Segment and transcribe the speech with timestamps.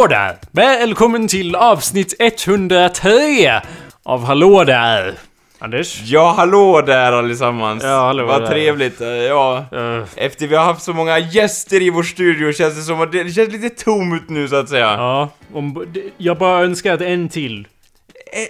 [0.00, 0.36] Hallå där!
[0.50, 3.62] Välkommen till avsnitt 103
[4.02, 5.14] av Hallå där!
[5.58, 6.02] Anders?
[6.04, 7.82] Ja, hallå där allesammans!
[7.84, 8.48] Ja, hallå Vad där.
[8.48, 9.64] trevligt, eh, ja.
[9.72, 13.12] Uh, Efter vi har haft så många gäster i vår studio känns det som att
[13.12, 14.86] det, det känns lite tomt nu så att säga.
[14.86, 15.86] ja, om,
[16.16, 17.66] jag bara önskar att en till.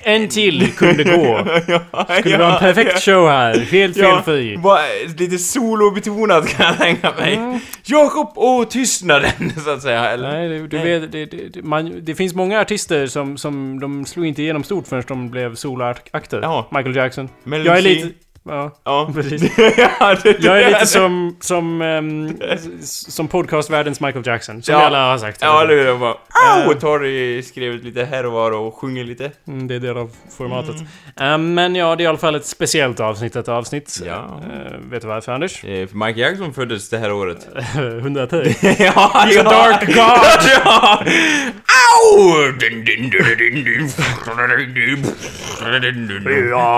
[0.03, 1.47] En till kunde gå.
[1.92, 4.56] ja, Skulle vara en perfekt show här, helt felfri.
[4.56, 4.81] bara
[5.19, 7.34] lite solobetonat kan jag tänka mig.
[7.34, 7.61] Mm.
[7.84, 10.11] Jakob och tystnaden så att säga.
[10.11, 10.31] Eller?
[10.31, 10.98] Nej, du, du Nej.
[10.98, 14.86] vet, det, det, man, det finns många artister som, som de slog inte igenom stort
[14.89, 16.41] förrän de blev soloakter.
[16.42, 16.69] Ja.
[16.70, 17.28] Michael Jackson.
[17.45, 18.08] Melody Jag är lite...
[18.48, 19.10] Ja, Ja.
[19.14, 19.52] precis.
[19.77, 21.83] ja, det, Jag är lite som, som,
[22.80, 24.62] s- som podcastvärldens Michael Jackson.
[24.62, 24.78] Som Ja.
[24.78, 25.38] vi alla har sagt.
[25.42, 26.10] Ja, det är det bara.
[26.10, 26.66] Eh.
[26.68, 26.74] Au!
[26.74, 29.30] Tar skrivit lite här och var och sjunger lite.
[29.48, 30.77] Mm, det är del av formatet.
[31.20, 34.00] Ehm, men ja, det är i alla fall ett speciellt avsnitt, ett avsnitt.
[34.06, 34.41] Ja.
[34.52, 35.64] Eh, vet du varför, Anders?
[35.64, 37.48] Eh, för Michael Jackson föddes det här året.
[37.74, 38.38] 103.
[38.78, 40.50] ja, He's a dark god!
[40.64, 41.02] ja!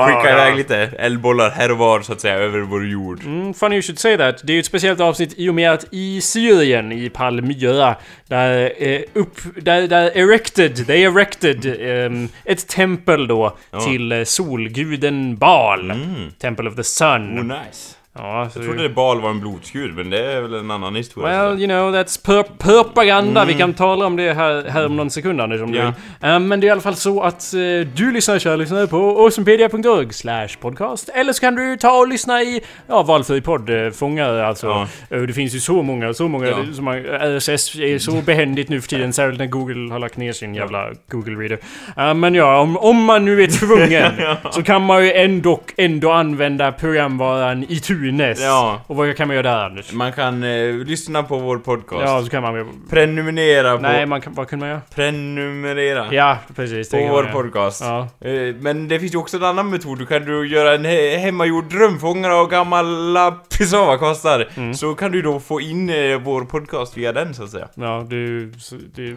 [0.06, 3.20] Skicka iväg lite eldbollar här och var så att säga över vår jord.
[3.24, 4.40] Mm, funny you should say that.
[4.44, 7.96] Det är ju ett speciellt avsnitt i och med att i Syrien, i Palmyra,
[8.28, 13.80] där, eh, upp, där, där erected, they erected ehm, ett tempel då Ja.
[13.80, 15.90] till eh, solguden Baal.
[15.90, 16.30] Mm.
[16.40, 17.38] Temple of the Sun.
[17.38, 17.96] Oh, nice.
[18.18, 21.44] Ja, så Jag trodde Bal var en blodsgud, men det är väl en annan historia.
[21.48, 23.44] Well, you know, that's per propaganda.
[23.44, 25.92] Vi kan tala om det här, här om någon sekund Anders, om du Mm.
[26.20, 26.28] Ja.
[26.28, 26.30] vill.
[26.30, 27.58] Eh, men det är i alla fall så att eh,
[27.94, 31.08] du lyssnar, kära lyssnare, på awesomepedia.org slash podcast.
[31.14, 34.66] Eller så kan du ta och lyssna i, ja, valfri poddfångare alltså.
[34.66, 34.86] Ja.
[35.10, 36.56] Eh, Det finns ju så många, så många, Ja.
[36.74, 36.98] så många
[37.38, 40.90] RSS är så behändigt nu för tiden, särskilt när Google har lagt ner sin jävla
[41.10, 41.58] Google Reader.
[41.96, 44.12] Eh, men ja, om, om man nu är tvungen
[44.52, 47.64] så kan man ju ändå, ändå använda programvaran
[48.08, 48.40] iTunes.
[48.42, 48.80] Ja.
[48.86, 49.92] Och vad kan man göra där Anders?
[49.92, 52.02] Man kan eh, lyssna på vår podcast.
[52.06, 52.82] Ja, så kan man...
[52.90, 53.82] Prenumerera på...
[53.82, 54.80] Nej, man kan, vad kunde man göra?
[54.94, 56.14] Prenumerera.
[56.14, 56.90] Ja, precis.
[56.90, 57.80] På vår podcast.
[57.84, 58.08] Ja.
[58.28, 59.98] Eh, Men det finns ju också en annan metod.
[59.98, 64.48] Du kan du göra en he hemmagjord drömfångare av gamla pisavakastar.
[64.56, 64.74] Mm.
[64.74, 67.68] Så kan du då få in eh, vår podcast via den så att säga.
[67.74, 68.52] Ja, du...
[68.58, 69.16] så- du,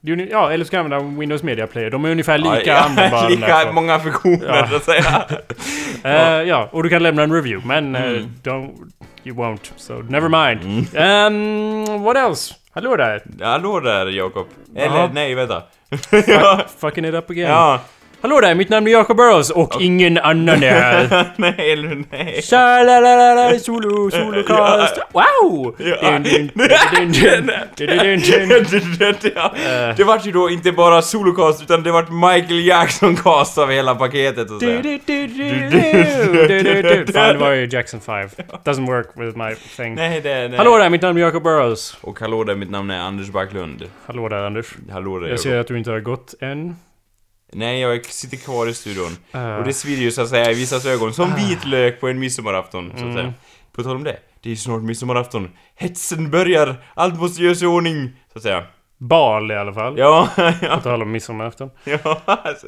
[0.00, 1.90] du ja, eller så kan man använda Windows Media Player.
[1.90, 3.28] De är ungefär lika ja, användbara.
[3.28, 4.66] Lika många funktioner Ja.
[4.68, 5.24] så att säga.
[6.04, 7.68] Eh, ja, och du kan lämna en review.
[7.68, 8.23] Men eh, Mm.
[8.42, 8.92] Don't...
[9.22, 9.72] You won't.
[9.76, 10.64] So never mind.
[10.96, 12.54] Um, what else?
[12.70, 13.22] Hallå där!
[13.40, 14.46] Hallå där Jakob.
[14.76, 15.62] Eller nej, vänta.
[16.26, 16.64] ja.
[16.78, 17.50] Fucking it up again.
[17.50, 17.80] ja.
[18.24, 21.26] Hallå där, mitt namn är Jacob Burrows och ingen annan är här.
[21.36, 22.42] nej, eller nej.
[22.42, 24.98] Tja-la-la-la-la, solo, solocast.
[25.12, 25.74] Wow!
[25.78, 26.10] Ja.
[26.10, 27.46] Dun, dun, dun, dun,
[27.76, 29.30] dun, dun, dun, dun.
[29.34, 29.54] ja.
[29.56, 29.96] Eh.
[29.96, 34.48] Det vart ju då inte bara solocast utan det vart Michael Jackson-cast av hela paketet
[34.48, 34.82] så att säga.
[34.82, 37.12] Du, du, du, du, du, du, du, du.
[37.12, 38.28] Fan, det var ju Jackson 5.
[38.64, 39.94] Doesn't work with my thing.
[39.94, 40.58] Nej, det nej.
[40.58, 41.98] Hallå där, mitt namn är Jacob Burrows.
[42.00, 43.84] Och hallå där, mitt namn är Anders Backlund.
[44.06, 44.66] Hallå där, Anders.
[44.92, 46.76] Hallå där Jag ser att du inte har gått än.
[47.54, 49.16] Nej, jag sitter kvar i studion.
[49.32, 52.18] Eh, Och det svider ju så att säga i vissas ögon, som vitlök på en
[52.18, 53.14] midsommarafton, så att Mm.
[53.14, 53.32] säga.
[53.72, 55.50] På tal om det, det är ju snart midsommarafton.
[55.74, 58.64] Hetsen börjar, allt måste göras i ordning, så att säga.
[59.08, 59.98] Bal i alla fall.
[59.98, 61.70] Ja, På ja, tal om midsommarafton.
[61.84, 62.66] ja, alltså,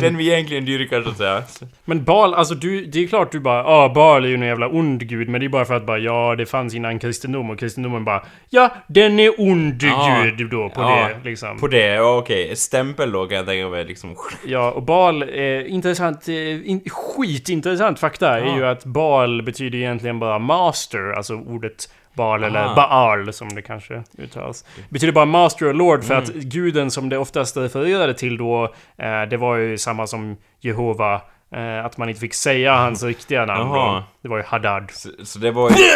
[0.00, 1.42] den vi egentligen dyrkar så att säga.
[1.84, 4.68] Men Bal, alltså du, det är klart du bara ah Bal är ju en jävla
[4.68, 7.58] ond gud men det är bara för att bara ja det fanns innan kristendom och
[7.58, 10.24] kristendomen bara ja den är ond Ja.
[10.36, 11.08] gud då på Ja.
[11.22, 11.58] det liksom.
[11.58, 12.56] På det, ja okej.
[12.56, 14.16] Stämpel då kan jag tänka mig liksom.
[14.46, 18.56] Ja och Bal, eh, intressant, eh, in, skitintressant fakta är Ja.
[18.56, 22.74] ju att Bal betyder egentligen bara master, alltså ordet Baal eller Aha.
[22.74, 24.64] Baal som det kanske uttalas.
[24.88, 26.24] betyder bara master och lord för Mm.
[26.24, 28.64] att guden som det oftast refererade till då,
[28.98, 31.20] eh, det var ju samma som Jehova.
[31.54, 34.02] Eh, att man inte fick säga hans riktiga namn.
[34.22, 34.90] Det var ju Haddad.
[34.90, 35.76] Så, så det var ju...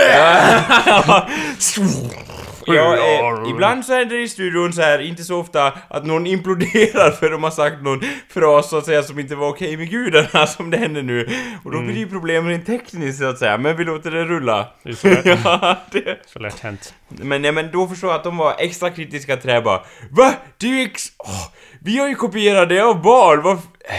[2.67, 2.97] ja,
[3.45, 7.11] eh, ibland så är det i studion så här, inte så ofta, att någon imploderar
[7.11, 10.47] för de har sagt någon fras så att säga som inte var okej med gudarna
[10.47, 11.29] som det händer nu.
[11.65, 14.25] Och då blir det ju problem rent tekniskt så att säga, men vi låter det
[14.25, 14.69] rulla.
[14.83, 16.19] Det är så lätt, ja, det...
[16.27, 16.95] så lätt hänt.
[17.09, 19.83] Men, nej, men då förstår jag att de var extra kritiska till det här bara
[20.11, 20.33] Va?
[20.57, 21.03] Det är ju ex...
[21.19, 21.47] Åh,
[21.81, 23.57] vi har ju kopierat det av Bar, vad...
[23.57, 23.95] f- äh,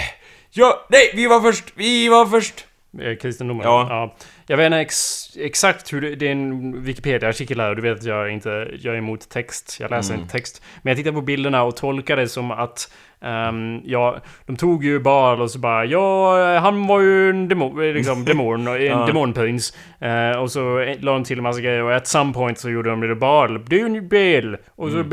[0.53, 2.65] Ja, nej, vi var först, vi var först!
[3.01, 3.63] Eh, Kristendomen?
[3.63, 4.15] Ja.
[4.51, 7.97] Jag vet inte ex exakt hur det, det är en Wikipedia-artikel här och du vet
[7.97, 8.49] att jag inte,
[8.81, 9.77] jag är emot text.
[9.79, 10.21] Jag läser Mm.
[10.23, 10.61] inte text.
[10.81, 14.99] Men jag tittar på bilderna och tolkar det som att ehm, ja, de tog ju
[14.99, 19.05] Baal och så bara ja, han var ju en demon, liksom demon, en Ja.
[19.05, 19.73] demonprins.
[19.99, 22.89] Eh, och så la de till en massa grejer och at some point så gjorde
[22.89, 23.65] de det Baal.
[23.65, 24.57] Det är ju Bel.
[24.75, 25.09] Och så Mm.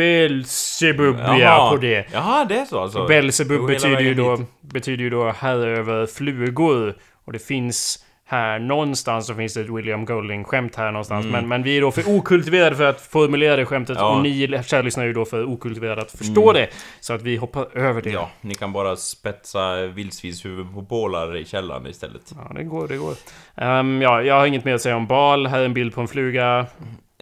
[1.41, 1.71] Jaha.
[1.71, 2.07] på det.
[2.13, 3.07] Jaha, det är så alltså?
[3.07, 6.95] Belzebub betyder ju, då, betyder ju då herre över flugor.
[7.25, 11.27] Och det finns här någonstans så finns det ett William Golding-skämt här någonstans.
[11.27, 14.17] Men, men vi är då för okultiverade för att formulera det skämtet Ja.
[14.17, 16.69] och ni kära lyssnare är ju då för okultiverade att förstå det.
[17.01, 18.11] Så att vi hoppar över det.
[18.11, 22.33] Ja, ni kan bara spetsa vildsvinshuvud på bålar i källaren istället.
[22.37, 23.15] Ja, det går, det går.
[23.57, 25.47] Ehm, ja, jag har inget mer att säga om bal.
[25.47, 26.67] Här är en bild på en fluga.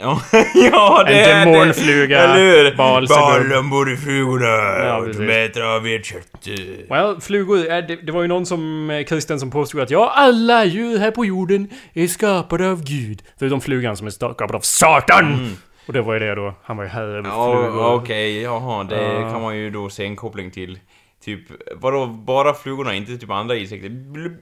[0.00, 0.20] Ja,
[1.06, 2.24] det En är demonfluga, det!
[2.24, 2.76] Eller hur?
[2.76, 6.48] bal, Balen bor i flugorna Ja, och de äter av ert kött.
[6.90, 10.12] Well, flugor, eh, det, det var ju någon som, eh, kristen som påstod att ja,
[10.14, 13.22] alla djur här på jorden är skapade av Gud.
[13.38, 15.56] Förutom flugan som är skapad av Satan!
[15.86, 17.30] Och det var ju det då, han var ju här över Mm.
[17.30, 17.94] Ja, flugor.
[17.94, 19.30] okej, jaha, det Ja.
[19.32, 20.78] kan man ju då se en koppling till.
[21.26, 21.40] Typ,
[21.76, 23.88] vadå, bara flugorna, inte typ andra insekter?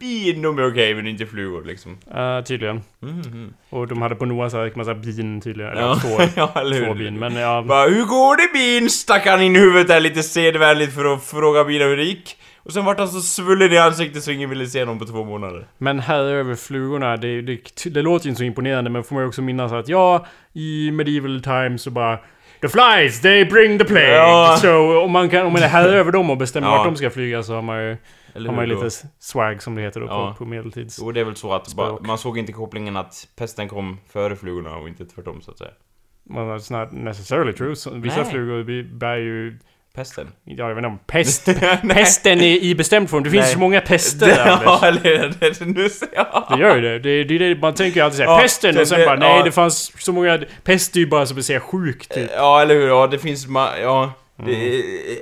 [0.01, 1.99] Bin, de är okej, men inte flugor liksom.
[2.15, 2.83] Eh, tydligen.
[3.01, 3.53] Mhm.
[3.71, 5.71] Och de hade på Noahs ark massa bin tydligen.
[5.73, 6.87] Eller Ja, två, ja, eller hur?
[6.87, 7.19] två bin.
[7.19, 8.91] Men ja, Bara, hur går det bin?
[8.91, 12.37] Stack han in huvudet där lite sedvänligt för att fråga bina hur det gick.
[12.63, 15.25] Och sen vart han så svullen i ansiktet så ingen ville se honom på två
[15.25, 15.67] månader.
[15.79, 19.25] men här över flugorna, det, det, det låter ju inte så imponerande men får man
[19.25, 22.19] ju också minnas att ja, i medieval times så bara
[22.65, 24.15] The flies, they bring the plague!
[24.15, 24.57] Ja.
[24.61, 26.77] Så om man, kan, om man är här över dem och bestämmer Ja.
[26.77, 27.97] vart de ska flyga så har man ju,
[28.35, 30.31] Eller har man ju lite swag som det heter då Ja.
[30.39, 30.99] på, på medeltids...
[31.01, 34.37] Jo, det är väl så att bara, man såg inte kopplingen att pesten kom före
[34.37, 35.71] flugorna och inte tvärtom så att säga.
[36.31, 37.77] Well, that's not necessarily true.
[37.77, 38.31] Så vissa Nej.
[38.31, 39.59] flugor vi- bär ju...
[39.94, 40.32] Pesten?
[40.44, 41.44] Ja, jag vet inte om pest...
[41.88, 43.23] Pesten är i bestämd form.
[43.25, 43.52] Det finns Nej.
[43.52, 44.82] så många pester, Ja, Anders.
[45.05, 46.46] eller det, nu ser jag.
[46.50, 46.99] Det gör ju det.
[46.99, 47.61] Det, det, det.
[47.61, 49.44] Man tänker ju alltid såhär Ja, pesten det- och sen det- bara nej ja.
[49.44, 50.38] det fanns så många...
[50.64, 52.31] Pest är ju bara som att säga sjuk typ.
[52.37, 52.88] Ja, eller hur?
[52.88, 53.46] Ja, det finns
[53.82, 54.12] ja.
[54.37, 54.61] Det Mm.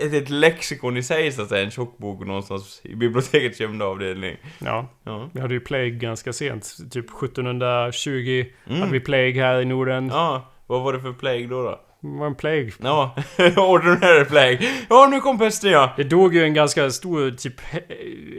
[0.02, 3.60] är ett, ett lexikon i sig så att säga, en tjock bok någonstans i bibliotekets
[3.60, 4.36] gömda avdelning.
[4.58, 4.88] Ja.
[5.04, 5.30] Ja.
[5.32, 6.76] Vi hade ju plague ganska sent.
[6.92, 8.80] Typ 1720 Mm.
[8.80, 10.08] hade vi plague här i Norden.
[10.12, 11.80] Ja, vad var det för plague då då?
[12.04, 12.72] Var en plague.
[12.82, 13.14] Ja,
[13.56, 14.58] ordinary plague.
[14.90, 15.92] Ja, nu kom pesten ja!
[15.96, 17.60] Det dog ju en ganska stor, typ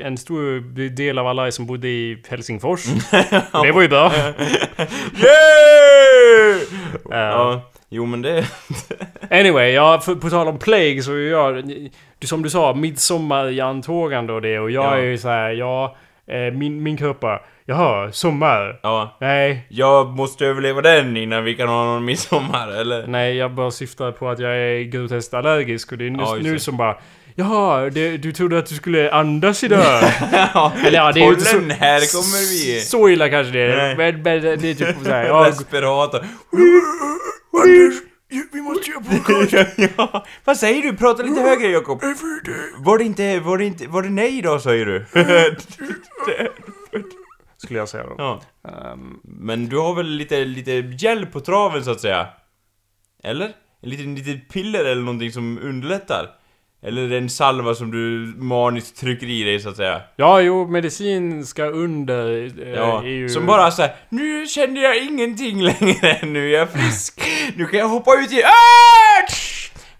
[0.04, 2.84] en stor del av alla som bodde i Helsingfors.
[3.64, 4.12] det var ju bra.
[5.24, 6.62] Yeah!
[7.10, 7.18] Ja.
[7.32, 8.46] Ja, jo men det...
[9.32, 11.64] Anyway, ja, för, på tal om plague så är jag...
[12.20, 14.98] Du, som du sa, midsommar i antågande och det och jag Ja.
[14.98, 15.96] är ju så här, ja...
[16.28, 18.80] Eh, min, min kropp bara, jaha, sommar?
[18.84, 23.08] Ja, Nej, jag måste överleva den innan vi kan ha någon midsommar, eller?
[23.08, 26.38] nej, jag bara syftar på att jag är groteskt allergisk och det är just Ja,
[26.42, 26.98] nu som bara...
[27.36, 29.80] Jaha, det, du trodde att du skulle andas idag?
[30.54, 31.58] ja, Eller ja, det är inte så...
[31.60, 32.82] här kommer vi!
[32.82, 33.96] Så illa kanske det är.
[33.98, 36.20] Men, men det är typ såhär, ja, Respirator.
[37.64, 37.94] Anders,
[38.54, 39.94] vi måste göra podcast.
[39.98, 40.98] ja, vad säger du?
[40.98, 42.02] Prata lite högre Jakob.
[42.78, 45.06] Var det inte, var det inte, var det nej då säger du?
[47.64, 48.16] Skulle jag säga då.
[48.18, 48.42] ja.
[48.70, 52.28] Ehm, Men du har väl lite, lite hjälp på traven så att säga?
[53.24, 53.46] Eller?
[53.82, 56.30] En liten, litet piller eller någonting som underlättar?
[56.86, 60.02] Eller en salva som du maniskt trycker i dig så att säga?
[60.16, 62.44] ja, jo, medicin ska under...
[62.68, 63.30] eh, Ja, ju...
[63.30, 67.22] som bara såhär, nu känner jag ingenting längre, nu är jag frisk,
[67.56, 68.44] nu kan jag hoppa ut i...
[68.44, 69.28] Ah!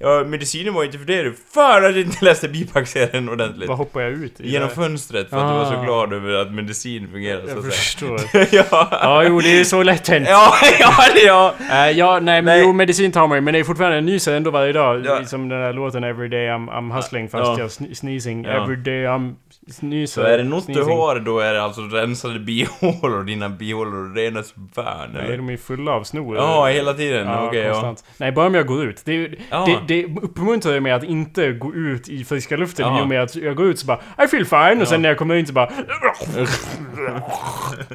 [0.04, 3.70] Ja, medicinen var inte för det du, för att du inte läste bipackserien ordentligt.
[3.70, 4.50] Vad hoppar jag ut i?
[4.52, 5.84] Genom fönstret för att du var så Ah.
[5.84, 8.20] glad över att medicin fungerar så Jag förstår.
[8.52, 8.88] ja.
[8.92, 10.28] Ja, jo, det är så lätt hänt.
[10.30, 11.54] ja, ja, det ja.
[11.72, 12.62] Eh, ja, nej, men Nej.
[12.64, 15.06] jo, medicin tar man ju, men det är fortfarande, jag nyser ändå varje dag.
[15.06, 15.26] Ja.
[15.26, 17.56] Som den där låten 'Everyday I'm, I'm hustling' fast Ja.
[17.60, 18.44] jag sn- sneezing.
[18.46, 18.52] Ja.
[18.52, 19.36] 'Everyday I'm
[19.72, 20.98] sneezing' Så är det något du sneezing.
[20.98, 25.58] har då är det alltså rensade bihålor, dina bihålor rena som fan Nej, de är
[25.58, 26.36] fulla av snor.
[26.36, 27.72] Ja, hela tiden, Ja, okej ja.
[27.72, 28.04] konstant.
[28.18, 29.02] Nej, bara om jag går ut.
[29.06, 29.66] Det, Ja.
[29.66, 33.00] det, det uppmuntrar mig att inte gå ut i friska luften Ja.
[33.00, 35.10] i och med att jag går ut så bara I feel fine och sen när
[35.10, 35.70] jag kommer in så bara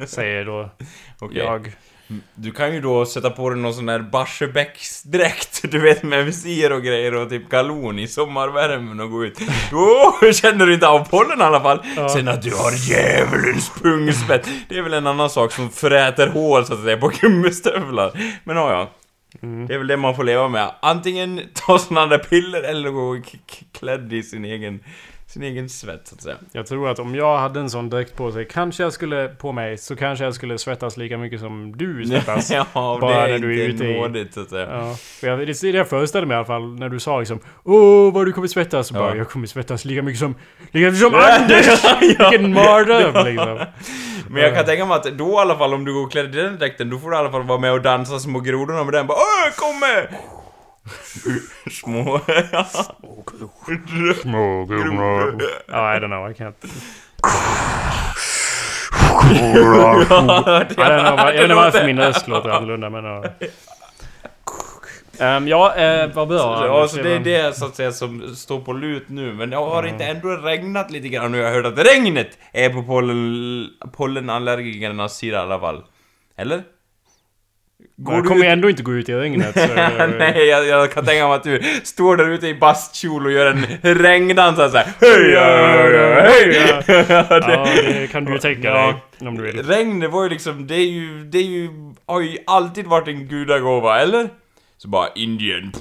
[0.07, 0.69] Säger då
[1.19, 1.37] Okej.
[1.37, 1.71] jag.
[2.35, 6.71] Du kan ju då sätta på dig någon sån där Barsebäcksdräkt, du vet med visir
[6.71, 9.39] och grejer och typ galon i sommarvärmen och gå ut.
[9.71, 11.79] Då känner du inte av pollen i alla fall.
[11.95, 12.09] Ja.
[12.09, 16.65] Sen att du har djävulens pungspett, det är väl en annan sak som fräter hål
[16.65, 18.11] så att säga på gummistövlar.
[18.43, 18.89] Men ja, ja.
[19.41, 19.67] Mm.
[19.67, 20.71] Det är väl det man får leva med.
[20.79, 23.21] Antingen ta sådana där piller eller gå
[23.71, 24.79] klädd i sin egen,
[25.29, 26.35] sin egen svett så att säga.
[26.51, 29.51] Jag tror att om jag hade en sån dräkt på sig, kanske jag skulle, på
[29.51, 32.51] mig, så kanske jag skulle svettas lika mycket som du svettas.
[32.51, 34.67] ja, Bara det är när du är ute i- nådigt så att säga.
[34.71, 37.19] Ja, för jag, det är det jag föreställer mig i alla fall när du sa
[37.19, 38.87] liksom Åh, vad du kommer svettas.
[38.87, 38.99] Så Ja.
[38.99, 40.35] bara, jag kommer svettas lika mycket som,
[40.71, 42.01] lika mycket som Anders!
[42.01, 43.59] Vilken mardröm liksom.
[44.29, 46.41] Men jag kan tänka mig att då i alla fall om du går klädd i
[46.41, 48.93] den dräkten, då får du i alla fall vara med och dansa små grodorna med
[48.93, 49.07] den.
[49.07, 50.07] Bara Åh, kom med!
[51.71, 52.19] Små...
[54.21, 55.41] Små grodor.
[55.67, 56.53] Ja, I don't know, I can't.
[60.77, 63.05] Jag vet inte varför min röst låter annorlunda men...
[63.05, 63.23] ja.
[65.19, 66.65] Ehm, ja, eh, vad bra.
[66.65, 69.33] Ja, så det är det så att säga som står på lut nu.
[69.33, 72.83] Men jag har inte ändå regnat lite grann och jag hört att regnet är på
[72.83, 75.83] pollen, pollenallergikernas sida i alla fall.
[76.37, 76.63] Eller?
[78.01, 79.53] Går jag kommer ut- ändå inte gå ut i regnet.
[79.59, 83.31] Så, Nej, jag, jag kan tänka mig att du står där ute i bastkjol och
[83.31, 83.65] gör en
[83.95, 86.83] regndans såhär Heja, heja, heja!
[87.29, 88.93] Ja, det kan du ju tänka Ja.
[89.19, 89.27] dig.
[89.27, 89.63] Om du vill.
[89.63, 91.69] Regn, det var ju liksom, det är ju, det är ju,
[92.05, 94.29] har ju alltid varit en gudagåva, eller?
[94.77, 95.71] Så bara Indien.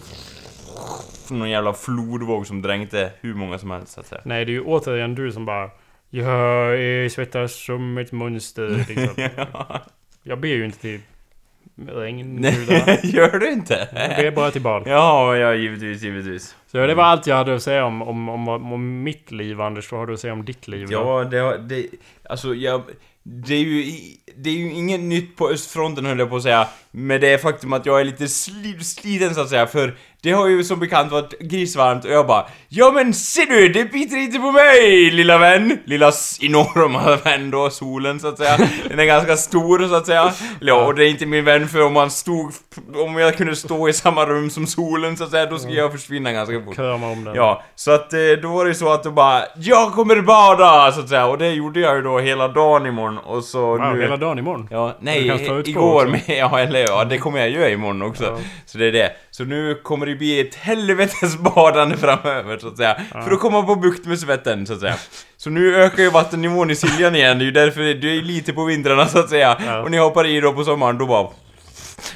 [1.31, 4.21] Någon jävla flodvåg som dränkte hur många som helst så att säga.
[4.25, 5.71] Nej, det är ju återigen du som bara...
[6.11, 8.85] Jag svettas som ett monster.
[8.89, 9.29] Liksom.
[10.23, 11.01] Jag ber ju inte till
[11.87, 12.83] regngudarna.
[12.87, 13.89] Nej, gör du inte?
[13.93, 14.83] Jag ber bara till bal.
[14.87, 16.57] Ja, ja, givetvis, givetvis.
[16.71, 19.93] Så det var allt jag hade att säga om, om, om, om mitt liv, Anders.
[19.93, 20.89] Vad har du att säga om ditt liv?
[20.89, 20.93] då?
[20.93, 21.87] Ja, det, det,
[22.25, 22.83] alltså jag,
[23.23, 23.93] det är ju,
[24.37, 27.73] det är ju inget nytt på östfronten höll jag på att säga, med det faktum
[27.73, 31.13] att jag är lite sli, sliten så att säga, för det har ju som bekant
[31.13, 35.39] varit grisvarmt och jag bara Ja men ser du, det biter inte på mig lilla
[35.39, 35.79] vän!
[35.85, 38.69] Lilla enorma vän då, solen så att säga.
[38.89, 40.33] Den är ganska stor så att säga.
[40.61, 42.53] Ja, och det är inte min vän för om man stod,
[42.95, 45.93] om jag kunde stå i samma rum som solen så att säga, då skulle jag
[45.93, 47.35] försvinna ganska Krama om den.
[47.35, 50.93] Ja, så att eh, då var det så att du bara Jag kommer bada!
[50.93, 53.95] Så att säga, och det gjorde jag ju då hela dagen imorgon och så Wow,
[53.95, 54.03] nu...
[54.03, 54.69] hela dagen imorgon?
[54.71, 55.27] Ja, nej,
[55.67, 58.25] igår med, ja eller ja, det kommer jag göra imorgon också.
[58.25, 58.39] Ja.
[58.67, 59.11] Så det är det.
[59.31, 62.97] Så nu kommer det bli ett helvetes badande framöver så att säga.
[63.25, 64.95] För att komma på bukt med svetten så att säga.
[65.37, 68.53] Så nu ökar ju vattennivån i Siljan igen, det är ju därför det är lite
[68.53, 69.57] på vintrarna så att säga.
[69.67, 69.83] Ja.
[69.83, 71.29] Och när jag hoppar i då på sommaren, då bara...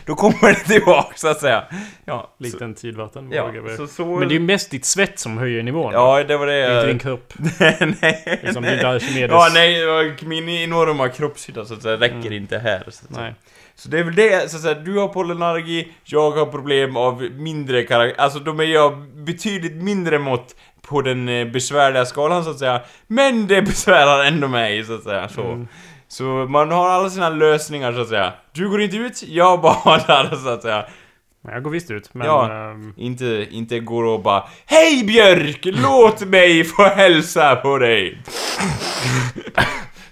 [0.06, 1.64] Då kommer det tillbaka så att säga.
[2.04, 3.32] Ja, Likt så, en tidvatten.
[3.32, 4.06] ja, så, så...
[4.06, 5.92] Men det är ju mest ditt svett som höjer nivån.
[5.92, 7.32] Ja, det var det inte din kropp.
[8.00, 8.22] nej.
[8.24, 9.30] Det är som din Archimedes.
[9.30, 12.84] Ja, nej, min enorma kroppshydda så att säga räcker inte här.
[12.88, 13.04] Så.
[13.08, 13.34] Nej.
[13.74, 17.22] så det är väl det, så att säga, du har pollenallergi, jag har problem av
[17.22, 22.44] mindre karaktär, alltså de är ju av betydligt mindre mått på den eh, besvärliga skalan
[22.44, 22.80] så att säga.
[23.06, 25.42] Men det besvärar ändå mig så att säga, så.
[25.42, 25.68] Mm.
[26.12, 28.32] Så man har alla sina lösningar så att säga.
[28.52, 30.84] Du går inte ut, jag badar så att säga.
[31.40, 32.14] Men jag går visst ut.
[32.14, 32.26] Men...
[32.26, 32.52] Ja.
[32.70, 35.60] ehm, Inte, inte går och bara Hej Björk!
[35.64, 38.18] Låt mig få hälsa på dig!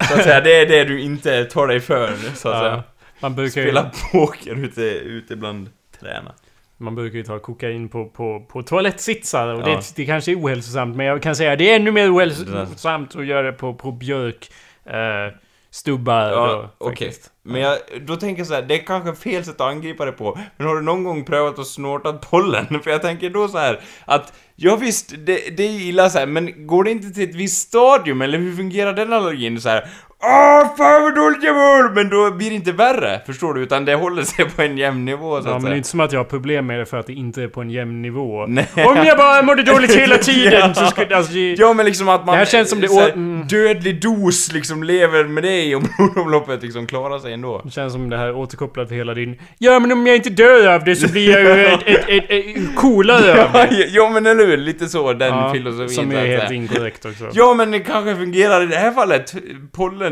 [0.09, 2.83] så att säga, det är det du inte tar dig för så att ja, säga.
[3.21, 6.33] man, brukar ju, Spela poker ute, ute bland träna.
[6.77, 9.67] man brukar ju ta kokain på, på, på toalettsitsar och Ja.
[9.67, 13.17] det, det kanske är ohälsosamt men jag kan säga att det är ännu mer ohälsosamt
[13.17, 14.51] att göra det på, på björk,
[14.85, 15.35] eh,
[15.71, 17.09] stubbar Ja, okej.
[17.09, 17.31] faktiskt.
[17.43, 20.13] Men jag, då tänker jag så här, det är kanske fel sätt att angripa det
[20.13, 20.39] på.
[20.57, 22.81] Men har du någon gång prövat att snorta pollen?
[22.85, 26.27] För jag tänker då så här att Ja visst, det, det är illa så här,
[26.27, 29.89] men går det inte till ett visst stadium eller hur fungerar den allergin så här?
[30.23, 31.95] Åh, fan vad dåligt jag mår!
[31.95, 33.63] Men då blir det inte värre, förstår du?
[33.63, 35.77] Utan det håller sig på en jämn nivå så Ja, att men det är säga.
[35.77, 37.71] inte som att jag har problem med det för att det inte är på en
[37.71, 38.47] jämn nivå.
[38.47, 38.67] Nej.
[38.75, 41.17] Om jag bara mådde dåligt hela tiden så skulle...
[41.17, 42.33] Alltså, det, Ja men liksom att man...
[42.33, 43.47] Det här känns som det så här, mm.
[43.47, 47.61] Dödlig dos liksom lever med dig och blodomloppet liksom klarar sig ändå.
[47.65, 49.39] det känns som det här återkopplat till hela din...
[49.59, 52.31] Ja men om jag inte dör av det så blir jag ju ett, ett, ett,
[52.31, 53.87] ett coolare av Ja, det.
[53.91, 56.53] ja men eller hur, lite så den filosofin Som så är att helt säga.
[56.53, 57.25] inkorrekt också.
[57.33, 59.35] Ja men det kanske fungerar i det här fallet.
[59.73, 60.10] Pollen,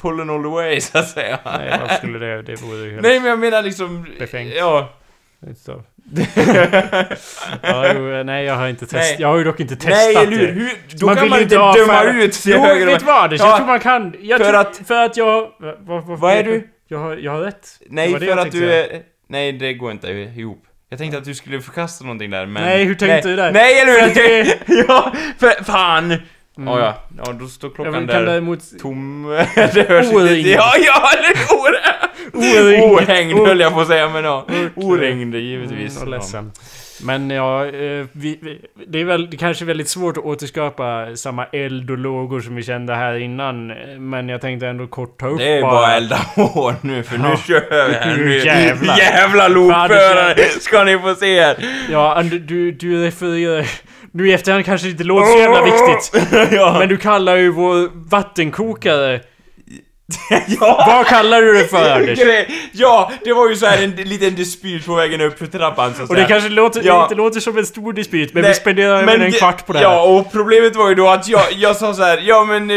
[0.00, 1.38] pollen all the way så att säga.
[1.44, 2.42] Nej, varför skulle det...
[2.42, 3.02] Det vore ju helt...
[3.02, 4.06] Nej men jag menar liksom...
[4.18, 4.54] Befängt.
[4.56, 4.92] Ja.
[5.56, 5.82] Så.
[7.62, 9.20] ja, jo, nej, jag har inte testat.
[9.20, 11.72] Jag har ju dock inte testat Nej eller hur, då Man kan man inte döma
[11.72, 13.30] avfärda- ut till Jo, höger vet vad?
[13.30, 13.46] Det Ja.
[13.48, 14.14] jag tror man kan.
[14.20, 15.50] Jag För tror, att- För att jag...
[15.58, 16.68] Vad, vad, Vad är du?
[16.88, 17.68] Jag har, jag har rätt.
[17.86, 19.02] Nej var för att du är...
[19.28, 20.64] Nej det går inte ihop.
[20.88, 22.62] Jag tänkte att du skulle förkasta någonting där men...
[22.62, 23.22] Nej, hur tänkte nej.
[23.22, 23.52] du där?
[23.52, 24.20] Nej eller För
[24.68, 24.84] hur?
[24.88, 26.16] ja, för fan!
[26.58, 26.68] Mm.
[26.74, 26.94] Ja, ja.
[27.26, 28.60] Ja, då står klockan kan där däremot...
[28.82, 29.22] tom.
[29.54, 30.50] det hörs inte.
[30.50, 31.32] Ja, ja, eller
[32.34, 32.84] Oringd.
[32.84, 32.96] or...
[33.02, 34.46] Ohängd höll jag på att säga, men ja.
[34.74, 35.96] Oringd givetvis.
[35.96, 36.52] Mm, ledsen.
[37.04, 41.16] Men ja, eh, vi, vi, det är väl det kanske är väldigt svårt att återskapa
[41.16, 43.70] samma eld och lågor som vi kände här innan.
[43.70, 47.18] eh, Men jag tänkte ändå kort ta upp Det är bara elda på nu, för
[47.18, 47.36] nu Ja.
[47.36, 48.16] kör vi här.
[48.16, 48.98] Nu Nu jävlar.
[48.98, 51.56] jävla lokförare ska ni få se här.
[51.90, 53.66] Ja, du, du refererar...
[54.14, 56.22] Nu i efterhand kanske det inte låter så jävla viktigt.
[56.52, 56.76] ja.
[56.78, 59.20] Men du kallar ju vår vattenkokare...
[60.60, 60.84] ja.
[60.86, 62.18] Vad kallar du det för Anders?
[62.72, 66.02] Ja, det var ju så här en liten dispyt på vägen upp för trappan så
[66.02, 66.28] att Och det säga.
[66.28, 67.02] kanske låter, Ja.
[67.02, 69.78] inte låter som en stor dispyt, men Nej, vi spenderar men en kvart på det
[69.78, 69.86] här.
[69.86, 72.70] Ja, och problemet var ju då att jag, jag sa så här, ja men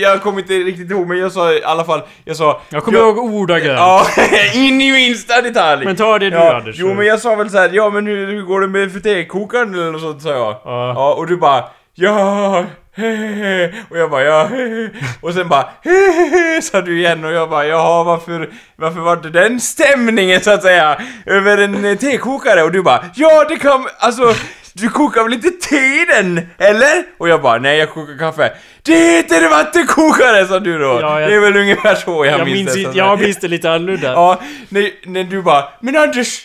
[0.00, 2.60] jag kommer inte riktigt ihåg, men jag sa i alla fall, jag sa...
[2.68, 3.78] Jag kommer ihåg ordagrant.
[3.78, 4.06] Ja,
[4.54, 5.84] in i minsta detalj!
[5.84, 6.76] Men ta det ja, Anders.
[6.78, 9.74] Jo men jag sa väl så här, ja men hur, hur går det med FT-kokaren
[9.74, 10.38] eller något sånt sa jag.
[10.64, 10.92] Ja.
[10.94, 12.64] Ja, och du bara ja,
[13.00, 13.72] hehehe.
[13.90, 14.90] Och jag bara ja, hehehe.
[15.20, 19.30] Och sen bara hehehe, sa du igen och jag bara jaha varför, varför var det
[19.30, 22.62] den stämningen så att säga över en tekokare?
[22.62, 24.34] Och du bara ja det kan, alltså
[24.72, 27.04] du kokar väl inte te i den, eller?
[27.18, 28.52] Och jag bara nej jag kokar kaffe.
[28.82, 30.98] Det heter vattenkokare sa du då!
[31.00, 32.80] Ja, jag- Det är väl ungefär så jag, Jag minns det.
[32.94, 34.12] jag minns det lite annorlunda.
[34.12, 36.40] Ja, när, när du bara men Anders,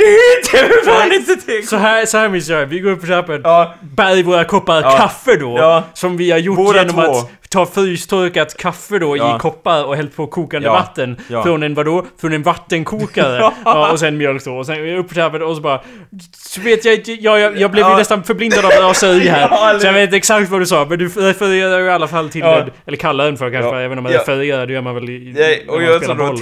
[0.00, 3.00] det heter väl fan inte te Så här, så här minns jag, vi går upp
[3.02, 3.74] och köper Ja.
[3.80, 4.96] bär i våra koppar Ja.
[4.98, 5.56] kaffe då.
[5.58, 5.84] Ja.
[5.94, 7.00] Som vi har gjort Båda genom två.
[7.02, 9.36] att ta frystorkat kaffe då Ja.
[9.36, 10.72] i koppar och hällt på kokande Ja.
[10.72, 11.16] vatten.
[11.28, 11.42] Ja.
[11.42, 12.06] Från en vadå?
[12.20, 13.50] Från en vattenkokare.
[13.64, 14.56] ja, och sen mjölk då.
[14.56, 15.80] Och sen upp köpet och så bara...
[16.36, 17.96] Så vet jag inte, jag, jag, jag blev ju Ja.
[17.98, 19.40] nästan förblindad av raseri här.
[19.50, 20.86] Ja, så jag vet exakt vad du sa.
[20.88, 22.40] Men du refererar ju i alla fall till...
[22.40, 22.66] Ja.
[22.86, 23.80] Eller kallar den för kanske, Ja.
[23.80, 24.18] även om man Ja.
[24.20, 25.32] refererar, det gör man väl i...
[25.36, 26.36] När och jag sa då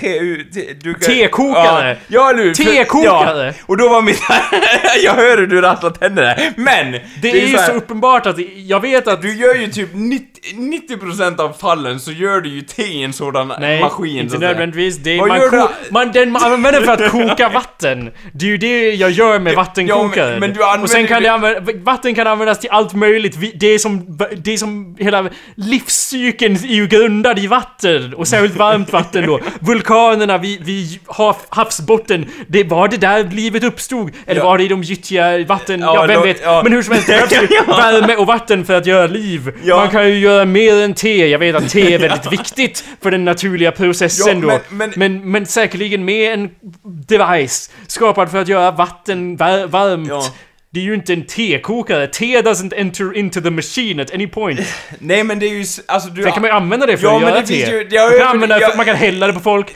[1.06, 1.96] Tekokare.
[2.08, 2.36] Ja, ja?
[2.36, 3.46] För- Tekokare.
[3.46, 4.22] Ja, och då var mitt...
[5.04, 6.34] jag hör hur du rasslar tänderna.
[6.56, 7.00] Men!
[7.22, 9.22] Det är ju så uppenbart att jag vet att...
[9.22, 13.12] Du gör ju typ 90, 90% av fallen så gör du ju te i en
[13.12, 14.96] sådan Nej, maskin så inte nödvändigtvis.
[14.96, 18.10] Det är, man, ko- man, den man använder för att koka vatten.
[18.32, 20.30] Det är ju det jag gör med vattenkokaren.
[20.30, 23.36] men- men använder och sen kan det använda, vatten kan användas till allt möjligt.
[23.36, 28.14] Vi- Det är som, det är som hela livscykeln är ju grundad i vatten.
[28.14, 29.40] Och särskilt varmt vatten då.
[29.60, 32.26] Vulkanerna vid, hav, havsbotten.
[32.48, 34.10] Det var det där livet uppstod.
[34.26, 34.44] Eller Ja.
[34.44, 35.80] var det i de gyttjiga vatten?
[35.80, 36.40] Ja, Ja, vem då- vet.
[36.42, 36.60] ja.
[36.64, 37.76] Men hur som helst, det behövs ju Ja.
[37.76, 39.52] värme och vatten för att göra liv.
[39.62, 39.76] Ja.
[39.76, 41.26] Man kan ju göra mer än te.
[41.26, 44.60] Jag vet att te är väldigt viktigt för den naturliga processen Ja, då.
[44.70, 46.50] men- men- Men, men, säkerligen med en
[47.06, 50.08] device skapad för att göra vatten var, varmt.
[50.08, 50.24] Ja.
[50.70, 52.06] Det är ju inte en tekokare.
[52.06, 54.60] Te doesn't enter into the machine at any point.
[54.98, 55.64] Nej men det är ju...
[55.86, 56.22] Alltså du...
[56.22, 57.54] Sen kan man ju använda det för Ja, att men göra det te.
[57.54, 59.66] finns ju- jag man, kan använda det för, man kan hälla det på folk.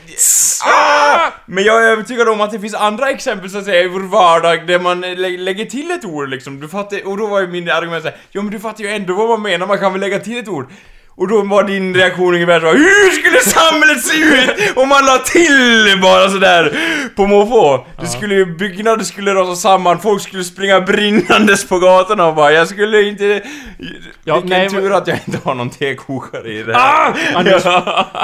[0.65, 1.31] Ah!
[1.45, 3.99] Men jag är övertygad om att det finns andra exempel så att säga i vår
[3.99, 6.59] vardag där man lä lägger till ett ord liksom.
[6.59, 9.13] Du fattar, och då var ju min argument såhär, ja men du fattar ju ändå
[9.13, 10.67] vad man menar, man kan väl lägga till ett ord.
[11.15, 15.17] Och då var din reaktion ungefär så Hur skulle samhället se ut om man la
[15.17, 16.77] till bara sådär
[17.15, 17.85] på måfå?
[18.01, 22.51] Det skulle ju, byggnader skulle rasa samman, folk skulle springa brinnandes på gatorna och bara
[22.51, 23.41] Jag skulle inte...
[24.23, 26.81] Ja, Vilken nej, tur att jag inte har någon tekokare i det här.
[26.81, 27.13] Ah!
[27.35, 27.63] Anders,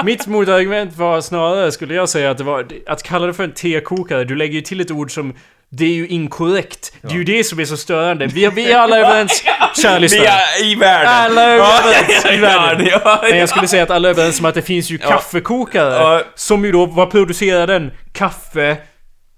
[0.04, 3.52] mitt motargument var snarare, skulle jag säga, att det var att kalla det för en
[3.52, 4.24] tekokare.
[4.24, 5.34] Du lägger ju till ett ord som
[5.72, 6.92] det är ju inkorrekt.
[7.02, 8.26] Det är ju det som är så störande.
[8.26, 9.44] Vi, vi är alla överens,
[9.82, 11.08] kära Vi är i världen!
[11.12, 12.86] Alla är Ja, överens i världen.
[12.86, 14.98] ja, ja, Men jag skulle säga att alla är överens om att det finns ju
[15.02, 15.08] Ja.
[15.10, 15.94] kaffekokare.
[15.94, 16.22] Ja.
[16.34, 17.90] Som ju då, vad producerar den?
[18.12, 18.76] Kaffe.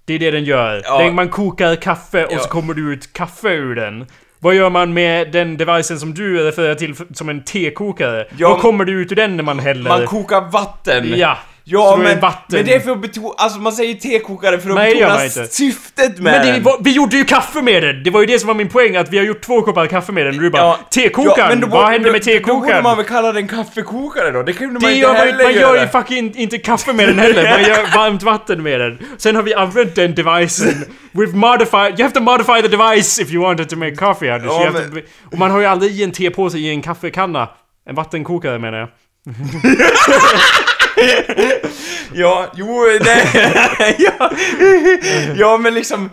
[0.05, 0.81] Det är det den gör.
[0.85, 1.11] Ja.
[1.11, 2.39] Man kokar kaffe och Ja.
[2.39, 4.05] så kommer det ut kaffe ur den.
[4.39, 8.25] Vad gör man med den devicen som du refererar till som en tekokare?
[8.37, 9.89] Ja, Vad kommer det ut ur den när man häller?
[9.89, 11.13] Man kokar vatten.
[11.17, 11.37] Ja.
[11.65, 12.45] Ja, men, vatten.
[12.57, 16.19] men det är för att betona, alltså man säger tekokare för att Nej, betona syftet
[16.19, 16.63] med Men det, den.
[16.63, 18.03] var- vi gjorde ju kaffe med den!
[18.03, 20.11] Det var ju det som var min poäng, att vi har gjort två koppar kaffe
[20.11, 20.35] med den.
[20.35, 20.79] Och du bara Ja.
[20.93, 21.59] Tekokaren!
[21.59, 22.83] då vad hände med Då borde tekokaren?
[22.83, 24.43] man väl kalla den kaffekokare då?
[24.43, 27.19] Det kunde man Det inte gör heller man gör ju fucking inte kaffe med den
[27.19, 28.99] heller, man gör varmt vatten med den.
[29.17, 30.85] Sen har vi använt den devicen.
[31.11, 34.51] We've modified, you have to modify the device if you wanted to make coffee Anders.
[34.51, 34.97] Ja, men- to,
[35.31, 37.49] och man har ju aldrig i en tepåse i en kaffekanna.
[37.89, 38.89] En vattenkokare menar jag.
[42.13, 43.27] Ja, jo, det...
[43.99, 44.31] ja,
[45.35, 46.09] ja, men liksom...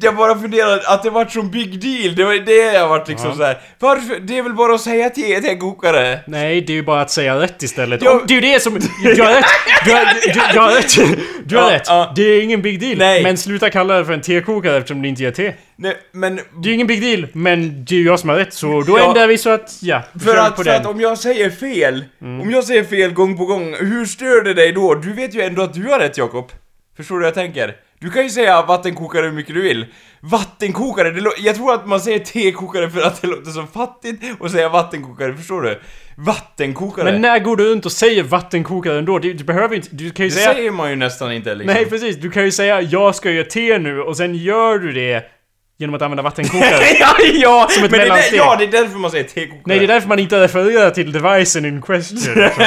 [0.00, 3.28] Jag bara funderar att det vart sån big deal, det var det jag vart liksom
[3.30, 3.36] Ja.
[3.36, 3.58] så här.
[3.78, 4.20] Varför?
[4.20, 6.20] Det är väl bara att säga till tekokare?
[6.26, 8.02] Nej, det är ju bara att säga rätt istället.
[8.02, 8.10] Ja.
[8.10, 8.74] Om- Det är ju det som...
[9.14, 9.44] Du har rätt!
[9.84, 11.18] Du har, du, du har rätt!
[11.44, 11.82] Du har Ja, rätt!
[11.86, 12.12] ja.
[12.16, 12.98] Det är ingen big deal.
[12.98, 13.22] Nej.
[13.22, 15.52] Men sluta kalla det för en tekokare eftersom det inte gör te.
[15.76, 16.40] Nej, men...
[16.62, 18.98] Det är ingen big deal, men det är ju jag som har rätt så då
[18.98, 19.08] Ja.
[19.08, 20.02] ändrar vi så att, ja.
[20.24, 20.80] För att, på för den.
[20.80, 22.40] att om jag säger fel, Mm.
[22.40, 24.94] om jag säger fel gång på gång, hur stör det dig då?
[24.94, 26.52] Du vet ju ändå att du har rätt Jakob.
[26.96, 27.74] Förstår du vad jag tänker?
[27.98, 29.86] Du kan ju säga vattenkokare hur mycket du vill.
[30.20, 34.50] Vattenkokare, det jag tror att man säger tekokare för att det låter så fattigt och
[34.50, 35.80] säga vattenkokare, förstår du?
[36.16, 37.12] Vattenkokare.
[37.12, 39.18] Men när går du runt och säger vattenkokare ändå?
[39.18, 39.88] Du, du behöver inte...
[39.90, 40.54] Du kan ju det säga...
[40.54, 41.74] säger man ju nästan inte liksom.
[41.74, 44.92] Nej precis, du kan ju säga jag ska göra te nu och sen gör du
[44.92, 45.35] det
[45.78, 46.84] genom att använda vattenkokare.
[47.00, 47.68] ja, ja!
[47.70, 48.38] Som ett men det är, mellansteg.
[48.38, 49.60] ja, det är därför man säger tekokare.
[49.66, 52.18] Nej, det är därför man inte refererar till devicen in question.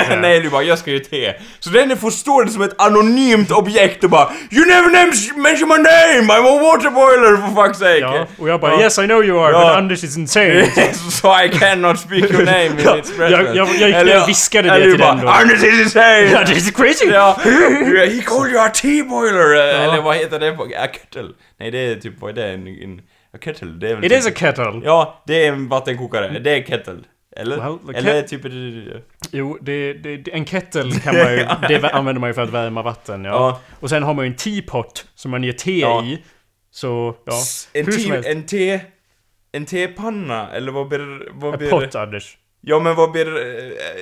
[0.21, 3.51] Nej, du bara 'Jag ska göra te' Så den får stå det som ett anonymt
[3.51, 4.89] objekt och bara 'You never
[5.41, 6.33] mention my name!
[6.33, 8.81] I'm a water boiler for fuck's sake!' Ja, och jag bara Ja.
[8.81, 9.59] yes I know you are, Ja.
[9.59, 10.65] but Anders is insane.
[11.11, 13.21] so I cannot speak your name in its presence.
[13.31, 15.27] jag- jag- jag Eller- och viskade det eller till den då.
[15.29, 16.19] Anders is insane!
[16.21, 17.05] Ja, det är crazy!
[17.05, 17.37] Ja,
[18.15, 19.55] he called you a tea boiler!
[19.55, 20.51] Eller vad heter det?
[20.51, 21.29] på- A kettle?
[21.59, 22.53] Nej, det är typ, vad är det?
[22.53, 23.01] En, en,
[23.33, 23.67] a kettle?
[23.69, 24.81] Det är väl It typ, is a kettle.
[24.83, 26.39] Ja, det är en vattenkokare.
[26.39, 26.99] Det är kettle.
[27.35, 27.57] Eller?
[27.57, 28.41] Well, Eller typ...
[29.31, 31.37] Jo, det, det, en kettle kan man ju...
[31.67, 33.31] Det använder man ju för att värma vatten, ja.
[33.31, 33.61] Ja.
[33.79, 36.03] Och sen har man ju en teapot som man ger te Ja.
[36.03, 36.23] i.
[36.71, 37.33] Så, ja.
[37.73, 38.31] En te...
[38.31, 38.79] En te...
[39.51, 40.51] en tepanna?
[40.51, 41.31] Eller vad blir...
[41.33, 42.37] Vad En blir pott, Anders.
[42.61, 43.27] Ja men vad blir,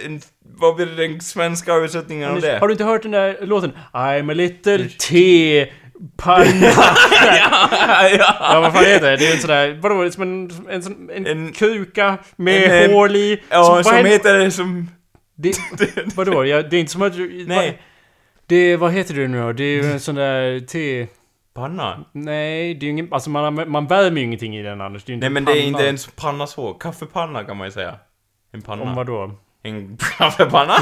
[0.05, 2.59] en, vad blir den svenska översättningen av Anders, det?
[2.59, 3.71] Har du inte hört den där låten?
[3.93, 4.89] I'm a little
[6.17, 6.45] tepanna.
[6.61, 8.35] ja, ja.
[8.39, 9.17] Ja, vad fan heter det?
[9.17, 12.85] Det är en sån där, vadå, det är som en, en, en, En- kruka med
[12.85, 13.41] en- hål i.
[13.49, 14.91] Ja, vad som händer- heter det som...
[15.35, 15.53] Det,
[16.15, 16.45] vadå?
[16.45, 17.45] Ja, det är inte som att du...
[17.47, 17.81] Nej.
[18.45, 19.51] Det, vad heter det nu då?
[19.53, 21.07] Det är ju en sån där te...
[21.55, 22.05] Panna?
[22.11, 23.07] Nej, det är ju ingen...
[23.13, 25.03] Alltså man, man värmer ju ingenting i den Anders.
[25.03, 25.67] Det är inte Nej men en det är panna.
[25.67, 26.73] inte ens panna så.
[26.73, 27.95] Kaffepanna kan man ju säga.
[28.53, 28.81] En panna.
[28.83, 29.31] Om vadå?
[29.63, 30.73] En kaffepanna?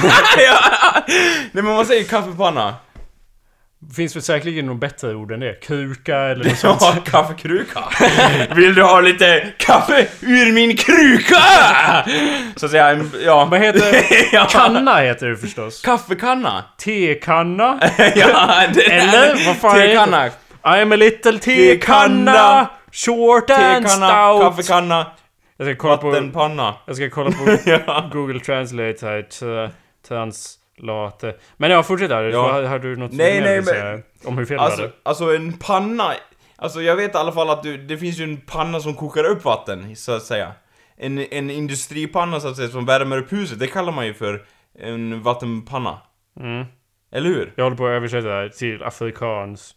[1.52, 2.76] Nej men man säger kaffepanna.
[3.96, 5.54] Finns väl säkerligen något bättre ord än det?
[5.62, 6.82] Kruka eller något sånt.
[6.82, 7.80] Ja, kaffekruka.
[8.56, 11.36] Vill du ha lite kaffe ur min kruka?
[12.56, 13.46] Så att säga, en, ja.
[13.52, 14.48] Vad heter ja.
[14.52, 15.82] Kanna heter det förstås.
[15.82, 16.64] Kaffekanna?
[16.78, 17.80] Tekanna.
[18.16, 19.76] ja, det Eller, vad fan?
[19.76, 20.30] Tekanna.
[20.64, 22.70] I'm a little tekanna.
[22.92, 24.42] Short and stout.
[24.42, 25.06] kaffekanna,
[25.58, 26.08] Jag ska kolla på...
[26.10, 26.76] vattenpanna.
[26.86, 27.58] Jag ska kolla på.
[28.18, 29.26] Google Translate här.
[30.82, 31.36] Tra- Translate.
[31.58, 32.24] Men ja, fortsätt där.
[32.24, 32.52] Ja.
[32.52, 34.94] Har, har du något Nej, mer nej, att säga om hur fel du Alltså, hade?
[35.04, 36.14] alltså en panna,
[36.56, 39.24] alltså jag vet i alla fall att du, det finns ju en panna som kokar
[39.24, 40.52] upp vatten, så att säga.
[40.98, 44.46] En, en industripanna så att säga, som värmer upp huset, det kallar man ju för
[44.80, 45.98] en vattenpanna.
[46.40, 46.66] Mm.
[47.12, 47.54] Eller hur?
[47.56, 49.76] Jag håller på att översätta det här till afrikans.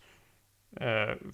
[0.80, 0.86] Eh,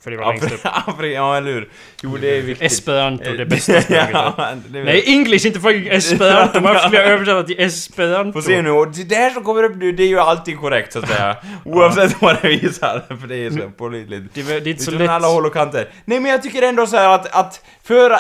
[0.03, 0.61] för det var längst upp.
[1.03, 1.69] Ja, eller hur?
[2.03, 2.73] Jo, det är viktigt.
[2.73, 4.09] Esperanto, det bästa språket.
[4.13, 6.61] ja, det Nej, English, inte fucking esperanto!
[6.61, 8.33] Varför skulle jag översätta till esperanto?
[8.33, 10.93] Får se nu, och det där som kommer upp nu, det är ju alltid korrekt
[10.93, 11.37] så att säga.
[11.65, 14.35] Oavsett vad det visar, för det är så pålitligt.
[14.35, 15.11] Det det är inte så lätt.
[15.11, 15.89] alla håll och kanter.
[16.05, 18.17] Nej men jag tycker ändå så här att, att för,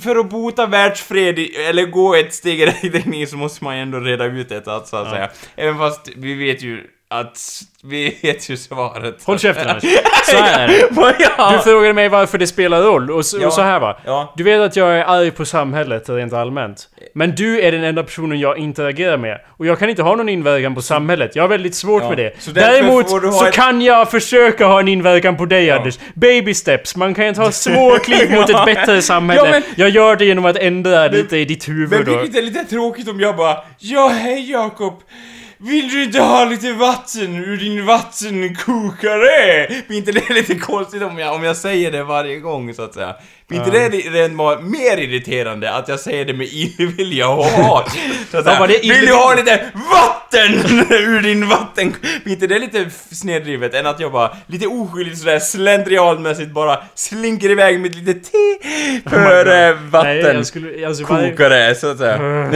[0.00, 1.38] för att bota världsfred,
[1.68, 4.64] eller gå ett steg i rätt riktning så måste man ju ändå reda ut det,
[4.64, 5.30] så att säga.
[5.56, 7.38] Även fast vi vet ju att,
[7.82, 9.24] vi vet ju svaret.
[9.24, 9.84] Håll käften Anders.
[10.24, 11.56] Så här är det.
[11.56, 13.46] Du frågade mig varför det spelar roll, och så, Ja.
[13.46, 13.98] och så här va.
[14.04, 14.32] Ja.
[14.36, 16.88] Du vet att jag är arg på samhället rent allmänt.
[17.14, 19.38] Men du är den enda personen jag interagerar med.
[19.56, 21.36] Och jag kan inte ha någon inverkan på samhället.
[21.36, 22.08] Jag har väldigt svårt Ja.
[22.08, 22.32] med det.
[22.38, 25.98] Så Däremot så ett- kan jag försöka ha en inverkan på dig Anders.
[26.14, 26.96] Baby steps.
[26.96, 29.50] Man kan ju ta små kliv mot ett bättre samhälle.
[29.50, 32.18] Men- Jag gör det genom att ändra lite i ditt Men huvud då.
[32.18, 35.02] vilket är lite tråkigt om jag bara Ja hej Jakob!
[35.60, 39.66] Vill du inte ha lite vatten ur din vattenkokare?
[39.86, 42.94] Blir inte det lite konstigt om jag, om jag säger det varje gång så att
[42.94, 43.16] säga?
[43.48, 47.96] Blir inte det rent bara mer irriterande att jag säger det med illvilja och hat?
[48.30, 50.54] Så Ja, Vill du ha lite vatten
[50.90, 51.94] ur din vatten...
[52.24, 57.50] Blir inte det lite snedrivet än att jag bara lite oskyldigt sådär slentrianmässigt bara slinker
[57.50, 58.58] iväg med lite te
[59.10, 60.14] för vatten.
[60.22, 60.86] Nej, jag skulle...
[60.86, 62.18] Alltså, Kokare, så att säga.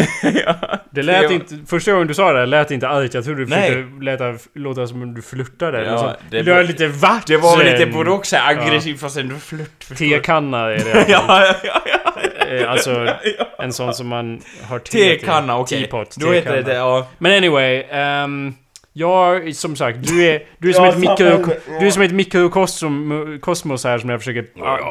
[0.46, 0.55] ja.
[0.90, 1.59] Det lät inte...
[1.66, 3.14] Första gången du sa det lät inte argt.
[3.14, 6.59] Jag trodde du försökte låta, låta som om du flörtade Ja, det Vill du ha
[6.59, 7.22] var- lite vatten?
[7.26, 9.96] Det var väl lite både och så här aggressivt fast ändå flört.
[9.98, 11.04] Tekanna är det.
[11.08, 12.46] Ja, ja, ja, ja.
[12.46, 13.06] Eh, Alltså
[13.58, 14.98] en sån som man har te.
[15.18, 15.80] Tekanna, okej.
[15.80, 17.06] Teapot, Då heter det ja.
[17.18, 18.54] Men anyway, ehm,
[18.92, 21.76] jag, som sagt, du är, du är som Ja, ett mikro, ja.
[21.81, 24.42] du är som ett mikrokosmos kosmos här som jag försöker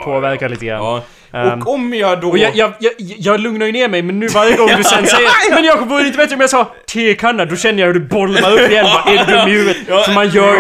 [0.04, 0.78] påverka lite grann.
[0.84, 1.04] ja.
[1.34, 2.30] Ehm, Och om jag då...
[2.30, 5.06] och jag, jag, jag, jag lugnar ju ner mig, men nu varje gång du sen
[5.06, 7.46] säger Men Jakob, vore det inte bättre om jag sa tekanna?
[7.46, 9.78] Då känner jag hur du bolmar upp igen, bara, är du dum i huvudet?
[9.90, 10.04] Ja.
[10.06, 10.56] För man gör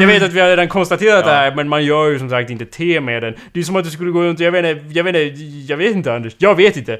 [0.00, 1.30] Jag vet att vi har redan konstaterat Ja.
[1.32, 3.34] det här, men man gör ju som sagt inte te med den.
[3.52, 5.42] Det är som att du skulle gå runt och jag vet inte, jag vet inte,
[5.72, 6.32] jag vet inte Anders.
[6.38, 6.98] Jag vet inte.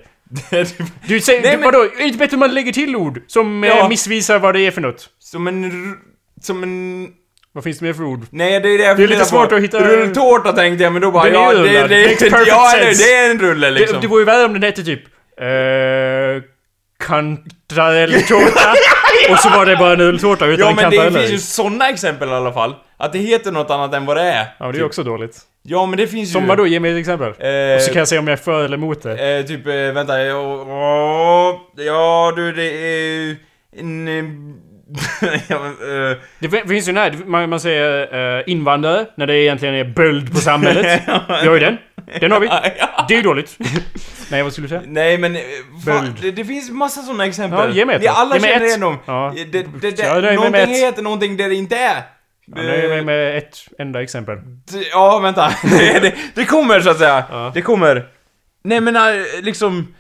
[1.09, 1.83] Du säger, Nej, du, men- vadå?
[1.83, 3.79] Är det inte bättre om man lägger till ord som Ja.
[3.79, 5.09] eh, missvisar vad det är för något?
[5.19, 5.95] Som en...
[6.43, 7.09] Som en...
[7.53, 8.21] Vad finns det mer för ord?
[8.31, 11.03] Nej, det är det jag Det är lite svårt att hitta- Rulltårta tänkte jag, men
[11.03, 13.05] då bara är ja, det, det, det, perfect ja, sense.
[13.05, 13.95] det är en rulle liksom.
[13.95, 15.01] Det, det vore ju värre om den hette typ...
[15.41, 16.43] Eh,
[17.07, 18.75] kantarelltårta.
[19.31, 21.39] och så var det bara en ulltårta utan ja, men det kantareller finns ju i.
[21.39, 22.75] såna exempel i alla fall.
[22.97, 24.47] Att det heter något annat än vad det är.
[24.59, 25.39] Ja, det är också dåligt.
[25.69, 26.49] Ja, men det finns Som ju...
[26.49, 26.67] vadå?
[26.67, 27.29] Ge mig ett exempel.
[27.29, 29.39] Eh, Och så kan jag säga om jag är för eller emot det.
[29.39, 30.21] Eh, typ, eh, vänta,
[31.77, 33.37] ja, du det är
[33.79, 34.09] en...
[34.09, 34.25] eh,
[35.49, 39.27] ja, men, eh, Det fin- finns ju den här, man, man säger eh, invandrare, när
[39.27, 41.03] det egentligen är böld på samhället.
[41.43, 41.77] Vi har ju den.
[42.21, 42.47] Den har vi.
[43.09, 43.57] Det är ju dåligt.
[44.31, 44.83] Nej, vad skulle du säga?
[44.87, 45.43] Nej men, eh,
[45.87, 47.59] fan, det, det finns massa sådana exempel.
[47.69, 48.09] Ja, ge mig ett då.
[48.11, 48.99] alla Ge mig känner igen dem.
[49.07, 49.35] Ja.
[49.37, 52.03] Det, det, det, Ja, någonting heter någonting där det inte är.
[52.47, 54.39] Jag nöjer mig med ett enda exempel.
[54.91, 55.49] Ja, vänta.
[55.63, 57.25] det, det, det kommer så att säga.
[57.31, 57.51] Ja.
[57.55, 58.09] Det kommer.
[58.63, 59.95] Nej men äh, liksom...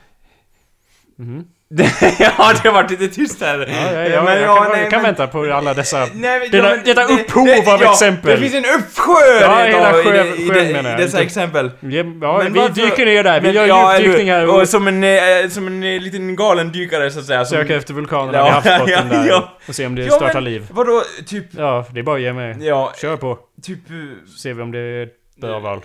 [1.17, 1.45] Mhm.
[2.19, 3.59] ja, det har varit lite tyst här.
[3.59, 6.07] Ja, ja, ja, Men jag, ja, kan, nej, jag kan men- vänta på alla dessa...
[6.15, 8.31] Nej, Detta- men detta det- upphov det- av ja, exempel.
[8.41, 11.01] Det finns en uppsjö Ja, hela av i sjö- det- i, det- menar i jag,
[11.01, 11.71] dessa exempel.
[11.81, 12.03] Ja, Men
[12.53, 13.41] vi varför- dyker ner där.
[13.41, 16.01] Vi Men- gör ja, djupdykning eller- här och och som en, eh, som en eh,
[16.01, 17.45] liten galen dykare så att säga.
[17.45, 19.53] Som, söker efter vulkanerna Ja, vid havsbotten där ja.
[19.69, 20.67] och se om det startar men liv.
[20.71, 21.45] Vadå, typ...
[21.59, 22.57] Ja, det är bara att ge mig.
[22.61, 23.39] Ja, Kör på.
[23.67, 23.79] typ...
[24.33, 25.81] Så ser vi om det är ett bra val.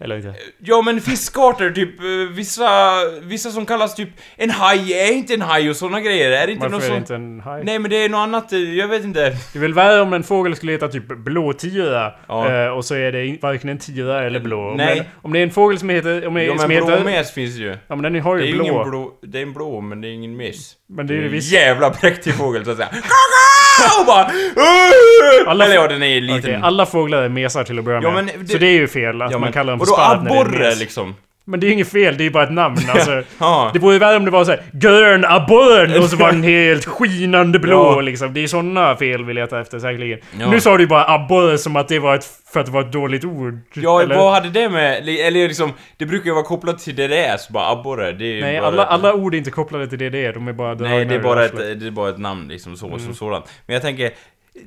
[0.00, 0.34] Eller inte?
[0.58, 2.90] Ja men fiskarter, typ eh, vissa,
[3.22, 6.30] vissa som kallas typ en haj är inte en haj och såna grejer.
[6.30, 7.00] Är det inte Varför något är det sånt?
[7.10, 7.64] inte en haj?
[7.64, 9.20] Nej men det är något annat, eh, jag vet inte.
[9.52, 12.64] Det är väl värre om en fågel skulle heta typ blåtira Ja.
[12.64, 14.74] eh, och så är det varken en tira eller blå.
[14.76, 14.96] Nej.
[14.96, 16.26] Men om det är en fågel som heter...
[16.26, 17.68] Om det, Ja men blåmes finns ju.
[17.88, 18.64] ja men den har Det är ju ju blå.
[18.64, 20.72] ingen blå, det är en blå men det är ingen mes.
[20.88, 21.52] Men det är ju visst...
[21.52, 22.88] jävla präktig fågel så att säga.
[24.00, 24.30] Och bara...
[24.56, 26.38] "Åh!" Alla Eller ja, den är liten.
[26.40, 28.24] Okej, alla fåglar är mesar till att börja Ja, med.
[28.24, 29.92] men det- Så det är ju fel att ja, man men, kallar dem och för
[29.92, 30.78] då sparv när det är abborre mes.
[30.80, 31.14] liksom.
[31.50, 32.76] Men det är ju inget fel, det är ju bara ett namn.
[32.94, 33.70] Alltså, Ja.
[33.72, 36.84] det vore ju värre om det var såhär Grön abborren och så var den helt
[36.84, 38.00] skinande blå Ja.
[38.00, 38.34] liksom.
[38.34, 40.18] Det är såna fel vi letar efter säkerligen.
[40.40, 40.50] Ja.
[40.50, 42.26] Nu sa du ju bara abborre som att det var ett...
[42.52, 43.58] För att det var ett dåligt ord.
[43.74, 44.16] Ja, eller?
[44.16, 45.08] vad hade det med...
[45.08, 48.12] Eller liksom, det brukar ju vara kopplat till DDS, bara abborre.
[48.12, 50.32] Det är Nej, bara alla, ett- alla ord är inte kopplade till det det är.
[50.32, 52.86] De är bara Nej, det är bara ett, det är bara ett namn liksom så,
[52.86, 52.98] Mm.
[52.98, 53.44] som sådant.
[53.66, 54.10] Men jag tänker...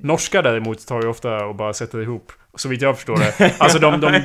[0.02, 2.32] Norska däremot tar ju ofta och bara sätter ihop.
[2.56, 3.54] Så vitt jag förstår det.
[3.58, 4.20] Alltså de, de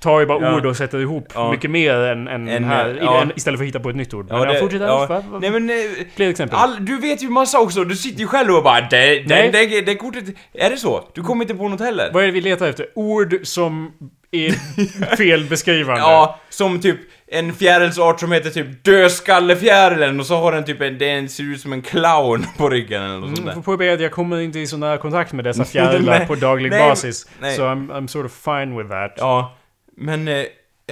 [0.00, 0.56] tar ju bara Ja.
[0.56, 1.50] ord och sätter ihop Ja.
[1.52, 2.98] mycket mer än, än En, här.
[3.02, 3.20] ja.
[3.22, 4.26] än- Istället för att hitta på ett nytt ord.
[4.30, 4.86] Ja, Men det- jag fortsätter.
[4.86, 5.22] ja.
[5.40, 5.70] Nej men...
[5.70, 5.76] eh,
[6.16, 6.58] Fler exempel.
[6.58, 9.80] All, du vet ju massa också, du sitter ju själv och bara det, det, det,
[9.80, 10.24] det kortet...
[10.54, 11.04] Är det så?
[11.14, 12.10] Du kommer inte på något heller?
[12.12, 12.86] Vad är det vi letar efter?
[12.94, 13.92] Ord som
[14.32, 14.50] är
[15.16, 16.00] felbeskrivande.
[16.00, 16.96] Ja, som typ
[17.32, 21.60] en fjärilsart som heter typ dödskallefjärilen och så har den typ en, den ser ut
[21.60, 24.66] som en clown på ryggen eller något sånt Mm, påpeka att jag kommer inte i
[24.66, 27.28] sån här kontakt med dessa fjärilar på daglig nej, basis.
[27.40, 27.56] nej.
[27.56, 29.14] Så I'm, I'm sort of fine with that.
[29.16, 29.56] Ja,
[29.96, 30.28] men...
[30.28, 30.44] Eh,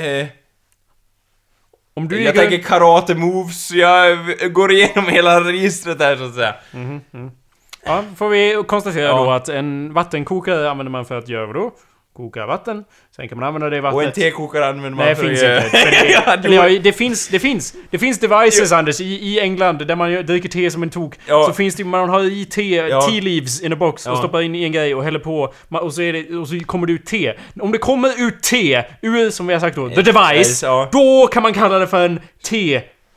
[0.05, 0.27] eh,
[1.95, 4.19] Om du jag tänker karate moves, jag
[4.53, 6.55] går igenom hela registret där så att säga.
[7.85, 9.17] Ja, får vi konstatera Ja.
[9.25, 11.71] då att en vattenkokare använder man för att göra vadå?
[12.19, 12.85] Koka vatten.
[13.17, 13.95] Sen kan man använda det vattnet...
[13.97, 15.77] Och en tekokare använder man Nej, för finns att inte.
[15.91, 17.75] Det, Ja, eller, ja, det finns, det finns.
[17.91, 21.15] Det finns devices Anders, i, i England där man dricker te som en tok.
[21.27, 21.45] Ja.
[21.47, 23.01] Så finns det, man har i te, Ja.
[23.01, 25.53] tea leaves in a box och stoppar in i en grej och häller på.
[25.69, 27.33] Och så, är det, och så kommer det ut te.
[27.61, 30.63] Om det kommer ut te ur, som vi har sagt då, the device.
[30.63, 30.89] Ja.
[30.93, 32.21] Då kan man kalla det för en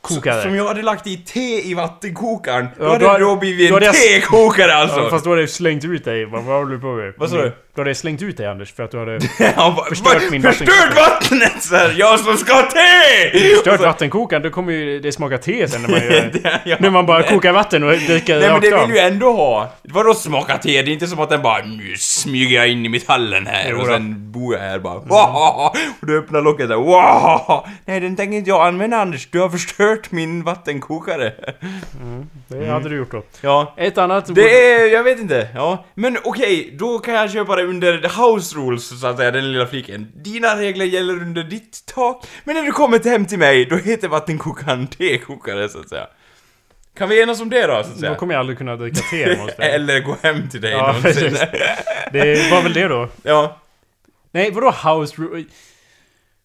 [0.04, 0.42] tekokare.
[0.42, 3.40] Som jag hade lagt i te i vattenkokaren, då Ja, hade då det då hade-
[3.40, 5.00] blivit en hade jag- tekokare alltså!
[5.00, 6.26] Ja, fast då har det slängt ut dig.
[6.26, 7.14] Vad håller du på med?
[7.18, 7.52] Vad sa du?
[7.76, 9.20] Då har det slängt ut dig Anders, för att du hade
[9.56, 11.64] bara, Förstört min Förstört vattenkokare." vattnet!
[11.64, 13.40] Så här, jag som ska ha te!
[13.56, 14.44] stört Och så- vattenkokaren.
[14.44, 16.76] Då kommer ju det smaka te sen när man gör Det- ja.
[16.80, 19.70] När man bara kokar vatten och dricker Nej men det vill ju ändå ha.
[19.84, 20.82] Vadå smaka te?
[20.82, 23.78] Det är inte som att den bara nu smyger jag in i metallen här Jo
[23.80, 23.94] och då.
[23.94, 25.72] sen bor jag här bara wow!
[26.02, 27.66] Och du öppnar locket där wow!
[27.86, 31.34] Nej den tänker inte jag använda Anders, du har förstört min vattenkokare.
[32.48, 33.24] Det hade du gjort då.
[33.42, 33.74] Ja.
[33.78, 34.36] Ett annat...
[34.36, 35.86] Det är, jag vet inte, ja.
[35.94, 39.52] Men okej, då kan jag köpa det under the house rules så att säga, den
[39.52, 40.12] lilla fliken.
[40.16, 44.08] Dina regler gäller under ditt tak, men när du kommer hem till mig, då heter
[44.08, 46.08] vattenkokaren tekokare så att säga.
[46.98, 48.16] Kan vi enas om det då, så att Då säga?
[48.16, 49.24] kommer jag aldrig kunna dricka te.
[49.58, 51.38] Eller gå hem till dig Ja, någonsin.
[52.12, 53.10] Det var väl det då?
[53.24, 53.58] ja.
[54.32, 55.46] Nej, vadå house rule?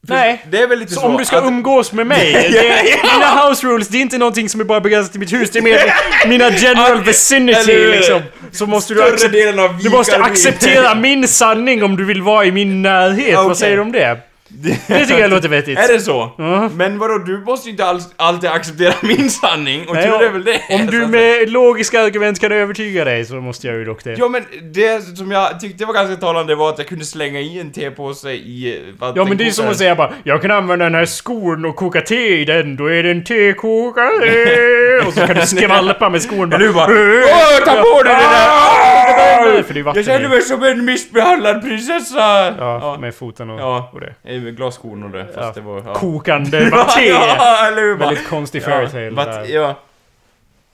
[0.08, 0.44] Nej.
[0.50, 3.48] Det är väl lite Så så, om du ska att- umgås med mig, det, mina
[3.48, 5.62] house rules, det är inte någonting som är bara begränsat till mitt hus, det är
[5.62, 5.78] mer
[6.28, 8.22] mina general vicinity eller liksom.
[8.52, 12.44] Så måste du, accep- delen av du måste acceptera min sanning om du vill vara
[12.44, 13.18] i min närhet.
[13.36, 13.48] Okej.
[13.48, 14.18] Vad säger du om det?
[14.48, 15.78] Det tycker jag låter vettigt.
[15.78, 16.32] Är det så?
[16.38, 16.68] Ja.
[16.68, 20.30] Men vadå, du måste ju inte alls, alltid acceptera min sanning, och Nej, tur är
[20.30, 20.60] väl det.
[20.70, 24.14] Om du med logiska argument kan övertyga dig så måste jag ju dock det.
[24.18, 27.60] Ja men det som jag tyckte var ganska talande var att jag kunde slänga i
[27.60, 30.94] en tepåse i Ja men det är som att säga bara Jag kan använda den
[30.94, 35.36] här skon och koka te i den, då är det en tekokare Och så kan
[35.36, 39.62] du skvalpa med skon bara Nu bara Åh, ta på dig det där!
[39.62, 42.54] För det är vatten Jag känner mig som en missbehandlad prinsessa!
[42.58, 44.14] Ja, med foten och, och det.
[44.36, 45.52] Eh, Glasskon och det, fast Ja.
[45.54, 45.82] det var...
[45.86, 45.94] Ja.
[45.94, 47.06] Kokande te!
[47.08, 47.96] ja, eller hur?
[47.96, 49.44] Väldigt konstig fairytale där.
[49.44, 49.74] Ja,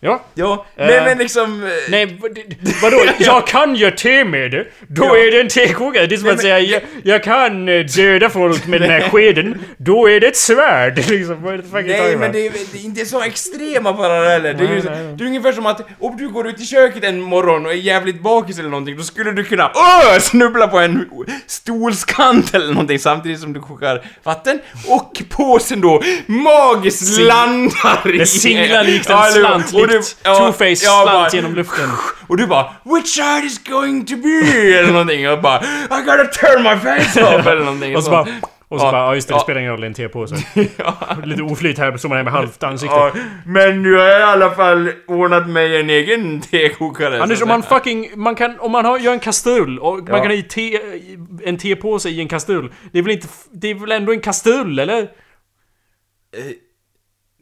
[0.05, 0.25] Ja.
[0.35, 0.67] ja.
[0.77, 0.87] Eh.
[0.87, 1.65] Men, men liksom...
[1.65, 2.19] eh, Nej,
[2.83, 2.97] vadå?
[3.19, 4.67] Jag kan göra te med det.
[4.89, 5.17] Då Ja.
[5.17, 6.07] är det en tekokare.
[6.07, 8.91] Det är som Nej, att men- säga jag, jag kan eh, döda folk med den
[8.91, 9.59] här skeden.
[9.77, 10.97] Då är det ett svärd.
[11.11, 14.55] Liksom, Nej men det är, det är inte så extrema paralleller.
[14.55, 17.05] Det är, Nej, nej, det är ungefär som att om du går ut i köket
[17.05, 20.79] en morgon och är jävligt bakis eller någonting, då skulle du kunna öh, snubbla på
[20.79, 21.09] en
[21.47, 28.19] stolskant eller någonting samtidigt som du kokar vatten och påsen då magiskt landar i...
[28.19, 29.73] Det singlar likt en slant,
[30.25, 31.89] Ja, Two-Face slant genom luften.
[32.29, 36.25] Och du bara 'Which side is going to be?' eller någonting och bara 'I gotta
[36.25, 37.97] turn my face off' eller någonting.
[37.97, 38.27] Och så bara...
[38.69, 38.93] Och så Ja.
[38.93, 40.37] bara, ja just det, det spelar ingen roll, det är en tepåse.
[40.77, 40.95] ja.
[41.25, 42.95] Lite oflyt här, står man här med halvt ansikte.
[42.97, 43.13] Ja,
[43.47, 47.23] men nu har jag i alla fall ordnat mig en egen tekokare.
[47.23, 48.11] Anders, om man fucking...
[48.17, 50.17] Man kan, om man har, gör en kastrull och man Ja.
[50.19, 50.79] kan ha i te,
[51.45, 52.73] en tepåse i en kastrull.
[52.93, 53.29] Det är väl inte...
[53.53, 55.09] Det är väl ändå en kastrull, eller?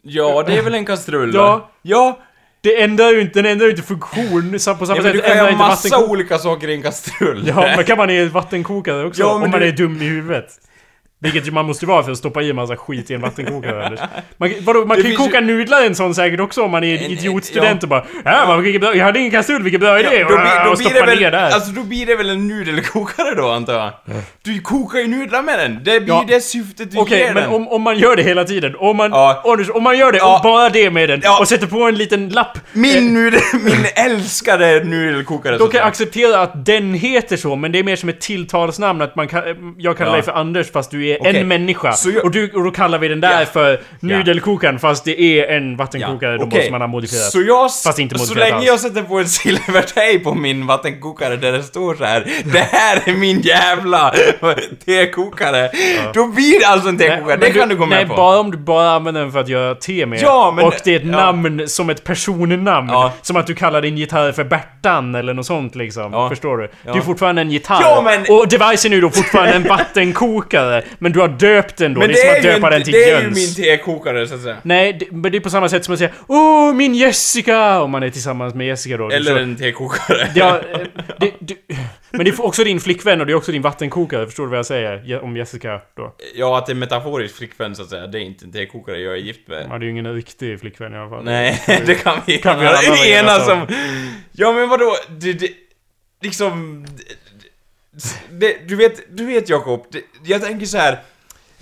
[0.02, 1.70] Ja, det är väl en kastrull Ja.
[1.82, 2.18] Ja.
[2.62, 5.36] Det ändrar ju inte, den ändrar ju inte funktion på samma ja sätt du kan
[5.36, 7.44] göra massa olika saker i en kastrull.
[7.48, 9.22] Ja, men kan man i en vattenkokare också?
[9.22, 10.46] Ja, om man du- är dum i huvudet.
[11.22, 13.84] Vilket ju man måste vara för att stoppa i en massa skit i en vattenkokare
[13.86, 14.00] Anders.
[14.36, 16.84] Man, vadå, man kan ju koka ju- nudlar i en sån säkert också om man
[16.84, 17.86] är En- idiotstudent ja.
[17.86, 20.22] och bara Ja, man, vilket bra, jag hade ingen kastrull, vilken bra idé!
[20.22, 20.34] då, då
[20.70, 21.50] och blir stoppa det ner väl, där.
[21.50, 23.92] alltså då blir det väl en nudelkokare då antar jag?
[24.42, 26.24] Du kokar ju nudlar med den, det blir Ja.
[26.28, 27.52] det syftet du Okej, ger men den.
[27.52, 29.42] om, om man gör det hela tiden, om man, Ja.
[29.46, 30.40] Anders, om man gör det Ja.
[30.42, 31.40] bara det med den Ja.
[31.40, 36.40] och sätter på en liten lapp Min nudel, min älskade nudelkokare Då kan jag acceptera
[36.42, 39.42] att den heter så, men det är mer som ett tilltalsnamn att man kan,
[39.78, 40.14] jag kallar Ja.
[40.14, 41.36] dig för Anders fast du är Okej.
[41.40, 41.92] en människa.
[41.92, 43.46] Så jag- Och, du, och då kallar vi den där Ja.
[43.46, 46.58] för nudelkokaren fast det är en Ja, vattenkokare då okej.
[46.58, 47.24] måste man ha modifierat.
[47.32, 48.66] Så jag, Fast inte så modifierat länge alls.
[48.66, 53.02] jag sätter på en silvertejp på min vattenkokare där det står så här Det här
[53.04, 54.14] är min jävla
[54.84, 55.70] tekokare.
[56.14, 58.14] Då blir det alltså en tekokare, det men kan du gå med nej, på.
[58.16, 60.22] bara om du bara använder den för att göra te med.
[60.22, 61.10] Ja, men- och det är ett ja.
[61.10, 62.88] namn som ett personnamn.
[62.88, 63.12] Ja.
[63.22, 66.12] Som att du kallar din gitarr för Bertan eller något sånt liksom.
[66.12, 66.28] Ja.
[66.28, 66.70] Förstår du?
[66.84, 66.92] Ja.
[66.92, 67.80] Det är fortfarande en gitarr.
[67.82, 70.82] Ja, men- Och devicen är ju då fortfarande en vattenkokare.
[71.02, 72.00] Men du har döpt den då.
[72.00, 73.56] Men det är som att döpa en- den till det är ju Jöns.
[73.58, 74.56] min tekokare så att säga.
[74.62, 77.80] Nej, det, men det är på samma sätt som att säga Åh, min Jessica!
[77.82, 79.10] Om man är tillsammans med Jessica då.
[79.10, 80.28] Eller Så- en tekokare.
[80.34, 80.78] Ja, eh,
[81.18, 81.54] det, det,
[82.10, 84.58] men det är också din flickvän och det är också din vattenkokare, förstår du vad
[84.58, 85.20] jag säger?
[85.24, 86.14] Om Jessica då.
[86.34, 88.06] Ja, att det är metaforisk flickvän så att säga.
[88.06, 89.66] Det är inte en tekokare jag är gift med.
[89.70, 91.24] Ja, det är ju ingen riktig flickvän i alla fall.
[91.24, 93.66] Nej, det kan vi Kan vi gärna alla vara enas om.
[94.32, 95.48] Ja men vadå, det, det,
[96.22, 96.86] liksom...
[98.30, 100.98] Det, du vet, du vet Jakob, det, jag tänker så här.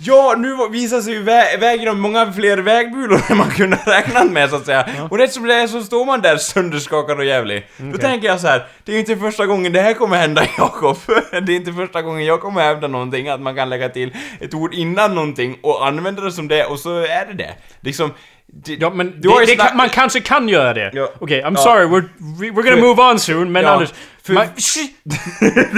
[0.01, 4.23] Ja, nu visar sig ju vä vägen om många fler vägbulor än man kunde räkna
[4.23, 4.87] med så att säga.
[5.11, 7.67] Och rätt som det är så står man där sönderskakad och jävlig.
[7.77, 7.99] Då Okej.
[8.01, 8.67] tänker jag så här.
[8.83, 10.97] det är ju inte första gången det här kommer hända Jakob.
[11.31, 14.53] Det är inte första gången jag kommer hävda någonting, att man kan lägga till ett
[14.53, 17.53] ord innan någonting och använda det som det och så är det det.
[17.81, 18.13] Liksom...
[18.53, 20.91] Det, Ja men det, det man kanske kan göra det.
[20.93, 21.09] Ja.
[21.19, 21.61] Okej, I'm Ja.
[21.63, 23.93] sorry, we're, we- we're gonna move on soon, men Ja, Anders...
[24.29, 24.47] för- Man,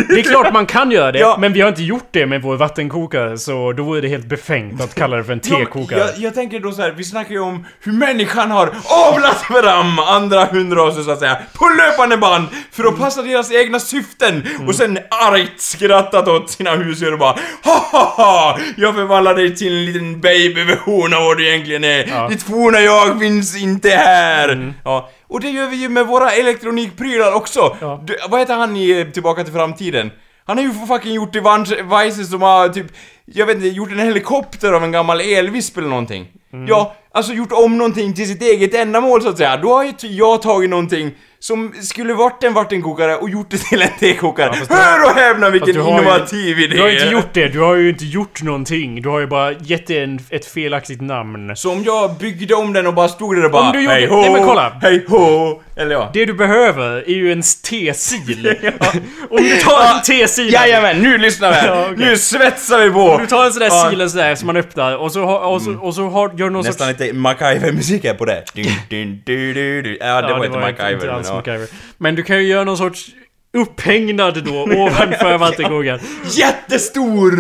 [0.09, 1.37] det är klart man kan göra det, Ja.
[1.39, 4.81] men vi har inte gjort det med vår vattenkokare, så då vore det helt befängt
[4.81, 5.99] att kalla det för en Ja, tekokare.
[5.99, 8.69] jag, jag tänker då så här, vi snackar ju om hur människan har
[9.07, 13.79] avlat fram andra hundraser så att säga, på löpande band för att passa deras egna
[13.79, 14.67] syften Mm.
[14.67, 19.55] och sen argt skrattat åt sina husdjur och bara ha ha ha Jag förvandlar dig
[19.55, 22.07] till en liten babyversion av vad du egentligen är.
[22.09, 22.27] Ja.
[22.29, 24.49] Ditt forna jag finns inte här.
[24.49, 24.73] Mm.
[24.83, 25.09] Ja.
[25.32, 27.78] Och det gör vi ju med våra elektronikprylar också.
[27.82, 28.02] Ja.
[28.04, 30.12] Du, vad heter han i Tillbaka till framtiden?
[30.46, 32.86] Han har ju fucking gjort devices som har typ,
[33.26, 36.28] jag vet inte, gjort en helikopter av en gammal elvisp eller någonting.
[36.54, 36.67] Mm.
[36.67, 39.58] Ja, alltså gjort om någonting till sitt eget ändamål så att säga.
[39.58, 43.82] Då har ju jag tagit någonting som skulle varit en vattenkokare och gjort det till
[43.82, 44.52] en tekokare.
[44.69, 46.76] du- Hör och häpna vilken har ju- innovativ idé!
[46.76, 49.02] Du har inte gjort det, du har ju inte gjort någonting.
[49.02, 51.56] Du har ju bara gett det en, ett felaktigt namn.
[51.56, 53.93] Så om jag byggde om den och bara stod där och bara Om du gjorde-
[53.93, 54.74] Hej hå, Nej, men kolla.
[54.82, 56.10] hej hå, eller ja.
[56.13, 58.47] Det du behöver är ju en tesil.
[59.30, 60.54] Om du tar en tesil...
[60.54, 61.67] Jajamän, nu lyssnar vi!
[61.67, 62.06] Ja, okej.
[62.06, 63.00] Nu svetsar vi på!
[63.12, 63.88] Om du tar en sån där Ja.
[63.89, 66.65] sil sådär som man öppnar och så, har, och så, och så har, gör någon
[66.65, 67.00] Nästan sorts...
[67.01, 68.43] lite MacGyver-musik här på det.
[68.53, 69.97] Dun, dun, du, du, du.
[70.01, 71.35] Ja, det var inte MacGyver, inte men alls ja.
[71.35, 71.67] MacGyver.
[71.97, 73.09] Men du kan ju göra någon sorts
[73.53, 75.99] upphängnad då ovanför vattenkokaren.
[76.25, 77.33] Jättestor!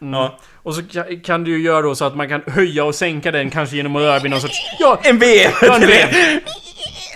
[0.00, 0.14] Mm.
[0.14, 0.38] Ja.
[0.62, 0.82] Och så
[1.24, 3.96] kan, du ju göra då så att man kan höja och sänka den kanske genom
[3.96, 4.58] att röra vid någon sorts...
[4.78, 5.00] Ja!
[5.02, 5.20] En!
[5.62, 6.08] Ja, vev.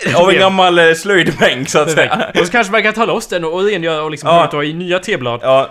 [0.15, 2.31] Av en gammal eh, slöjdbänk så att säga.
[2.39, 4.49] Och så kanske man kan ta loss den och rengöra och liksom Ja.
[4.51, 4.57] ja.
[4.57, 5.39] och i nya teblad.
[5.43, 5.69] Ja.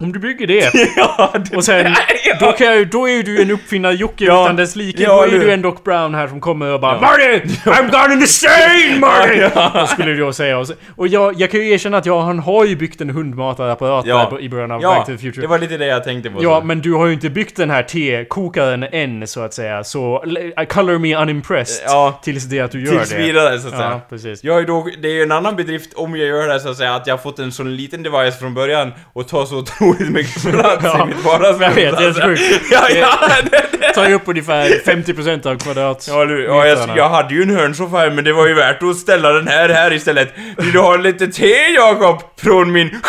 [0.00, 0.70] Om du bygger det.
[0.96, 2.36] ja det, Och sen, ja.
[2.40, 4.44] då, kan jag, då är du en uppfinnare Jocke Ja.
[4.44, 5.02] utan dess like.
[5.02, 7.00] Ja, då är du en Doc Brown här som kommer och bara Ja.
[7.00, 7.40] Marty!
[7.64, 9.40] I'm gone insane Marty!
[9.54, 9.86] Ja.
[9.90, 10.58] Skulle du då säga.
[10.58, 13.10] Och, så, och jag, jag kan ju erkänna att jag, han har ju byggt en
[13.10, 14.38] hundmatarapparat Ja.
[14.40, 15.40] i början av Ja, Back to the Future.
[15.40, 16.42] det var lite det jag tänkte på.
[16.42, 16.66] Ja, så.
[16.66, 19.84] men du har ju inte byggt den här tekokaren än så att säga.
[19.84, 20.24] Så
[20.68, 21.84] color me unimpressed.
[21.86, 22.20] Ja.
[22.22, 23.16] Tills det att du gör Tills det.
[23.16, 23.90] vidare så att säga.
[23.90, 24.44] Ja, precis.
[24.44, 26.76] Jag ju då, det är ju en annan bedrift om jag gör det så att
[26.76, 29.87] säga att jag har fått en sån liten device från början och tar så otroligt
[30.10, 31.62] mycket plats Ja, i mitt vardagsrum.
[31.62, 32.50] jag vet, det är så så att säga.
[32.58, 32.62] sjukt.
[32.72, 33.92] Ja, ja, det.
[33.94, 36.06] Tar ju upp ungefär 50% av kvadrat.
[36.10, 38.82] Ja, du, ja jag, jag hade ju en hörnsoffa här men det var ju värt
[38.82, 40.32] att ställa den här här istället.
[40.58, 42.22] Vill du ha lite te Jakob?
[42.40, 42.90] Från min...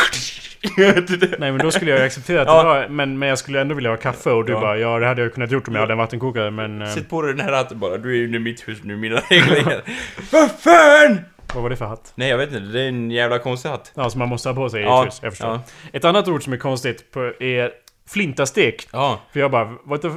[1.39, 2.57] Nej men då skulle jag ju acceptera att Ja.
[2.57, 4.59] det var, men, men jag skulle ändå vilja ha kaffe och du Ja.
[4.61, 6.81] bara ja det hade jag kunnat gjort om jag hade en vattenkokare men...
[6.81, 8.95] eh, Sätt på dig den här hatten bara, du är ju i mitt hus nu,
[8.97, 9.81] mina regler.
[10.31, 11.19] Vad fan!
[11.53, 12.11] Vad var det för hatt?
[12.15, 13.91] Nej jag vet inte, det är en jävla konstig hatt.
[13.95, 15.49] Ja som man måste ha på sig Ja, jag förstår.
[15.49, 15.61] ja.
[15.93, 17.71] Ett annat ord som är konstigt på, är
[18.09, 18.87] flintastek.
[18.91, 20.07] Ja, För jag bara what the,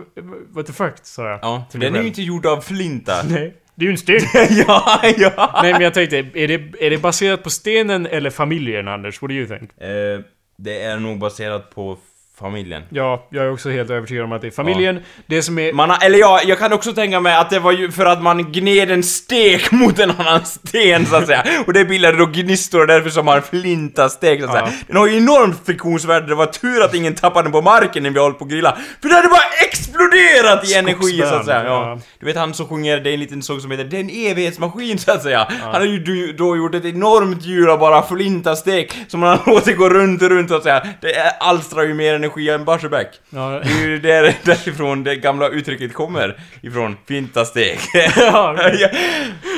[0.49, 1.39] what the fuck sa jag.
[1.43, 1.65] ja.
[1.73, 3.23] För den är ju inte gjord av flinta.
[3.29, 3.55] Nej.
[3.75, 4.21] Det är ju en sten.
[4.67, 5.61] ja, ja!
[5.63, 9.23] Nej men jag tänkte, är det, är det baserat på stenen eller familjen Anders?
[9.23, 9.81] What do you think?
[9.83, 10.21] Eh,
[10.59, 11.99] det är nog baserat på
[12.39, 12.83] familjen.
[12.89, 15.01] Ja, jag är också helt övertygad om att det är familjen.
[15.27, 15.73] Det som är...
[15.73, 18.23] Man har, eller ja, jag kan också tänka mig att det var ju för att
[18.23, 21.45] man gned en stek mot en annan sten så att säga.
[21.67, 24.67] Och det bildade då gnistor och därför som har en flintastek så att Ja.
[24.67, 24.79] säga.
[24.87, 28.11] Den har ju enormt friktionsvärde, det var tur att ingen tappade den på marken när
[28.11, 28.79] vi höll på att grilla.
[29.03, 31.65] För det hade bara exploderat i energi så att säga.
[31.65, 31.71] Ja.
[31.71, 31.99] Ja.
[32.21, 35.13] Du vet han som sjunger, det är en liten sång som heter Den evighetsmaskin så
[35.13, 35.49] att säga.
[35.63, 39.77] Han har ju då gjort ett enormt hjul av bara flintastek som han har låtit
[39.79, 40.87] gå runt och runt så att säga.
[41.01, 43.09] Det alstrar ju mer energi än Barsebäck.
[43.31, 46.97] Ja, Det är ju där, därifrån det gamla uttrycket kommer ifrån.
[47.07, 47.79] Flintastek.
[48.17, 48.89] ja, ja.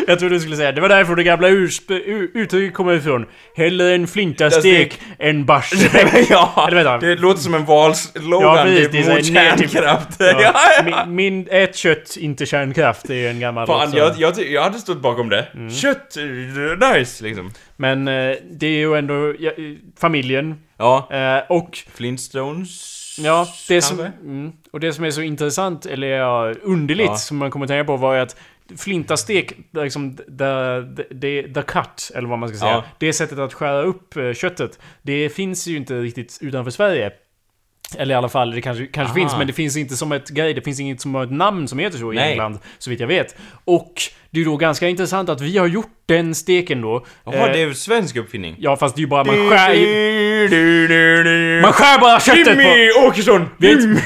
[0.07, 3.27] jag trodde du skulle säga det var därför det gamla uttrycket kommer ifrån.
[3.57, 6.27] Hellre en flintastek än Barsebäck.
[6.31, 6.99] ja, vänta.
[6.99, 10.17] det låter som en valslogan Ja, precis, det är mot kärnkraft.
[10.19, 10.41] Ja.
[10.41, 10.83] Ja.
[10.85, 14.63] Min, min ät kött, inte kärnkraft, det är en gammal Fan, låt, jag, jag, jag
[14.63, 15.47] hade stått bakom det.
[15.55, 15.71] Mm.
[15.71, 16.17] Kött,
[16.95, 17.53] nice liksom.
[17.85, 20.55] Men eh, det är ju ändå ja, eh, familjen.
[20.77, 22.91] Ja, Eh, och Flintstones...
[23.19, 27.17] Ja, det som, mm, och det som är så intressant, eller ja, underligt, Ja.
[27.17, 28.37] som man kommer att tänka på var ju att
[28.77, 30.23] flintastek, liksom the,
[31.21, 32.73] the, the, cut, eller vad man ska säga.
[32.73, 32.85] Ja.
[32.99, 37.13] Det sättet att skära upp köttet, det finns ju inte riktigt utanför Sverige.
[37.99, 39.15] Eller i alla fall, det kanske, kanske Aha.
[39.15, 41.79] finns, men det finns inte som ett grej, det finns inget som ett namn som
[41.79, 42.31] heter så i Nej.
[42.31, 43.37] England, så vitt jag vet.
[43.65, 43.93] Och
[44.31, 47.05] det är då ganska intressant att vi har gjort den steken då.
[47.25, 48.57] Jaha, Eh, det är en svensk uppfinning.
[48.59, 49.75] Ja, fast det är ju bara man skär
[50.49, 52.51] du, Man skär bara köttet på...
[52.63, 53.41] Jimmy Åkesson!
[53.41, 53.83] Har Jimmy!
[53.83, 54.03] inte-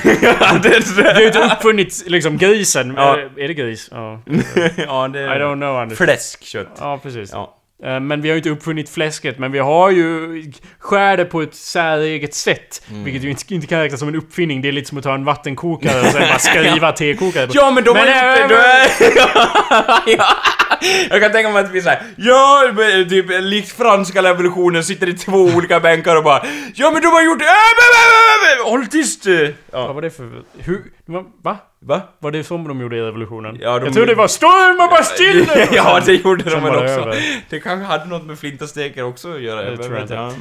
[0.63, 0.69] det
[1.09, 2.95] är har ju inte uppfunnit liksom grisen.
[2.97, 3.19] Ja.
[3.19, 3.89] Eh, Är det gris?
[3.91, 4.23] Ja.
[4.77, 5.41] ja, det I är...
[5.41, 5.99] don't know Anders.
[5.99, 6.77] Fläskkött.
[6.81, 7.31] Ja, precis.
[7.33, 7.58] Ja.
[7.85, 10.43] Eh, Men vi har ju inte uppfunnit fläsket, men vi har ju
[10.79, 12.83] skär det på ett säreget sätt.
[12.91, 13.05] Mm.
[13.05, 14.63] Vilket ju inte, inte kan räknas som en uppfinning.
[14.63, 17.53] Det är lite som att ta en vattenkokare och sen bara skriva tekokare på.
[17.57, 18.89] Ja men de har Men, äh, då är...
[20.17, 20.27] ja.
[21.11, 25.13] Jag kan tänka mig att vi såhär, ja, men typ likt franska revolutionen sitter i
[25.15, 26.43] två olika bänkar och bara
[26.75, 27.43] Ja men de har gjort
[28.93, 29.27] håll tyst!
[29.27, 29.93] Vad Ja.
[29.93, 30.43] var det för...
[30.59, 30.83] Hur...
[31.07, 31.57] va- Va?
[31.81, 32.01] Va?
[32.19, 33.59] Var det som de gjorde i revolutionen?
[33.61, 35.69] Ja, de- Jag trodde det var storm och Bastille!
[35.73, 37.09] ja det gjorde de Sen väl var det också.
[37.09, 37.43] över.
[37.51, 39.63] Det kanske hade något med flintasteker också att göra.
[39.63, 40.35] Det jag tror jag vet inte.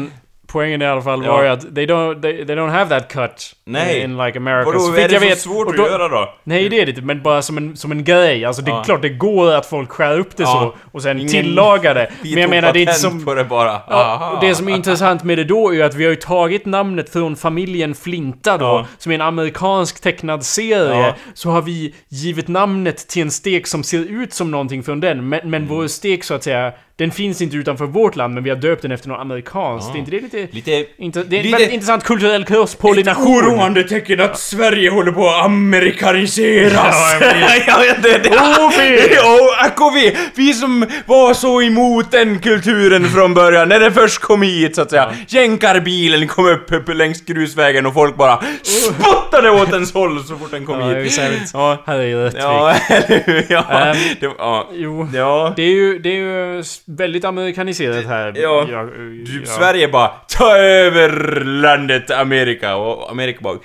[0.00, 0.12] inte.
[0.52, 3.52] Poängen i alla fall var ju att they don't, they, they don't have that cut
[3.64, 4.00] Nej.
[4.00, 4.66] in like America.
[4.70, 6.34] Vadå, Så är det jag så vet, svårt och att då- göra då?
[6.44, 8.44] Nej det är det inte, men bara som en, som en grej.
[8.44, 8.82] Alltså det är Ja.
[8.84, 10.74] klart det går att folk skär upp det Ja.
[10.74, 12.10] så och sen Ingen- tillagar det.
[12.22, 13.24] Men jag menar det är inte som...
[13.24, 13.80] på det bara.
[13.88, 16.66] Ja, det som är intressant med det då är ju att vi har ju tagit
[16.66, 21.14] namnet från familjen Flinta då, som är en amerikansk tecknad serie.
[21.34, 25.28] Så har vi givit namnet till en stek som ser ut som någonting från den,
[25.28, 25.68] men, men Mm.
[25.76, 28.82] vår stek så att säga, den finns inte utanför vårt land, men vi har döpt
[28.82, 29.88] den efter något amerikanskt.
[29.88, 29.94] Ja.
[29.94, 30.48] Är inte det lite...
[30.50, 30.84] Lite...
[30.98, 33.26] Inte, det är en Lite- väldigt intressant kulturell kurspollination.
[33.26, 36.96] oroande tecken att Sverige håller på att amerikaniseras.
[37.20, 37.26] Ja,
[37.66, 38.28] ja, ja, det, det.
[38.30, 38.98] OV!
[39.16, 40.16] Ja, AKV!
[40.34, 44.82] Vi som var så emot den kulturen från början, när det först kom hit så
[44.82, 45.12] att säga.
[45.28, 50.50] Jänkarbilen kom upp, upp längs grusvägen och folk bara spottade åt ens håll så fort
[50.50, 51.50] den kom Ja, det är hit.
[51.52, 52.42] Ja, Här är Rättvik.
[52.42, 53.46] ja, eller hur?
[53.48, 54.68] Ja, Ehm, det, ja.
[54.72, 55.08] Jo.
[55.14, 55.52] Ja.
[55.56, 58.32] Det är ju, det är ju väldigt amerikaniserat här.
[58.36, 58.66] Ja.
[58.70, 58.88] ja.
[59.26, 63.58] Typ Sverige bara ta över landet Amerika och Amerika bara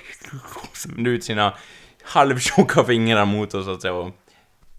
[0.72, 1.54] sände ut sina
[2.04, 4.10] halvtjocka fingrar mot oss så att säga och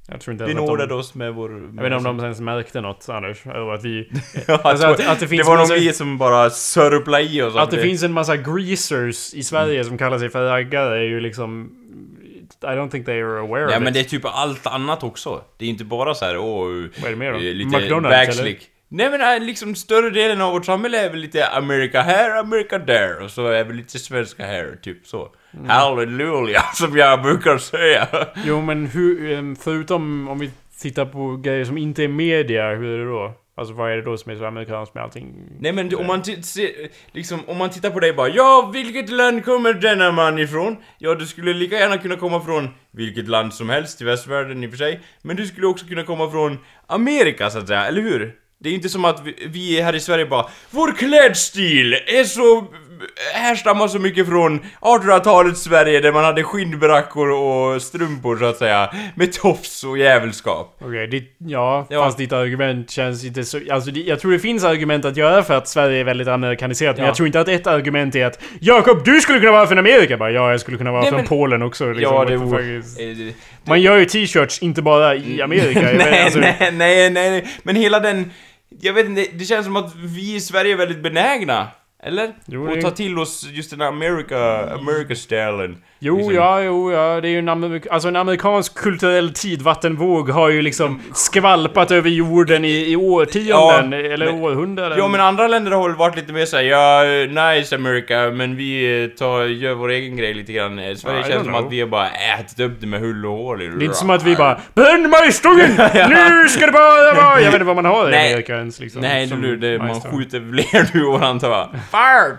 [0.07, 1.51] Jag tror inte vi ens att de- nådade oss med vår...
[1.51, 4.09] Jag vet inte om de ens märkte något Anders, över att vi...
[4.47, 7.55] Ja, Alltså, jag att- att det finns var nog vi som bara sörplade i oss
[7.55, 11.03] Att det av finns en massa greasers i Sverige som kallar sig för raggare är
[11.03, 11.71] ju liksom...
[12.64, 15.41] I don't think they are aware Ja of men det är typ allt annat också.
[15.57, 16.68] Det är inte bara så här, åh...
[17.01, 17.38] Vad är det mer då?
[17.38, 18.26] eh, Lite McDonalds, eller?
[18.26, 18.70] backslick.
[18.91, 22.78] Nej men äh, liksom större delen av vårt samhälle är väl lite America här, America
[22.78, 25.30] där och så är väl lite svenska här, typ så.
[25.53, 25.70] Mm.
[25.70, 28.07] Halleluja, som jag brukar säga.
[28.45, 30.51] Jo men hur, ehm, förutom om vi
[30.82, 33.34] tittar på grejer som inte är media, hur är det då?
[33.60, 35.34] Alltså vad är det då som är så amerikanskt med allting?
[35.60, 39.45] Nej men om man, se, liksom, om man tittar på dig bara Ja, vilket land
[39.45, 40.78] kommer denna man ifrån?
[40.97, 44.68] Ja, du skulle lika gärna kunna komma från vilket land som helst i västvärlden i
[44.68, 46.57] och för sig Men du skulle också kunna komma från
[46.88, 48.36] Amerika så att säga, eller hur?
[48.60, 52.68] Det är inte som att vi, vi här i Sverige bara Vår klädstil är så
[53.34, 58.89] härstammar så mycket från 1800-talets Sverige där man hade skinnbrackor och strumpor så att säga
[59.16, 62.04] Med tofs och jävelskap Okej, ditt, ja, Ja.
[62.04, 63.60] fast ditt argument känns inte så...
[63.72, 66.95] Alltså det, jag tror det finns argument att göra för att Sverige är väldigt amerikaniserat,
[66.95, 67.10] men Ja.
[67.10, 70.18] jag tror inte att ett argument är att Jakob, du skulle kunna vara från Amerika!
[70.18, 72.16] Bara, ja, jag skulle kunna vara Nej, från men- Polen också liksom.
[72.16, 72.76] Ja, det vore...
[72.78, 73.34] eh,
[73.68, 75.82] Man gör ju t-shirts, inte bara i Amerika.
[75.82, 78.32] Jag vet, nej, alltså, nej, nej, nej, men hela den...
[78.82, 81.68] Jag vet inte, det känns som att vi i Sverige är väldigt benägna
[82.04, 82.30] Eller?
[82.45, 85.78] Jo, och ta till oss just den America, America-stilen.
[86.02, 86.34] Jo, Liksom.
[86.36, 87.22] ja, jo, ja.
[87.22, 92.10] Det är ju en, amerik alltså en amerikansk kulturell tidvattenvåg har ju liksom skvalpat över
[92.10, 94.97] jorden i, i årtionden, Ja, eller men- århundraden.
[94.97, 97.04] Ja men andra länder har väl varit lite mer såhär, ja,
[97.54, 100.80] nice America, men vi eh, tar, gör vår egen grej lite grann.
[100.80, 101.66] Eh, Sverige I känns som know.
[101.66, 103.58] att vi har bara ätit upp det med hull och hår.
[103.58, 105.72] Det är inte som att vi bara Bränn majstången!
[106.10, 107.36] Nu ska det bara vara...
[107.41, 108.16] Jag vet inte vad man har i.
[108.16, 109.02] Amerika ens liksom.
[109.02, 110.89] Nej som du, det, man skjuter fler
[111.20, 111.70] nu antar jag.
[111.91, 112.37] Fire!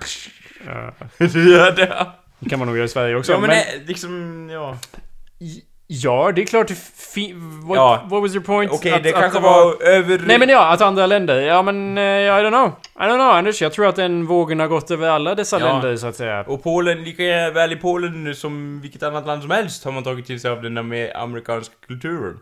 [0.67, 2.07] Ja, ja, det.
[2.39, 3.33] det kan man nog göra i Sverige också.
[3.33, 4.77] Ja men men eh, liksom, ja.
[5.87, 6.75] ja, det är klart det
[7.15, 7.33] fi-
[7.63, 8.07] what, Ja.
[8.11, 8.73] what was your point?
[8.73, 10.19] Okej, Att- det att kanske var över...
[10.27, 11.41] Nej men ja, att andra länder.
[11.41, 12.73] Ja men, eh, I don't know.
[12.97, 15.67] I don't know Anders, jag tror att den vågen har gått över alla dessa Ja.
[15.73, 16.41] länder så att säga.
[16.43, 20.27] Och Polen, lika väl i Polen som vilket annat land som helst har man tagit
[20.27, 22.39] till sig av den amer- amerikanska kulturen.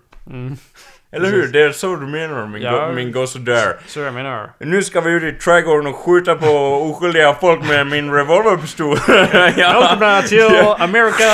[1.13, 1.47] Eller hur?
[1.49, 2.63] Det är så du menar min.
[2.63, 2.87] Ja.
[2.87, 3.77] go- min gosse där.
[3.87, 4.51] Så jag menar.
[4.59, 6.47] Nu ska vi ut i trädgården och skjuta på
[6.91, 8.99] oskyldiga folk med min revolverpistol.
[9.33, 10.47] Välkomna till
[10.79, 11.25] Amerika!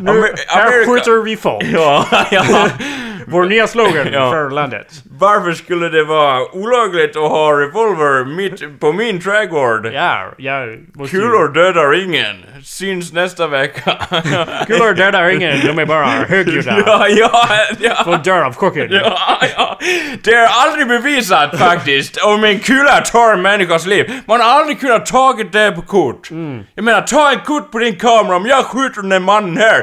[0.00, 1.64] Nu, Amer- här skjuter vi folk.
[1.72, 2.44] ja, ja.
[3.26, 4.30] Vår nya slogan Ja.
[4.30, 4.86] för landet.
[5.18, 9.86] Varför skulle det vara olagligt att ha revolver mitt på min trädgård?
[9.94, 10.60] Ja, ja.
[10.94, 12.36] måste Kulor dödar ingen.
[12.64, 13.92] Syns nästa vecka.
[14.66, 16.82] Kulor dödar ingen, de är bara högljudda.
[16.86, 17.48] ja, ja,
[17.80, 18.04] ja.
[18.06, 18.88] Och dör av chocken.
[18.90, 19.78] Ja, ja.
[20.22, 24.12] Det är aldrig bevisat faktiskt om en kula tar en människas liv.
[24.26, 26.28] Man har aldrig kunnat tagit det på kort.
[26.74, 29.82] Jag menar, ta en kort på din kamera om jag skjuter den där mannen här.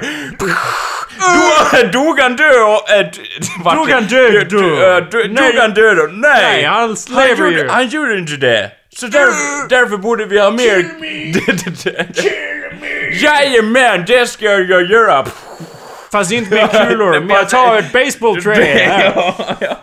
[1.94, 2.90] Dog han död och...
[2.92, 3.06] Äh,
[3.64, 4.58] vart- Dog han död d- då?
[4.62, 5.28] Nej.
[5.28, 6.04] Dog han död då?
[6.12, 6.42] Nej!
[6.44, 7.68] Nej, han lever ju.
[7.70, 8.72] han gjorde inte det.
[8.96, 10.86] Så därför, därför borde vi ha mer...
[13.24, 15.26] Jajamän, det ska jag göra!
[16.12, 19.34] Fast inte med kulor, men jag tar ett baseballträ här.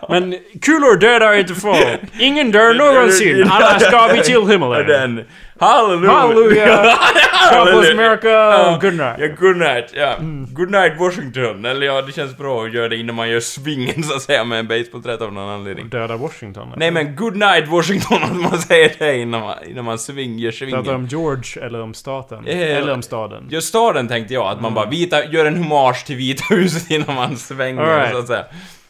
[0.08, 1.86] Men kulor dödar inte folk.
[2.18, 3.48] Ingen dör någonsin.
[3.50, 5.24] Alla ska vi till himmelen.
[5.60, 6.10] Halleluja!
[6.12, 6.76] Halleluja!
[7.64, 7.90] God bless.
[7.90, 8.28] America!
[8.28, 8.78] Ja.
[8.80, 9.16] Good night.
[9.18, 9.92] Ja, good night.
[9.94, 10.16] Ja.
[10.52, 11.64] Good night Washington.
[11.64, 14.44] Eller ja, det känns bra att göra det innan man gör svingen så att säga
[14.44, 15.88] med en basebollträ av någon anledning.
[15.88, 16.72] Döda Washington.
[16.76, 20.50] Nej men good night Washington att man säger det innan man, innan man sving, gör
[20.50, 20.94] Pratar svingen.
[20.94, 22.46] om George eller om staten?
[22.46, 23.46] Eh, Eller om staden?
[23.50, 27.14] Just staden tänkte jag, att man bara vita, gör en hommage till Vita huset innan
[27.14, 28.12] man svänger right.
[28.12, 28.44] så att säga.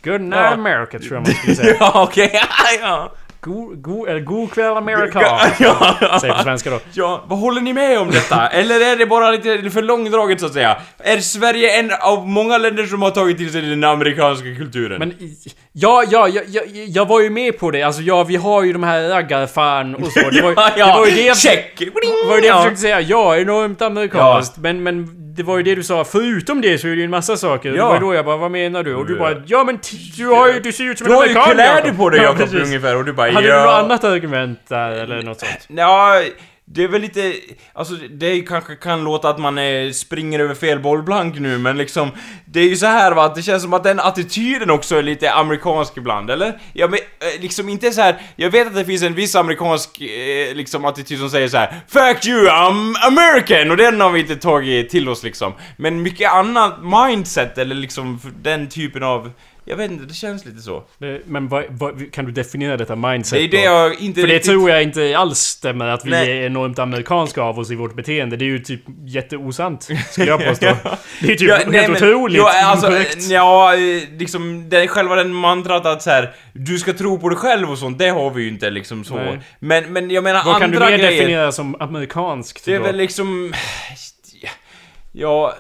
[0.05, 0.49] Good night Ja.
[0.55, 1.77] America tror jag man skulle säga.
[1.81, 2.41] Ja okej,
[2.81, 3.13] ja.
[3.43, 5.21] God, eller god kväll America!
[5.59, 6.19] Ja, ja.
[6.21, 6.81] Säger på svenska då.
[6.93, 8.47] Ja, vad håller ni med om detta?
[8.49, 10.77] Eller är det bara lite för långdraget så att säga?
[10.99, 14.99] Är Sverige en av många länder som har tagit till sig den amerikanska kulturen?
[14.99, 15.15] Men
[15.73, 17.83] ja, ja, ja, ja, jag var ju med på det.
[17.83, 20.31] Alltså ja, vi har ju de här raggarfan och så.
[20.31, 20.87] Det var, ja, ja.
[20.87, 21.79] det var ju det jag, Check!
[21.79, 22.63] det var ju det jag Ja.
[22.63, 23.01] försökte säga.
[23.01, 24.59] Ja, enormt amerikanskt.
[24.59, 26.05] Men, men det var ju det du sa.
[26.05, 27.71] Förutom det så är det ju en massa saker.
[27.71, 27.87] Det Ja.
[27.89, 28.95] var ju då jag bara, vad menar du?
[28.95, 29.79] Och du bara, ja men
[30.17, 32.11] du har ju, du ser ut som Du en har ju amerikan kläder Jakob." på
[32.11, 33.55] dig Ja, Jakob ungefär och du bara Hade ja.
[33.57, 35.67] du något annat argument där eller något sånt?
[35.69, 36.23] Ja,
[36.73, 37.35] det är väl lite...
[37.73, 42.11] Alltså det kanske kan låta att man är, springer över fel bollplank nu men liksom...
[42.45, 45.03] Det är ju så här va, att det känns som att den attityden också är
[45.03, 46.61] lite amerikansk ibland, eller?
[46.73, 48.23] Ja men eh, liksom inte så här.
[48.37, 51.81] Jag vet att det finns en viss amerikansk eh, liksom attityd som säger så här:
[51.89, 53.71] Fuck you, I'm American!
[53.71, 55.53] Och den har vi inte tagit till oss liksom.
[55.77, 59.33] Men mycket annat mindset eller liksom den typen av...
[59.65, 60.83] Jag vet inte, det känns lite så.
[60.99, 64.29] Det- Men vad, vad, kan du definiera detta mindset Det är det jag inte För
[64.29, 64.51] det riktigt...
[64.51, 66.39] tror jag inte alls stämmer att vi Nej.
[66.39, 68.37] är enormt amerikanska av oss i vårt beteende.
[68.37, 70.67] Det är ju typ jätteosant, skulle jag påstå.
[71.21, 72.93] Det är typ Ja, helt nej, men- otroligt alltså.
[73.33, 77.39] Ja, eh, liksom det, själva den mantrat att så här, du ska tro på dig
[77.39, 79.15] själv och sånt, det har vi ju inte liksom så.
[79.17, 79.41] Nej.
[79.59, 81.11] Men, men jag menar Vad kan du andra mer grejer.
[81.13, 82.85] definiera som amerikanskt Det är då?
[82.85, 83.53] väl liksom...
[85.13, 85.55] Ja...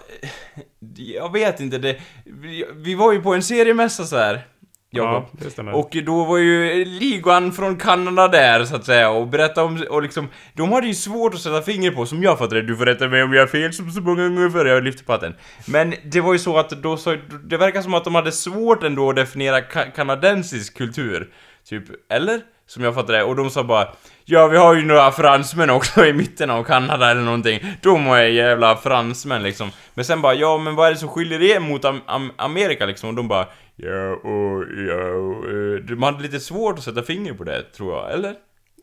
[0.97, 1.97] Jag vet inte, det...
[2.24, 4.47] Vi, vi var ju på en seriemässa så här.
[4.93, 5.41] Ja, Jakob.
[5.45, 5.72] det stämmer.
[5.74, 10.03] Och då var ju ligan från Kanada där så att säga och berätta om, och
[10.03, 13.09] liksom, de hade ju svårt att sätta finger på som jag fattade Du får rätta
[13.09, 15.35] mig om jag har fel som så många gånger förr, jag lyfter på hatten.
[15.66, 18.83] Men det var ju så att då så, det verkar som att de hade svårt
[18.83, 21.33] ändå att definiera ka- kanadensisk kultur.
[21.68, 22.41] Typ, eller?
[22.71, 23.89] Som jag fattade det, och de sa bara
[24.25, 27.61] Ja, vi har ju några fransmän också i mitten av Kanada eller någonting.
[27.83, 29.71] De är jävla fransmän liksom.
[29.95, 32.87] Men sen bara, ja men vad är det som skiljer er mot am am Amerika
[32.87, 33.09] liksom?
[33.09, 33.47] Och de bara,
[33.77, 37.95] ja och ja och, eh, De hade lite svårt att sätta finger på det, tror
[37.97, 38.35] jag, eller?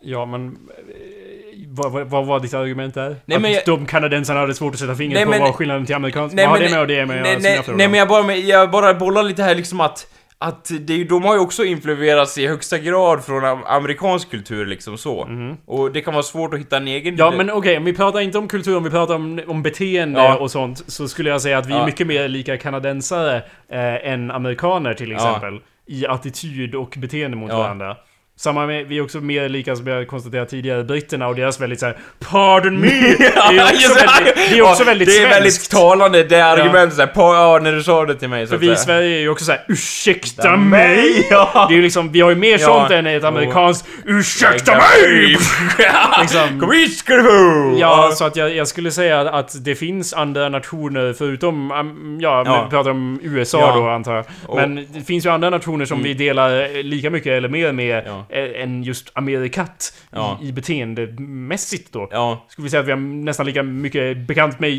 [0.01, 0.47] Ja, men...
[0.47, 0.53] eh,
[1.69, 3.15] Vad, vad, vad var ditt argument där?
[3.25, 5.55] Nej, att men jag- de kanadensarna hade svårt att sätta fingret Nej, på men- vad
[5.55, 6.35] skillnaden till amerikansk...
[6.37, 8.93] Vad har det med och det med nej, nej, nej men jag bara, jag bara
[8.93, 10.07] bollar lite här liksom att
[10.39, 14.65] att det, är de har ju också influerats i högsta grad från am- amerikansk kultur
[14.65, 15.29] liksom så.
[15.65, 17.15] Och det kan vara svårt att hitta en egen...
[17.17, 20.19] Ja men okej, om vi pratar inte om kultur, om vi pratar om, om beteende
[20.19, 20.37] Ja.
[20.37, 21.85] och sånt Så skulle jag säga att vi är Ja.
[21.85, 23.35] mycket mer lika kanadensare
[23.69, 25.15] eh, än amerikaner till Ja.
[25.17, 27.57] exempel I attityd och beteende mot Ja.
[27.57, 27.97] varandra
[28.39, 31.79] Samma med, vi är också mer lika som jag konstaterat tidigare, britterna och deras väldigt
[31.79, 32.87] såhär Pardon me!
[33.17, 35.71] Det är också väldigt, det är också väldigt Det är väldigt svenskt.
[35.71, 38.71] talande, det argumentet såhär, på, ja, när du sa det till mig så För vi
[38.71, 38.75] i.
[38.75, 41.27] Sverige är ju också såhär Ursäkta mig!
[41.29, 41.65] ja.
[41.69, 42.65] Det är ju liksom, vi har ju mer Ja.
[42.65, 45.27] sånt än ett amerikanskt Ursäkta mig!
[46.21, 46.59] Liksom.
[46.59, 47.75] Kom hit ska du få!
[47.79, 51.71] Ja, så att jag, jag skulle säga att det finns andra nationer förutom,
[52.21, 52.63] ja, Ja.
[52.63, 53.75] vi pratar om USA Ja.
[53.75, 54.25] då antar jag.
[54.57, 54.73] Mm.
[54.73, 58.26] Men det finns ju andra nationer som vi delar lika mycket eller mer med Ja.
[58.29, 60.39] Än just Amerikat Ja.
[60.41, 62.07] i, i beteendemässigt då.
[62.11, 64.71] Ja, Skulle vi säga att vi har nästan lika mycket bekant med,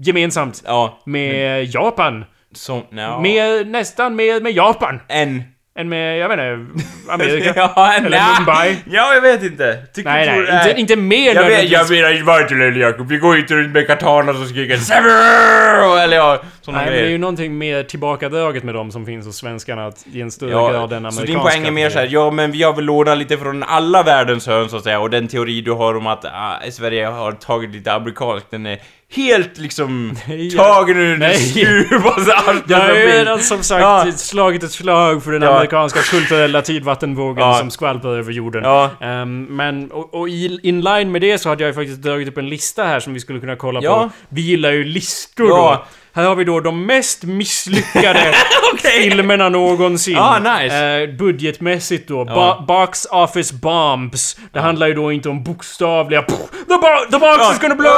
[0.00, 1.02] gemensamt ja.
[1.06, 2.24] med Japan.
[2.52, 3.20] Som, ja.
[3.20, 5.00] Med, nästan med, med Japan.
[5.08, 5.42] En.
[5.78, 7.52] Än med, jag vet inte, Amerika.
[7.76, 7.92] ja.
[7.92, 8.34] Eller ja.
[8.38, 8.76] Mumbai.
[8.90, 9.78] Ja, jag vet inte.
[9.94, 13.08] Tycker Nej, nej, inte, inte mer Jag, vet, jag menar inte bara till eller Jakob,
[13.08, 15.98] vi går inte runt med katanas och skriker SEVER!
[16.04, 19.36] Eller ja, Nej, men det är ju någonting mer tillbakadraget med dem som finns hos
[19.36, 21.24] svenskarna att i en större Ja, grad än så amerikanska.
[21.24, 24.46] din poäng är mer såhär, ja men vi har väl lånat lite från alla världens
[24.46, 27.70] hörn så att säga och den teori du har om att ah, Sverige har tagit
[27.70, 28.78] lite amerikanskt, den är
[29.10, 31.36] helt liksom Nej, tagen ur det nej.
[31.36, 34.12] skruvaste arslet Jag har redan som sagt Ja.
[34.16, 35.54] slagit ett slag för den Ja.
[35.54, 37.54] amerikanska kulturella tidvattenvågen Ja.
[37.58, 38.62] som skvalpar över jorden.
[38.64, 38.90] Ja.
[39.00, 42.28] Ehm, men, och, och i, in line med det så hade jag ju faktiskt dragit
[42.28, 44.10] upp en lista här som vi skulle kunna kolla på.
[44.28, 45.84] Vi gillar ju listor då.
[46.12, 48.34] Här har vi då de mest misslyckade
[48.82, 50.16] filmerna någonsin.
[50.18, 51.00] Ah, nice.
[51.02, 52.24] Eh, budgetmässigt då.
[52.24, 54.36] Ba- box office bombs.
[54.52, 56.22] Det handlar ju då inte om bokstavliga...
[56.22, 56.32] The,
[56.68, 57.88] bo- the box is gonna blow!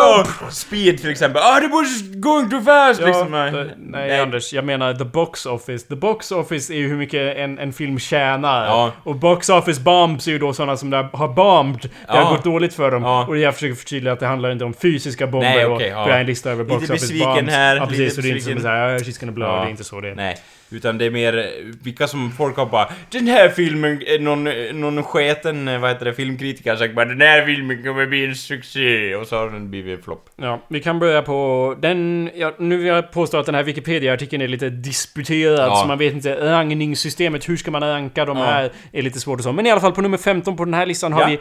[0.41, 3.35] Ja, Speed till exempel, ah bush is going too fast Ja, liksom.
[3.35, 4.21] eh, nej, Nej.
[4.21, 5.87] Anders, jag menar the box office.
[5.89, 8.67] The box office är ju hur mycket en, en film tjänar.
[8.67, 8.93] Ja.
[9.05, 11.83] Och box office bombs är ju då sådana som där har bombed.
[11.83, 12.15] Det Ja.
[12.21, 13.03] har gått dåligt för dem.
[13.03, 13.27] Ja.
[13.29, 15.49] Och jag försöker förtydliga att det handlar inte om fysiska bomber.
[15.55, 15.95] Nej, och- okej, ja.
[16.05, 17.51] För jag har en lista över box Lite office bombs.
[17.51, 18.14] här, precis.
[18.14, 19.48] Så det är inte som såhär, she's gonna blow.
[19.48, 19.61] Ja.
[19.61, 20.14] Det är inte så det är.
[20.14, 20.36] Nej,
[20.70, 21.51] utan det är mer
[21.84, 25.90] vilka som folk har bara Den här filmen, eh, någon, eh, någon sketen, eh, vad
[25.90, 29.36] heter det, filmkritiker har sagt bara Den här filmen kommer bli en succé och så
[29.36, 30.28] har den blivit en flopp.
[30.36, 32.30] Ja, vi kan börja på den...
[32.34, 35.76] Ja, nu vill jag påstå att den här Wikipedia-artikeln är lite disputerad, Ja.
[35.76, 38.44] så man vet inte rangningssystemet, hur ska man ranka de Ja.
[38.44, 39.53] här, är lite svårt och så.
[39.53, 41.38] Men i alla fall på nummer 15 på den här listan har vi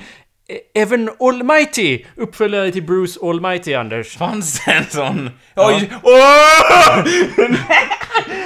[0.74, 4.18] Evan Almighty, uppföljare till Bruce Almighty, Anders.
[4.18, 5.30] Fanns det en sån?
[5.56, 5.89] Oj!
[6.04, 7.04] Åh!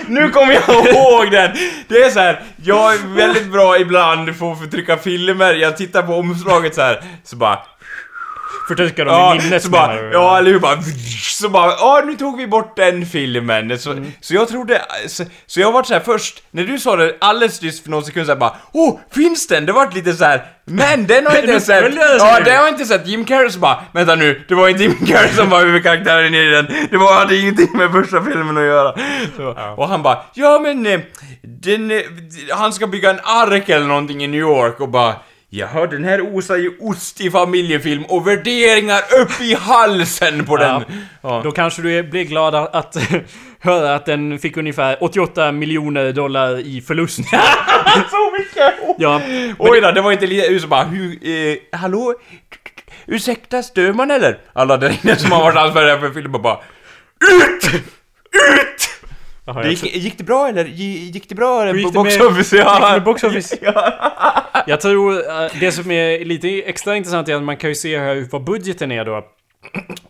[0.07, 1.51] nu kommer jag ihåg den!
[1.87, 6.01] Det är så här, jag är väldigt bra ibland på att förtrycka filmer, jag tittar
[6.01, 7.59] på omslaget så här, så bara
[8.67, 10.77] Förtrycka dem Ja, i minnet så bara, ja eller hur bara,
[11.31, 13.79] så bara, ja nu tog vi bort den filmen.
[13.79, 14.11] Så, Mm.
[14.21, 17.61] så jag trodde, så, så jag var så här först, när du sa det alldeles
[17.61, 19.65] nyss för någon sekund såhär bara, oh, finns den?
[19.65, 21.93] Det vart lite så här, men den har jag inte sett.
[21.95, 23.07] Ja, den har jag inte sett.
[23.07, 26.45] Jim Carrey så bara, vänta nu, det var inte Jim Carrey som var huvudkaraktären i
[26.51, 26.67] den.
[26.91, 28.95] Det var, hade ingenting med första filmen att göra.
[29.37, 30.99] Så, Och han bara, ja men, eh,
[31.41, 32.01] den, eh,
[32.51, 35.15] han ska bygga en ark eller någonting i New York och bara,
[35.55, 40.83] Jaha, den här osar ju ost i familjefilm och värderingar upp i halsen på den.
[41.21, 41.41] Ja.
[41.43, 42.97] Då kanske du blir glad att, att
[43.59, 47.15] höra att den fick ungefär 88 miljoner dollar i förlust.
[48.11, 48.73] Så mycket!
[48.97, 49.21] ja,
[49.59, 52.13] Oj då, det var inte lite så bara, hur, eh, hallå?
[53.05, 54.37] Ursäkta, stör man eller?
[54.53, 56.59] Alla där inne som har varit ansvariga för filmen bara,
[57.31, 57.73] UT!
[57.73, 58.92] UT!
[59.45, 60.65] Jaha, Det gick, gick det bra eller?
[60.65, 61.73] Gi- Gick det bra eller?
[61.73, 62.57] Gick det box med- office?
[62.57, 62.99] Ja.
[62.99, 63.57] box office?
[64.67, 67.99] Jag tror eh, det som är lite extra intressant är att man kan ju se
[67.99, 69.25] här vad budgeten är då.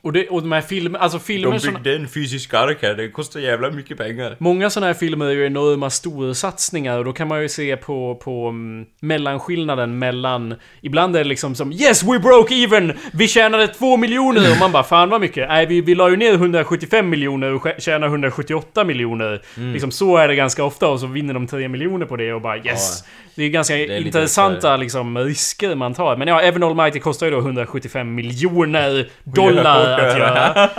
[0.02, 3.10] Och, det, och de här filmerna, alltså filmer De byggde en fysisk ark här, det
[3.10, 4.36] kostar jävla mycket pengar.
[4.40, 8.16] Många sådana här filmer är ju enorma storsatsningar och då kan man ju se på,
[8.16, 10.56] på mm, mellanskillnaden mellan...
[10.82, 12.94] Ibland är det liksom som Yes we broke even!
[13.14, 14.52] Vi tjänade 2 miljoner!
[14.52, 15.48] Och man bara fan vad mycket?
[15.48, 19.42] Nej vi, vi la ju ner 175 miljoner och tjänade 178 miljoner.
[19.58, 19.74] Mm.
[19.74, 22.42] Liksom så är det ganska ofta och så vinner de 3 miljoner på det och
[22.42, 23.04] bara yes!
[23.36, 26.18] Det är ganska är lite intressanta liksom risker man tar.
[26.18, 30.70] Men ja, Evan Almighty kostar ju då 175 miljoner dollar att göra.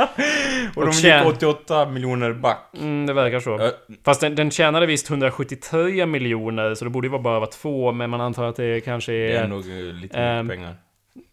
[0.76, 2.58] Och Och de tjän- gick 88 miljoner back.
[2.80, 3.58] Mm, det verkar så.
[3.60, 3.70] Ö,
[4.04, 7.92] Fast den, den tjänade visst 173 miljoner, så det borde ju vara bara vara två,
[7.92, 9.28] men man antar att det kanske är...
[9.28, 10.74] Det är nog eh, lite Ehm, mycket pengar.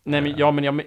[0.04, 0.82] Nej men, ja men jag...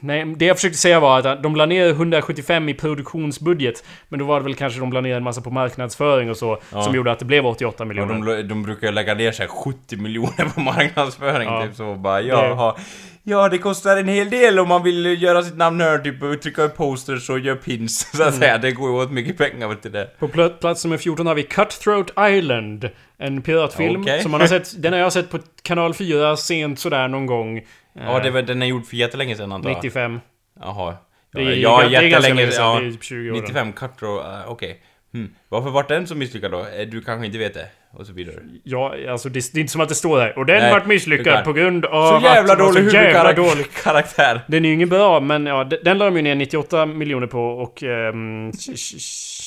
[0.00, 4.24] Nej, det jag försökte säga var att de la ner 175 i produktionsbudget, men då
[4.24, 6.82] var det väl kanske de la ner en massa på marknadsföring och så, Ja.
[6.82, 8.36] som gjorde att det blev 88 Och miljoner.
[8.36, 11.66] de, de brukar lägga ner sig 70 miljoner på marknadsföring Ja.
[11.66, 12.76] typ så bara ja,
[13.22, 16.62] ja det kostar en hel del om man vill göra sitt namn hörd typ trycka
[16.62, 18.28] upp posters och göra pins så Mm.
[18.28, 18.58] att säga.
[18.58, 20.10] Det går ju åt mycket pengar du det.
[20.18, 22.90] På pl- plats nummer 14 har vi Cutthroat Island.
[23.18, 24.22] En piratfilm Okej.
[24.22, 27.60] som man har sett, den har jag sett på kanal 4 sent sådär någon gång.
[27.94, 29.76] Ja, det var, den är gjord för jättelänge sedan antar jag.
[29.76, 30.20] 95.
[30.60, 30.96] Jaha.
[31.32, 32.90] Det är, ja, det är jättelänge länge sedan, ja.
[32.90, 33.34] typ 20 år.
[33.34, 34.80] 95 Cutro, uh, okej.
[35.12, 35.34] Hmm.
[35.48, 36.58] Varför vart den så misslyckad då?
[36.60, 37.66] Eh, Du kanske inte vet det?
[37.92, 38.36] Och så vidare.
[38.64, 40.38] Ja, alltså det, det är inte som att det står där.
[40.38, 43.50] Och den Nej, vart misslyckad på grund av Så jävla att dålig så jävla dålig.
[43.50, 44.40] huvudkaraktär.
[44.46, 47.40] Den är ju ingen bra, men ja, den, la de ju ner 98 miljoner på
[47.44, 48.98] och tj-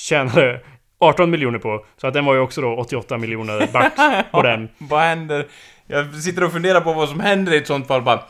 [0.09, 0.59] tjänade
[0.99, 1.85] 18 miljoner på.
[2.01, 3.93] Så att den var ju också då 88 miljoner back
[4.31, 4.69] på den.
[4.77, 5.45] Vad händer?
[5.87, 8.23] Jag sitter och funderar på vad som händer i ett sånt fall bara.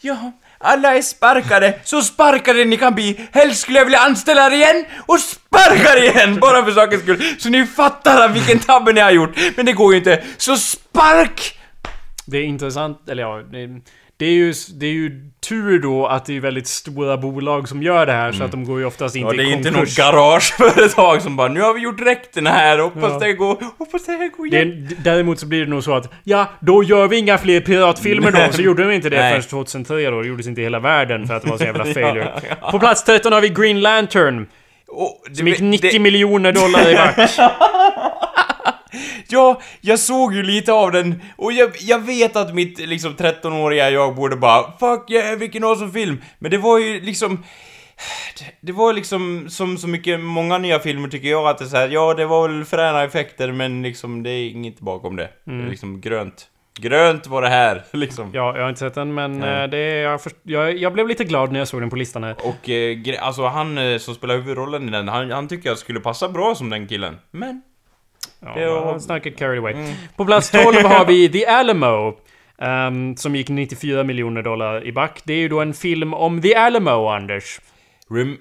[0.00, 3.28] Ja, alla är sparkade, så sparkade ni kan bli.
[3.32, 7.22] Helst skulle jag vilja anställa er igen och sparka er igen, bara för sakens skull.
[7.38, 9.30] Så ni fattar vilken tabbe ni har gjort.
[9.56, 10.24] Men det går ju inte.
[10.36, 11.58] Så spark!
[12.26, 13.80] Det är intressant, eller ja, det,
[14.24, 17.82] det är ju, det är ju tur då att det är väldigt stora bolag som
[17.82, 19.70] gör det här så att de går ju oftast inte Ja, det är i inte
[19.70, 19.98] konkurs.
[19.98, 23.18] något garageföretag som bara nu har vi gjort dräkterna här, hoppas Ja.
[23.18, 24.88] det går, hoppas det här går Det igen.
[24.90, 28.30] är, däremot så blir det nog så att Ja, då gör vi inga fler piratfilmer
[28.30, 28.52] då.
[28.52, 30.22] Så gjorde de inte det förrän 2003 då.
[30.22, 32.32] Det gjordes inte i hela världen för att det var så jävla failure.
[32.42, 32.70] Ja, ja.
[32.70, 34.46] På plats 13 har vi Green Lantern.
[35.28, 37.30] Det- Som gick det- 90 miljoner dollar i back.
[39.28, 43.90] Ja, jag såg ju lite av den och jag, jag vet att mitt liksom 13-åriga
[43.90, 46.22] jag borde bara Fuck yeah, vilken awesome film!
[46.38, 47.44] Men det var ju liksom...
[48.60, 51.76] Det, var liksom som så mycket, många nya filmer tycker jag att det är så
[51.76, 55.30] här, ja det var väl fräna effekter men liksom det är inget bakom det.
[55.44, 56.48] Det är liksom grönt.
[56.80, 58.30] Grönt var det här, liksom.
[58.34, 61.08] Ja, jag har inte sett den men eh, det är, jag, först, jag, jag blev
[61.08, 62.36] lite glad när jag såg den på listan här.
[62.42, 66.00] Och eh, alltså han eh, som spelar huvudrollen i den, han, han tycker jag skulle
[66.00, 67.16] passa bra som den killen.
[67.30, 67.62] Men...
[68.56, 69.74] Ja, snacket carried away.
[70.16, 72.14] På plats 12 har vi The Alamo.
[72.62, 75.20] ehm, som gick 94 miljoner dollar i back.
[75.24, 77.60] Det är ju då en film om The Alamo, Anders.
[78.10, 78.36] Rem-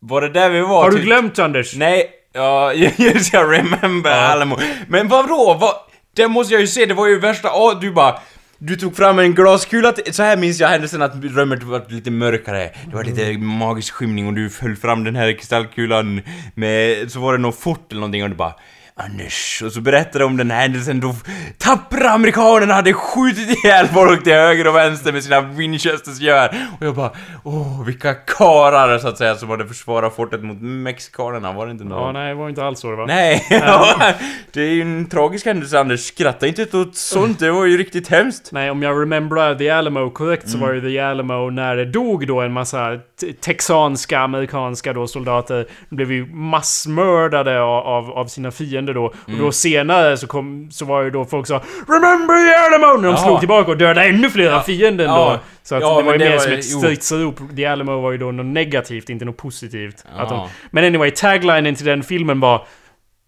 [0.00, 0.82] var det där vi var?
[0.82, 1.04] Har du typ?
[1.04, 1.76] glömt Anders?
[1.76, 4.16] Nej, ja, just jag remember Ja.
[4.16, 4.56] Alamo.
[4.88, 5.56] Men vadå?
[5.60, 5.74] Vad?
[6.16, 7.50] Det måste jag ju se, det var ju värsta...
[7.54, 8.18] Åh, du bara...
[8.58, 12.70] Du tog fram en glaskula, så här minns jag händelsen att rummet var lite mörkare.
[12.90, 16.20] Det var lite magisk skymning och du höll fram den här kristallkulan
[16.54, 17.12] med...
[17.12, 18.54] Så var det något fort eller någonting och du bara...
[18.96, 21.14] Anders, och så berättade de om den här händelsen då
[21.58, 26.48] tappra amerikanerna hade skjutit ihjäl folk till höger och vänster med sina Winchesters gör.
[26.80, 27.10] Och jag bara,
[27.44, 31.84] åh vilka karar så att säga som hade försvarat fortet mot mexikanerna, var det inte
[31.84, 32.06] någon?
[32.06, 33.06] Ja, nej, det var inte alls så det var.
[33.06, 33.46] Nej,
[34.52, 36.00] det är ju en tragisk händelse Anders.
[36.00, 38.48] Skratta inte åt sånt, det var ju riktigt hemskt.
[38.52, 40.68] Nej, om jag remembrar The Alamo korrekt så Mm.
[40.68, 45.66] var ju The Alamo när det dog då en massa te- texanska, amerikanska då soldater.
[45.88, 49.04] Blev ju massmördade av, av, av sina fiender då.
[49.04, 49.40] Och Mm.
[49.40, 52.96] då senare så kom, så var ju då folk sa Remember the Alamo!
[53.00, 53.16] När de Ja.
[53.24, 55.30] slog tillbaka och dödade ännu fler av fienden Ja.
[55.32, 55.40] då.
[55.62, 57.40] Så att Ja, det var ju mer var som ett stridsrop.
[57.56, 60.04] The Alamo var ju då något negativt, inte något positivt.
[60.16, 60.48] Att de, Ja.
[60.70, 62.66] men anyway, taglinen till den filmen var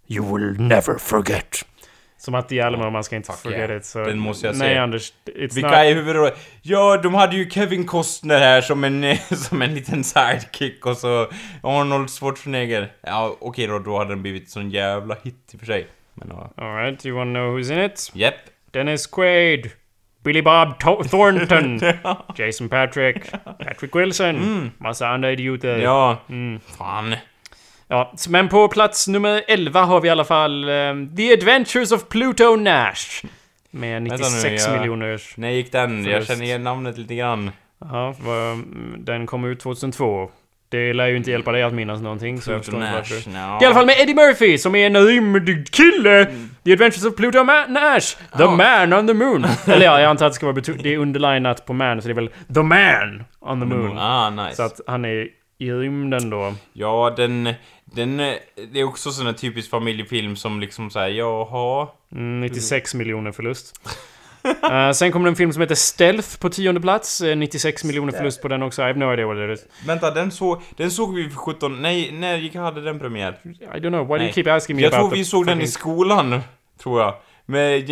[0.08, 1.56] You will never forget.
[2.18, 3.76] Som att Alamo, man ska inte Fuck forget yeah.
[3.76, 3.84] it.
[3.84, 4.78] Så, Den måste jag Nej se.
[4.78, 5.72] Anders, Vilka not...
[5.72, 6.32] är huvudrollen?
[6.62, 11.28] Ja, de hade ju Kevin Costner här som en, som en liten sidekick och så
[11.62, 12.92] Arnold Schwarzenegger.
[13.00, 15.86] Ja, okej då, då hade den blivit sån jävla hit i och för sig.
[16.14, 16.64] Men ja.
[16.64, 18.10] Alright, you wanna know who's in it?
[18.14, 18.34] Japp.
[18.70, 19.70] Dennis Quaid,
[20.24, 21.80] Billy Bob To- Thornton,
[22.36, 25.74] Jason Patrick, Patrick Wilson, massa andra idioter.
[25.74, 25.82] Mm.
[25.84, 26.18] Ja.
[26.28, 26.60] Mm.
[26.60, 27.14] Fan.
[27.88, 32.08] Ja, men på plats nummer 11 har vi i alla fall ehm, The Adventures of
[32.08, 33.24] Pluto Nash.
[33.70, 35.20] Med Vänta 96 nu, jag-.
[35.36, 35.96] När gick den?
[36.04, 36.28] Jag Förlust.
[36.30, 37.50] känner igen namnet lite grann.
[37.80, 40.30] Ja, mm, den kom ut 2002.
[40.68, 42.72] Det lär ju inte hjälpa dig att minnas någonting, så jag.
[42.72, 43.62] Nash, no.
[43.62, 46.26] I alla fall med Eddie Murphy som är en rymdkille!
[46.64, 48.16] The Adventures of Pluto Ma- Nash!
[48.36, 48.50] The Ja.
[48.50, 49.44] man on the moon!
[49.66, 52.12] Eller ja, jag antar att det ska vara Det är underlinat på man, så det
[52.12, 53.98] är väl The man on the moon.
[53.98, 54.56] Ah, nice.
[54.56, 55.28] Så att han är
[55.58, 56.54] i rymden då.
[56.72, 57.54] Ja, den...
[57.84, 58.20] Den...
[58.20, 58.34] eh,
[58.72, 61.88] Det är också sån här typisk familjefilm som liksom såhär, jaha...
[62.12, 63.80] Mm, 96 miljoner förlust.
[64.70, 67.20] Eh, sen kommer en film som heter Stealth på tionde plats.
[67.20, 68.82] Eh, 96 miljoner förlust på den också.
[68.82, 69.66] I have no idea what it is.
[69.86, 71.82] Vänta, den, så, den såg vi för 17...
[71.82, 73.38] Nej, när gick hade den premiär?
[73.44, 74.00] I don't know.
[74.06, 74.32] Why do you Nej.
[74.32, 76.40] keep asking me Jag about tror vi såg den i fucking- skolan,
[76.82, 77.14] tror jag.
[77.46, 77.90] Med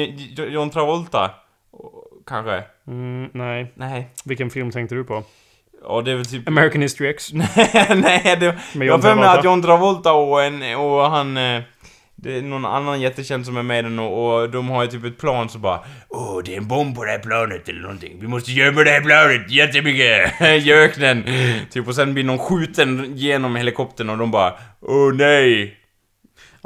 [0.52, 1.30] John Travolta.
[2.26, 2.62] Kanske?
[2.86, 3.72] Mm, nej.
[3.74, 4.08] Nej.
[4.24, 5.22] Vilken film tänkte du på?
[5.88, 6.48] Ja, det är väl typ...
[6.48, 7.32] American History X?
[7.32, 8.58] Nej, det...
[8.74, 9.30] Med jag John har mig Travolta?
[9.38, 11.36] att John Travolta och, en, och han...
[11.36, 11.60] eh,
[12.16, 14.90] Det är någon annan jättekänd som är med i den och, och de har ju
[14.90, 17.80] typ ett plan så bara Åh, det är en bomb på det här planet eller
[17.80, 18.16] någonting.
[18.20, 21.24] Vi måste gömma det här planet jättemycket i öknen.
[21.70, 25.76] Typ och sen blir någon skjuten genom helikoptern och de bara Åh nej.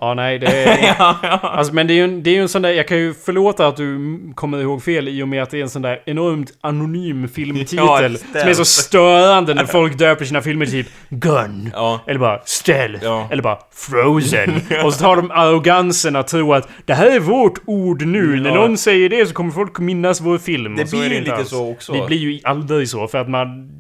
[0.01, 0.95] Ja, nej, det är...
[0.99, 1.39] ja, ja.
[1.43, 2.71] Alltså, men det är ju en, det är ju en sån där...
[2.71, 5.59] Jag kan ju förlåta att du mm, kommer ihåg fel i och med att det
[5.59, 8.19] är en sån där enormt anonym filmtitel.
[8.35, 11.73] Ja, som är så störande när folk döper sina filmer typ Gun.
[12.07, 13.07] Eller bara Stealth.
[13.31, 14.61] Eller bara Frozen.
[14.85, 18.41] Och så tar de arrogansen att tro att det här är vårt ord nu.
[18.41, 20.77] När någon säger det så kommer folk minnas vår film.
[20.77, 21.49] Det blir ju lite alls.
[21.49, 21.93] så också.
[21.93, 23.71] Det blir ju aldrig så för att man...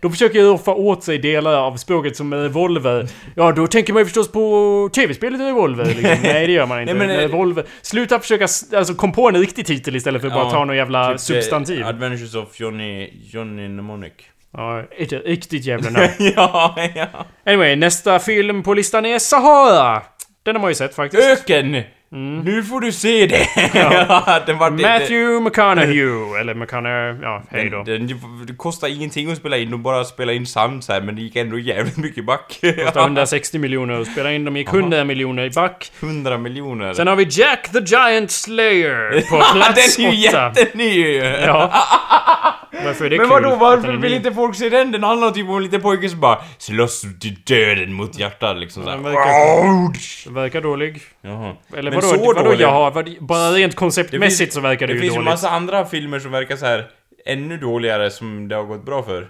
[0.00, 3.08] De försöker ju roffa åt sig delar av språket som en revolver.
[3.34, 5.63] Ja, då tänker man ju förstås på tv-spelet Revolver.
[5.64, 6.18] Revolver liksom.
[6.22, 6.94] Nej det gör man inte.
[6.94, 7.64] Nej, men, eh, Revolver.
[7.82, 8.44] Sluta försöka,
[8.76, 11.16] alltså kom på en riktig titel istället för att bara ta någon jävla typ, eh,
[11.18, 11.86] substantiv.
[11.86, 13.10] Adventures of Johnny...
[13.30, 14.12] Johnny Mnemonic.
[14.52, 16.08] Ja, ett riktigt jävla namn.
[16.36, 17.26] ja, ja.
[17.46, 20.02] Anyway, nästa film på listan är Sahara.
[20.42, 21.22] Den har man ju sett faktiskt.
[21.22, 21.82] Öken!
[22.16, 23.48] Nu får du se det!
[23.74, 24.40] Ja.
[24.46, 27.82] den var, det- Matthew McConaughey, eller McConaughey, ja hej då.
[27.82, 31.00] Den, den, det kostar ingenting att spela in, de bara spela in sound så här,
[31.00, 32.60] men det gick ändå jävligt mycket back.
[32.76, 35.92] Kostade 160 miljoner att spela in, de gick 100 miljoner i back.
[36.00, 36.94] 100 miljoner.
[36.94, 40.52] Sen har vi Jack the Giant Slayer på plats den är ju 8.
[40.56, 41.16] jätteny!
[41.46, 41.72] Ja.
[42.84, 43.42] Varför är det Men kul?
[43.42, 44.92] vadå, varför vill inte folk se den?
[44.92, 48.84] Den handlar typ om en liten pojke som bara slåss till döden mot hjärtat liksom
[48.84, 48.98] såhär.
[48.98, 51.00] verkar, verkar dålig.
[51.22, 51.54] Jaha.
[51.76, 52.60] Eller Men vadå, så vadå dålig?
[52.64, 55.30] jaha, vad, bara rent konceptmässigt så verkar det, Det ju finns ju dåligt.
[55.30, 56.86] massa andra filmer som verkar så här
[57.26, 59.26] ännu dåligare som det har gått bra för.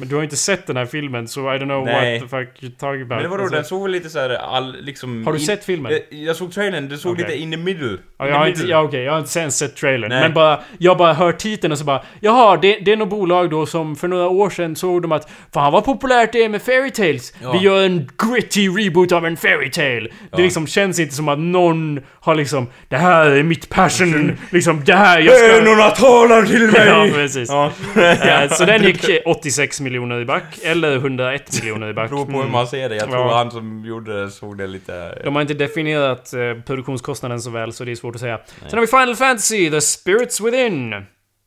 [0.00, 2.20] Men du har inte sett den här filmen, så I don't know Nej.
[2.20, 3.22] what the fuck you're talking about.
[3.22, 5.26] Men vadå, Alltså, den såg väl lite så här all, liksom...
[5.26, 5.92] Har du in- sett filmen?
[5.92, 7.24] Jag, jag såg trailern, det såg Okej.
[7.24, 7.98] lite in the middle.
[8.18, 10.08] Ja, In jag har inte, ja, okej, jag har inte ens sett trailern.
[10.08, 10.20] Nej.
[10.20, 13.50] Men bara, jag bara hör titeln och så bara Jaha, det, det är något bolag
[13.50, 16.62] då som för några år sedan såg de att Fan vad populärt det är med
[16.62, 17.34] fairy tales.
[17.42, 17.52] Ja.
[17.52, 20.00] Vi gör en gritty reboot av en fairy tale.
[20.00, 20.38] Det Ja.
[20.38, 24.36] liksom känns inte som att någon har liksom Det här är mitt passion.
[24.50, 25.44] liksom det här jag ska...
[25.46, 26.86] Ögonen talar till mig!
[26.86, 27.48] Ja, precis.
[27.48, 27.72] Ja.
[28.02, 32.10] Eh, så den gick 86 miljoner i back, eller 101 miljoner i back.
[32.10, 32.52] Beror på hur Mm.
[32.52, 32.96] man ser det.
[32.96, 33.36] Jag tror Ja.
[33.36, 35.22] han som gjorde det såg det lite...
[35.24, 38.40] De har inte definierat eh, produktionskostnaden så väl, så det är svårt att säga.
[38.68, 40.94] Sen har vi Final Fantasy, The Spirits Within.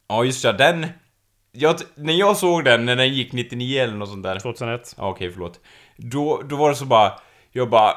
[0.10, 0.88] Ja, just ja, den...
[1.54, 4.40] Jag, när jag såg den, när den gick 99 eller något sånt där.
[4.40, 4.96] 2001.
[4.98, 5.60] Ja, okej, förlåt.
[5.98, 7.12] Då, då var det så bara...
[7.52, 7.94] Jag bara...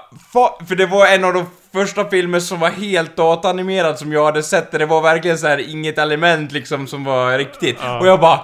[0.69, 4.43] För det var en av de första filmer som var helt dataanimerad som jag hade
[4.43, 4.71] sett.
[4.73, 7.77] Där det var verkligen så här inget element liksom som var riktigt.
[7.83, 8.01] Ja.
[8.01, 8.41] Och jag bara...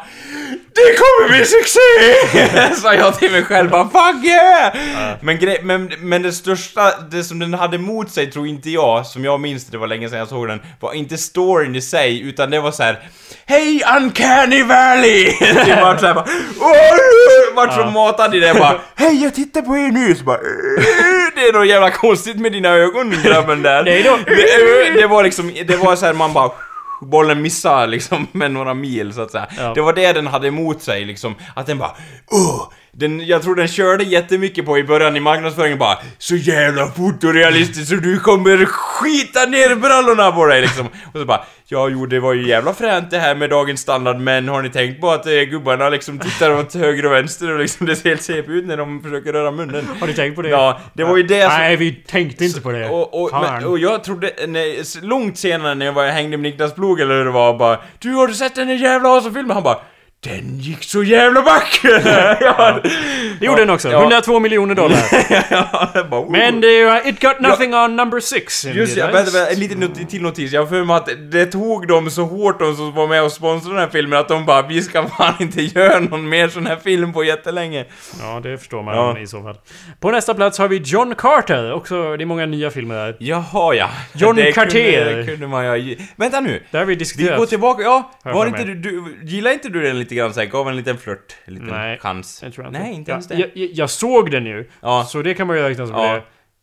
[0.75, 2.75] Det kommer bli succé!
[2.83, 4.75] Sa jag till mig själv bara Fuck yeah!
[5.21, 9.07] Men, gre- men, men det största, det som den hade emot sig tror inte jag,
[9.07, 11.81] som jag minns det, det var länge sedan jag såg den, var inte storyn i
[11.81, 12.99] sig, utan det var så här.
[13.47, 15.25] Hej Uncanny Valley!
[15.41, 16.27] det var såhär bara...
[16.61, 20.15] "Åh!" Vart så matad i det bara Hej jag tittar på er nu!
[20.15, 20.37] Så bara...
[20.37, 20.43] "Äh,
[21.35, 23.83] Det är något jävla konstigt med dina ögon grabben där.
[23.85, 26.51] Det är då- det, det var liksom, det var så här man bara
[27.03, 29.47] bollen missar liksom med några mil så att säga.
[29.59, 29.73] Ja.
[29.75, 31.35] Det var det den hade emot sig liksom.
[31.57, 31.93] Att den bara
[32.31, 32.73] Åh!
[32.93, 37.89] Den, jag tror den körde jättemycket på i början i marknadsföringen bara Så jävla fotorealistiskt
[37.89, 40.87] så du kommer skita ner brallorna på dig liksom.
[40.87, 44.17] Och så bara Ja jo det var ju jävla fränt det här med dagens standard
[44.17, 47.59] men har ni tänkt på att eh, gubbarna liksom tittar åt höger och vänster och
[47.59, 49.87] liksom det ser helt CP ut när de försöker röra munnen.
[50.01, 50.49] Har du tänkt på det?
[50.49, 51.59] Ja, det var ju det som...
[51.59, 52.89] Nej, vi tänkte inte på det.
[52.89, 56.75] Och, och, men, och jag trodde, nej, långt senare när jag var, hängde med Niklas
[56.75, 59.51] Blog eller hur det var, bara Du har du sett den där jävla Asa-filmen?
[59.51, 59.81] Han bara
[60.23, 61.81] Den gick så jävla back!
[62.41, 62.81] ja,
[63.41, 63.91] Det gjorde den också.
[63.91, 64.01] Ja.
[64.03, 66.31] 102 miljoner dollar.
[66.33, 68.65] Men det, är- it got nothing on number six.
[68.65, 70.53] Just ja, vänta, vänta, en liten not till notis.
[70.53, 73.33] Jag har för mig att det tog dem så hårt de som var med och
[73.33, 76.67] sponsrade den här filmen att de bara Vi ska fan inte göra någon mer sån
[76.67, 77.85] här film på jättelänge.
[78.21, 79.19] Ja, det förstår man Ja.
[79.19, 79.57] i så fall.
[80.01, 81.73] På nästa plats har vi John Carter.
[81.73, 83.17] Också, det är många nya filmer där.
[83.21, 83.91] Jaha ja.
[84.15, 85.05] John det Carter.
[85.09, 86.63] Kunde, kunde man ge- Vänta nu.
[86.71, 87.39] Det har vi Vi diskuterat.
[87.39, 88.11] går tillbaka, ja.
[88.23, 90.47] Var inte du, du, gillar inte du den lite grann såhär?
[90.47, 91.37] Gav en liten flört?
[91.45, 92.41] En liten Nej, chans?
[92.43, 92.79] Jag tror inte.
[92.79, 93.35] Nej, inte jag, ens det.
[93.35, 94.71] Jag, jag, jag såg den ju.
[94.81, 95.07] Ja.
[95.09, 96.13] Så det kan man ju räkna som Ja.
[96.13, 96.23] det.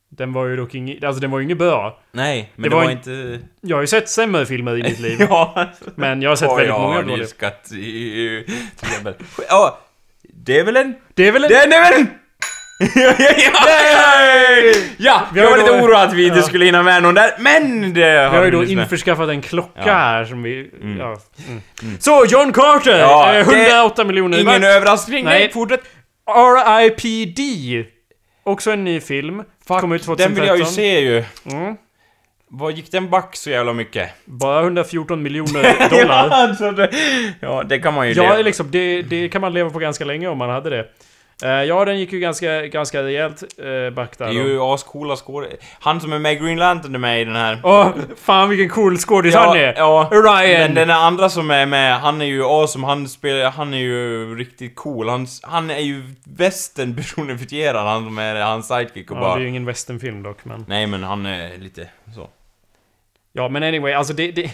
[0.09, 1.03] Den var ju dock inget...
[1.03, 1.99] Alltså den var ju inget bra.
[2.11, 3.39] Nej, men Det det, var var, en- inte...
[3.61, 5.17] Jag har ju sett sämre filmer i mitt liv.
[5.29, 5.65] ja.
[5.95, 7.27] Men jag har sett väldigt ja, många dåliga.
[9.49, 9.79] Ja,
[10.23, 10.95] det är väl en...
[11.13, 11.49] Det är väl en...
[11.49, 12.07] Den är väl en...
[12.79, 16.43] ja, ja, ja, ja, Vi jag har var lite oroad att vi inte ja.
[16.43, 19.93] skulle hinna med någon där, men det Vi har ju då införskaffat en klocka Ja.
[19.93, 20.71] här som vi...
[20.99, 21.17] Ja.
[21.83, 21.97] Mm.
[21.99, 22.99] Så, John Carter!
[22.99, 24.71] Ja, eh, det- 108 miljoner Ingen back.
[24.71, 25.39] överraskning, Nej.
[25.39, 25.81] nej, fortsätt.
[26.27, 27.85] R.I.P.D.
[28.43, 29.43] Också en ny film.
[29.67, 30.15] Kom ut 2013.
[30.17, 31.23] Den vill jag ju se ju.
[31.51, 31.75] Mm.
[32.49, 34.09] Vad gick den back så jävla mycket?
[34.25, 36.29] Bara 114 miljoner dollar.
[36.29, 36.89] alltså det,
[37.39, 40.05] ja, det kan man ju Ja, leva- liksom, det, det kan man leva på ganska
[40.05, 40.85] länge om man hade det.
[41.43, 44.49] Eh, ja, den gick ju ganska, ganska rejält uh, back där Det är då.
[44.49, 45.67] ju ascoola skådespelare.
[45.79, 47.61] Han som är med i Green Lantern är med i den här.
[47.63, 49.73] Åh, fan vilken cool skådis han är!
[49.77, 50.09] ja.
[50.11, 50.61] Ryan!
[50.61, 54.35] Men den andra som är med, han är ju awesome, han spelar, han är ju
[54.35, 55.09] riktigt cool.
[55.09, 59.35] Han, han är ju västern personifierad, han som är hans sidekick och ja, bara...
[59.35, 60.65] det är ju ingen westernfilm dock, men...
[60.67, 62.29] Nej men han är lite så.
[63.33, 64.31] Ja, men anyway, alltså det...
[64.31, 64.51] det...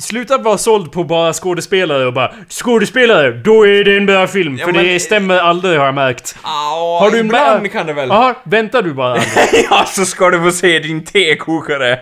[0.00, 4.56] Sluta vara såld på bara skådespelare och bara Skådespelare, då är det en bra film!
[4.58, 6.36] Ja, för men- det stämmer aldrig har jag märkt.
[6.42, 8.08] Ja, Har du ibland bra- kan det väl...
[8.08, 9.16] Ja, vänta du bara
[9.70, 11.98] ja, så ska du få se din tekokare!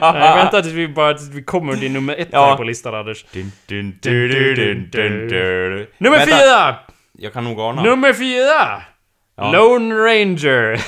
[0.00, 0.12] Ja.
[0.12, 2.46] Nej, vänta tills vi bara tills vi kommer till nummer ett Ja.
[2.46, 3.24] här på listan Anders.
[3.32, 5.86] Dun, dun, dun.
[5.98, 6.74] Nummer Vänta, fyra!
[7.18, 7.82] Jag kan nog ana.
[7.82, 8.82] Nummer fyra!
[9.36, 9.52] Ja.
[9.52, 10.80] Lone Ranger.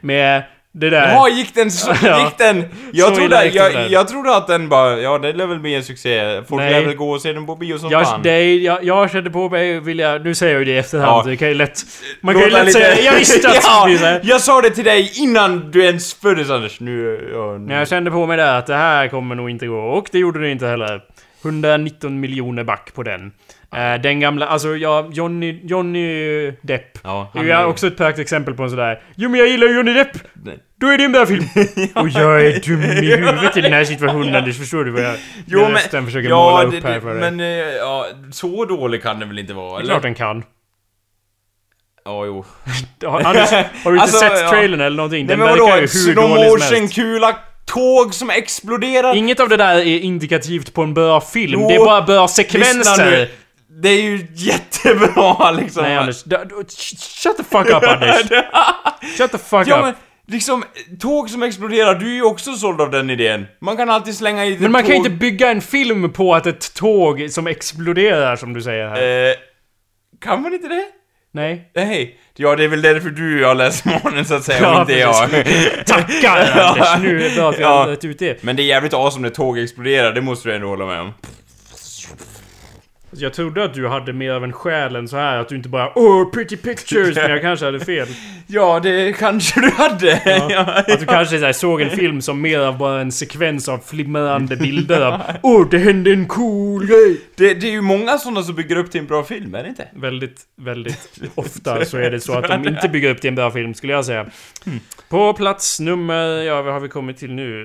[0.06, 0.42] Med
[0.74, 1.08] Det där.
[1.12, 1.94] Jaha, gick den så?
[2.04, 2.24] Ja.
[2.24, 2.64] Gick den?
[2.92, 5.58] Jag Så trodde, gick det jag, jag trodde att den bara, ja det lär väl
[5.58, 6.42] bli en succé.
[6.48, 8.22] Folk lär väl gå och se den på bio som Jag, fan.
[8.22, 11.08] det, jag, jag kände på mig, vill jag, nu säger jag ju det i efterhand,
[11.26, 11.30] Ja.
[11.30, 11.78] det kan ju lätt...
[12.20, 14.04] Man kan ju Låta lätt lite- säga, jag visste att det ja, skulle bli så
[14.04, 14.20] här.
[14.24, 16.80] Jag sa det till dig innan du ens föddes Anders.
[16.80, 17.74] Nu, ja, nu.
[17.74, 19.78] Jag kände på mig där att det här kommer nog inte gå.
[19.80, 21.00] Och det gjorde det inte heller.
[21.44, 23.32] 119 miljoner back på den.
[23.76, 26.98] Eh, den gamla, alltså ja, Johnny, Johnny Depp.
[27.04, 29.66] Ja, han är är- också ett perfekt exempel på en sådär Jo men jag gillar
[29.66, 30.08] Johnny Depp!
[30.32, 30.58] Nej.
[30.80, 31.44] Då är det en bra film!
[31.94, 35.14] Och jag är dum i huvudet i den här situationen Anders, förstår du vad jag
[35.46, 37.30] Jo, men- rösten försöker ja, måla upp det, här för dig?
[37.30, 37.46] Men, eh,
[37.76, 39.78] ja, så dålig kan den väl inte vara?
[39.78, 40.42] Det är klart den kan.
[42.04, 42.44] Ja, jo.
[43.10, 44.48] Har, Anders, har du inte Alltså, sett ja.
[44.50, 45.26] trailern eller någonting?
[45.26, 46.94] Nej Den men verkar ju hur dålig som helst.
[46.94, 49.14] kula tåg som exploderar?
[49.16, 51.60] Inget av det där är indikativt på en bra film.
[51.62, 53.28] Jo, det är bara bra sekvenser.
[53.82, 55.82] Det är ju jättebra liksom.
[55.82, 56.24] Nej Anders,
[57.22, 58.16] shut the fuck up Anders.
[59.18, 59.84] Shut the fuck Ja up.
[59.84, 59.94] men,
[60.26, 60.64] liksom,
[61.00, 63.46] tåg som exploderar, du är ju också såld av den idén.
[63.60, 64.94] Man kan alltid slänga i Men man kan tåg.
[64.94, 69.28] ju inte bygga en film på att ett tåg som exploderar som du säger här.
[69.30, 69.34] Eh,
[70.20, 70.84] kan man inte det?
[71.34, 71.70] Nej.
[71.74, 72.18] Nej.
[72.36, 75.00] Ja, det är väl därför du har läst manus så att säga, Ja, och inte
[75.00, 75.30] jag.
[75.86, 77.02] Tackar Anders!
[77.02, 78.42] Nu är det bra att vi har ut det.
[78.42, 81.12] Men det är jävligt awesome när tåg exploderar, det måste du ändå hålla med om.
[83.16, 85.68] Jag trodde att du hade mer av en själ än så här att du inte
[85.68, 87.16] bara Åh, pretty pictures!
[87.16, 88.08] Men jag kanske hade fel.
[88.46, 90.22] Ja, det kanske du hade.
[90.50, 90.60] Ja.
[90.60, 93.78] Att du kanske så här, såg en film som mer av bara en sekvens av
[93.78, 97.20] flimrande bilder av Åh, det hände en cool grej!
[97.34, 99.68] Det, det är ju många sådana som bygger upp till en bra film, är det
[99.68, 99.88] inte?
[99.94, 103.50] Väldigt, väldigt ofta så är det så att de inte bygger upp till en bra
[103.50, 104.26] film skulle jag säga.
[105.08, 107.62] På plats nummer, ja vad har vi kommit till nu?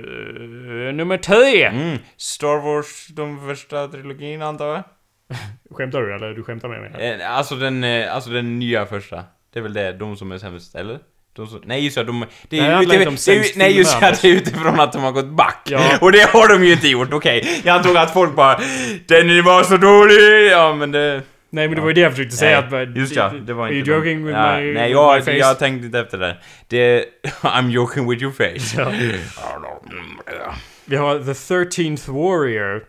[0.88, 1.64] Eh, nummer tre!
[1.64, 1.98] Mm.
[2.18, 4.84] Star Wars, de första trilogin antar jag?
[5.72, 6.34] Skämtar du eller?
[6.34, 7.12] Du skämtar med mig?
[7.22, 9.24] Eh, Alltså den, eh, alltså den nya första.
[9.54, 11.00] Det är väl det, de som är sämst, eller?
[11.36, 12.26] De som, nej just det, de...
[12.50, 15.04] Det är ju inte om det är nej just det, det är utifrån att de
[15.04, 15.62] har gått back.
[15.66, 15.98] Ja.
[16.02, 17.62] Och det har de ju inte gjort, okej.
[17.64, 18.60] Jag antog att folk bara
[19.08, 20.52] Den var så dålig!
[20.52, 21.22] Ja men det...
[21.50, 22.98] Nej men det var ju det jag försökte säga att...
[22.98, 23.90] Just ja, det var Are inte...
[23.92, 25.32] you joking with ja, my, Nej, jag, my face?
[25.32, 26.38] jag tänkte inte efter det.
[26.68, 27.06] Det...
[27.42, 28.82] I'm joking with your face.
[28.82, 28.92] Ja.
[30.86, 32.84] Vi har The 13th Warrior.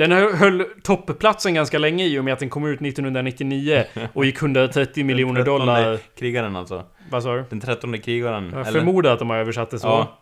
[0.00, 4.42] Den höll- toppplatsen ganska länge i och med att den kom ut 1999 och gick
[4.42, 5.98] 130 miljoner dollar.
[6.18, 6.84] Krigaren alltså.
[7.10, 7.44] Vad sa du?
[7.50, 8.50] Den trettonde krigaren.
[8.54, 8.78] Jag eller?
[8.80, 9.86] förmodar att de har översatt det så.
[9.86, 10.18] Ja.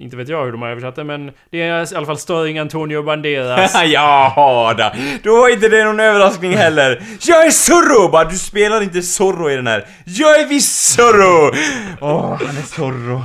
[0.00, 2.58] Inte vet jag hur de har översatt det men det är i alla fall Stirring
[2.58, 3.74] Antonio Banderas.
[3.84, 4.90] Jaha då.
[5.22, 7.02] Då var inte det någon överraskning heller.
[7.20, 8.08] Jag är Zorro!
[8.08, 9.86] Bara, du spelar inte Zorro i den här.
[10.04, 11.54] Jag är visst Zorro!
[12.00, 13.22] Åh, han är Zorro.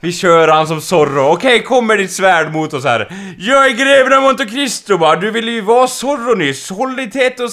[0.00, 1.32] Vi kör han som Zorro.
[1.32, 3.08] Okej, kommer ditt svärd mot oss här.
[3.38, 5.16] Jag är greven av Monte Cristo bara.
[5.16, 6.70] Du ville ju vara Zorro nyss.
[6.70, 7.50] Håll dig tät och...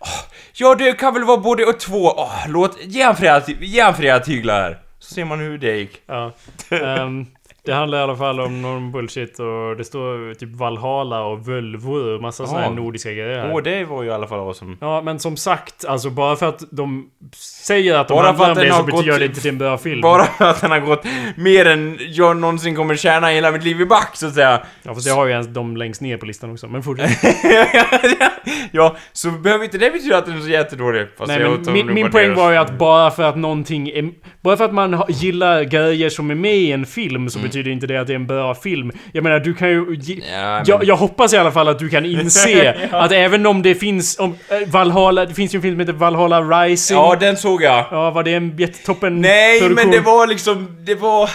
[0.00, 0.08] Åh,
[0.52, 2.14] ja, det kan väl vara både och två.
[2.16, 2.78] Åh, låt...
[2.80, 3.16] Ge han
[3.60, 4.78] ge flera tyglar här.
[4.98, 6.00] Så ser man hur det gick.
[6.06, 6.32] Ja.
[6.70, 7.26] Ehm,
[7.68, 12.14] det handlar i alla fall om någon bullshit och det står typ Valhalla och Völvor
[12.14, 12.72] och massa såna här Ja.
[12.74, 13.38] nordiska grejer.
[13.38, 13.50] här.
[13.54, 14.76] Åh, det var ju i alla fall awesome.
[14.80, 18.54] Ja, men som sagt, alltså bara för att de säger att de Bara handlar om
[18.56, 20.00] det så har betyder gått- det inte till en bra film.
[20.00, 21.04] Bara för att den har gått
[21.36, 24.60] mer än jag någonsin kommer tjäna hela mitt liv i back, så att säga.
[24.82, 26.66] Ja, fast jag har ju ens de längst ner på listan också.
[26.68, 27.18] Men fortsätt.
[28.72, 31.06] ja, så behöver inte det betyda att den är så jättedålig.
[31.18, 34.10] Fast Nej, men min, min poäng var ju att bara för att någonting är,
[34.48, 37.86] Bara för att man gillar grejer som är med i en film så betyder inte
[37.86, 38.92] det att det är en bra film.
[39.12, 39.98] Jag menar, du kan ju...
[40.06, 43.62] Ja, men- jag, jag hoppas i alla fall att du kan inse att även om
[43.62, 44.18] det finns...
[44.18, 45.26] Om, äh, Valhalla...
[45.26, 46.96] Det finns ju en film som heter Valhalla Rising.
[46.96, 47.84] Ja, den såg jag.
[47.90, 49.90] Ja, var det en jättetoppen Nej, men produktion?
[49.92, 51.30] det var liksom, det var...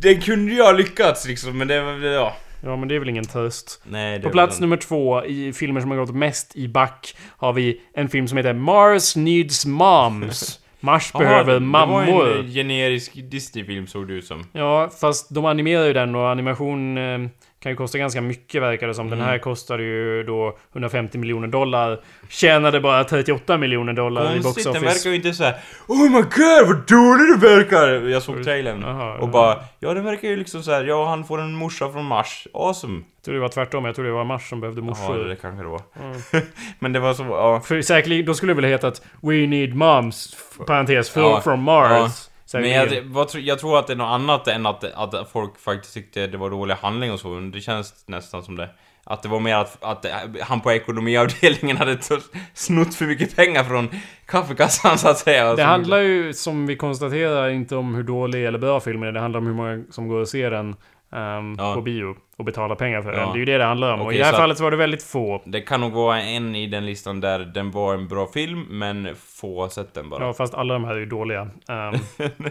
[0.00, 2.36] Det kunde ju ha lyckats liksom, men det var, ja.
[2.64, 3.80] Ja, men det är väl ingen tröst.
[3.84, 4.60] Nej, det På plats den.
[4.60, 8.36] nummer två i filmer som har gått mest i back har vi en film som
[8.36, 10.60] heter Mars Needs Moms.
[10.80, 12.04] Mars Jaha, behöver mammor.
[12.04, 14.44] Det var en generisk Disney-film såg det ut som.
[14.52, 17.18] Ja, fast de animerar ju den och animation eh,
[17.60, 19.10] kan ju kosta ganska mycket verkar det som.
[19.10, 19.30] Den Mm.
[19.30, 22.00] här kostade ju då 150 miljoner dollar.
[22.28, 24.86] Tjänade bara 38 miljoner dollar i box Konstigt, den office.
[24.94, 25.54] verkar ju inte så här.
[25.86, 28.08] Oh my god vad dålig du verkar!
[28.08, 29.32] Jag såg trailern Jaha, och ja.
[29.32, 30.84] bara Ja den verkar ju liksom så här.
[30.84, 32.94] ja han får en morsa från Mars, awesome!
[33.16, 35.24] Jag tror det var tvärtom, jag tror det var Mars som behövde Ja morsor.
[35.24, 35.80] det kanske det var.
[36.00, 36.46] Mm.
[36.78, 37.60] Men det var så, ja.
[37.64, 40.36] För säkerligen, då skulle det väl hetat We need moms,
[40.66, 41.90] parentes, Ja, from Mars.
[41.90, 42.10] ja.
[42.52, 45.94] Men jag, vad, jag tror att det är något annat än att, att folk faktiskt
[45.94, 48.70] tyckte det var dålig handling och så, men det känns nästan som det.
[49.04, 50.06] Att det var mer att, att
[50.40, 51.98] han på ekonomiavdelningen hade
[52.54, 53.88] snott för mycket pengar från
[54.26, 55.54] kaffekassan så att säga.
[55.54, 59.12] Det handlar ju, som vi konstaterar, inte om hur dålig eller bra filmen är.
[59.12, 60.76] Det handlar om hur många som går och ser den
[61.12, 61.74] ehm, Ja.
[61.74, 62.16] på bio.
[62.38, 63.18] Och betala pengar för Ja.
[63.20, 63.28] den.
[63.28, 64.00] Det är ju det det handlar om.
[64.00, 65.42] och Okej, i det här fallet så var det väldigt få.
[65.44, 69.08] Det kan nog vara en i den listan där den var en bra film, men
[69.16, 70.24] få har sett den bara.
[70.24, 71.48] Ja, fast alla de här är ju dåliga.
[71.68, 71.94] Ehm,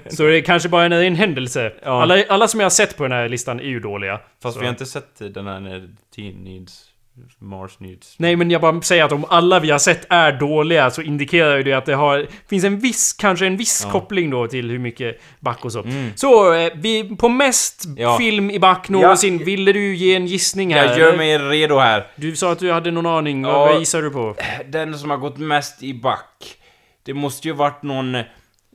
[0.09, 1.73] så det är kanske bara en, en händelse.
[1.83, 2.01] Ja.
[2.01, 4.19] Alla, alla som jag har sett på den här listan är ju dåliga.
[4.43, 4.59] Fast så.
[4.59, 6.85] vi har inte sett den här när Teen Needs,
[7.39, 8.15] Mars Needs.
[8.20, 11.57] Nej, men jag bara säger att om alla vi har sett är dåliga så indikerar
[11.57, 12.28] ju det att det har...
[12.49, 13.91] finns en viss, kanske en viss Ja.
[13.91, 15.84] koppling då till hur mycket back och så.
[15.84, 16.11] Mm.
[16.15, 18.18] Så, eh, vi, på mest Ja.
[18.18, 20.86] film i back någonsin, ville du ge en gissning här?
[20.86, 21.18] Jag gör eller?
[21.18, 22.07] mig redo här.
[22.15, 23.51] Du sa att du hade någon aning, Ja.
[23.59, 24.36] vad, vad gissar du på?
[24.65, 26.57] Den som har gått mest i back.
[27.03, 28.18] Det måste ju varit någon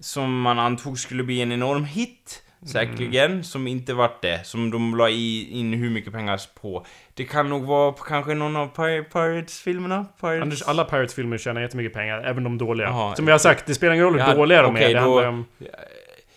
[0.00, 2.42] som man antog skulle bli en enorm hit.
[2.66, 4.46] Säkerligen, som inte vart det.
[4.46, 6.86] Som de la i, in hur mycket pengar på.
[7.14, 10.06] Det kan nog vara kanske någon av Pir- Pirates-filmerna?
[10.20, 10.42] Pirates?
[10.42, 12.86] Anders, alla Pirates-filmer tjänar jättemycket pengar, även de dåliga.
[12.86, 13.16] Jaha.
[13.16, 15.00] Som vi har sagt, det spelar ingen roll hur Ja, dåliga de okej, är, det
[15.00, 15.44] då- om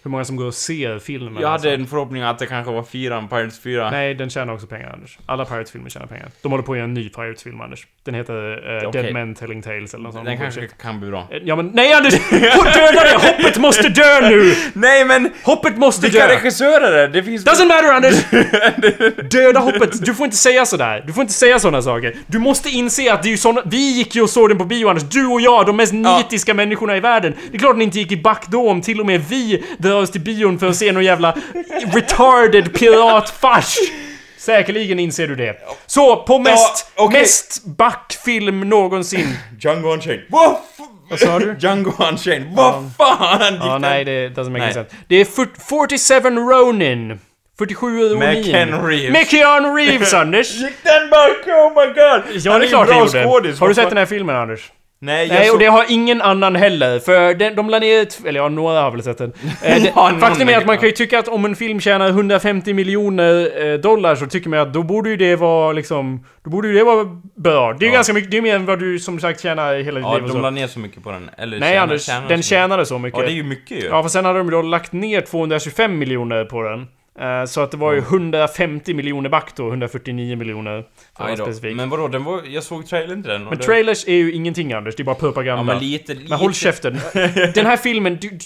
[0.06, 1.42] hur många som går och ser filmen.
[1.42, 1.68] Jag alltså.
[1.68, 3.92] hade en förhoppning att det kanske var fyran, Pirates 4.
[3.92, 5.18] Nej, den tjänar också pengar, Anders.
[5.26, 6.28] Alla Pirates-filmer tjänar pengar.
[6.42, 7.88] De håller på att göra en ny Pirates-film, Anders.
[8.04, 8.34] Den heter
[8.82, 9.02] eh, Okej.
[9.04, 10.26] Dead Men Telling Tales eller något sånt.
[10.26, 11.28] Den kanske kan bli bra.
[11.32, 12.14] Eh, Ja men nej Anders!
[12.32, 13.16] Döda det!
[13.28, 14.56] Hoppet måste dö nu!
[14.74, 15.30] Nej men!
[15.44, 16.36] Hoppet måste Vilka dö!
[16.36, 17.08] regissörer är det?
[17.08, 17.46] Det finns...
[17.46, 18.26] Doesn't matter Anders!
[19.32, 20.06] Döda hoppet!
[20.06, 21.04] Du får inte säga sådär.
[21.08, 22.16] Du får inte säga sådana saker.
[22.28, 23.62] Du måste inse att det är ju såna...
[23.66, 25.04] Vi gick ju och såg den på bio Anders.
[25.04, 26.18] Du och jag, de mest Ja.
[26.18, 27.34] nitiska människorna i världen.
[27.52, 29.64] Det är klart ni inte gick i back då om till och med vi
[29.96, 31.36] drar oss till bion för att se någon jävla
[31.94, 33.76] retarded piratfars.
[34.38, 35.56] Säkerligen inser du det.
[35.86, 37.20] Så, på mest, okej.
[37.22, 39.38] mest backfilm någonsin.
[39.60, 40.24] Django Unchained.
[41.10, 41.56] Vad sa du?
[41.60, 42.56] Django Unchained.
[42.56, 43.54] Vad fan!
[43.54, 44.74] gick Ja, nej, det doesn't make Nej.
[44.74, 44.96] sense.
[45.08, 47.20] Det är fyrt- 47 Ronin.
[47.58, 48.20] 47 Ronin.
[48.20, 49.12] Med Keanu Reeves.
[49.12, 50.54] Med Keanu Reeves, Anders!
[50.56, 51.48] Gick den back?
[51.48, 52.42] Oh my god!
[52.46, 53.24] Ja, det är klart det gjorde.
[53.24, 53.60] skådis.
[53.60, 53.90] Har du sett fan?
[53.90, 54.72] den här filmen, Anders?
[55.00, 57.00] Nej, Nej, och såg- det har ingen annan heller.
[57.00, 59.34] För den, de la ner Eller ja, några har väl sett den.
[59.64, 62.10] Eh, det, Ja, faktum är att man kan ju tycka att om en film tjänar
[62.10, 66.26] 150 miljoner eh, dollar så tycker man att då borde ju det vara liksom...
[66.44, 67.74] Då borde ju det vara bra.
[67.74, 67.94] Det är ju Ja.
[67.98, 70.14] ganska mycket, det är mer än vad du som sagt tjänar i hela ditt Ja,
[70.14, 70.42] liv och de så.
[70.42, 71.30] la ner så mycket på den.
[71.38, 73.04] Eller Nej tjänar- Anders, tjänar den så tjänade så mycket.
[73.04, 73.20] mycket.
[73.20, 73.88] Ja, det är ju mycket ju.
[73.88, 76.88] Ja, för sen hade de då lagt ner 225 miljoner på den.
[77.20, 80.72] Eh, Så att det var ju 150 miljoner back då, 149 miljoner.
[80.72, 80.80] För
[81.14, 81.44] att vara Aj då.
[81.46, 81.70] specifik.
[81.70, 82.42] Men, Men vadå, den var...
[82.48, 85.16] Jag såg trailern till den och det- trailers är ju ingenting Anders, det är bara
[85.16, 85.60] propaganda.
[85.60, 86.14] Ja, men lite...
[86.14, 86.30] lite...
[86.30, 87.00] Men håll käften.
[87.54, 88.38] Den här filmen, du, du,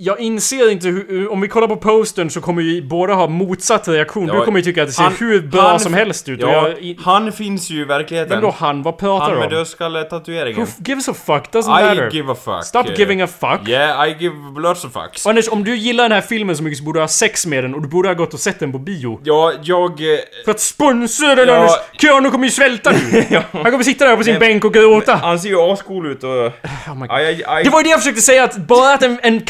[0.00, 3.88] jag inser inte hur, om vi kollar på postern så kommer vi båda ha motsatt
[3.88, 4.26] reaktion.
[4.28, 6.40] Ja, du kommer ju tycka att det ser han- hur bra han- som helst ut.
[6.40, 8.30] Ja, jag, i, han finns ju i verkligheten.
[8.30, 8.82] vem då han?
[8.82, 9.52] Vad pratar Han du med om?
[9.54, 10.60] dödskalletatueringen.
[10.66, 11.42] Who gives a fuck?
[11.52, 12.10] Doesn't I matter.
[12.10, 12.64] give a fuck.
[12.64, 13.68] Stop giving a fuck.
[13.68, 15.24] Yeah, I give lots of fucks.
[15.26, 17.46] Och Anders, om du gillar den här filmen så mycket så borde du ha sex
[17.46, 19.20] med den och du borde ha gått och sett den på bio.
[19.24, 19.90] Ja, jag...
[19.90, 21.54] eh, För att sponsra den Ja.
[21.56, 21.70] Anders!
[22.00, 23.24] Keanu kommer ju svälta nu!
[23.30, 23.42] ja.
[23.52, 25.14] Han kommer sitta där på sin Men- bänk och gråta.
[25.14, 26.30] Han ser ju ascool ut och...
[26.30, 26.50] Oh
[26.94, 27.10] my God.
[27.10, 27.64] Aj, aj.
[27.64, 29.18] Det var ju det jag försökte säga, att bara att en...
[29.22, 29.40] en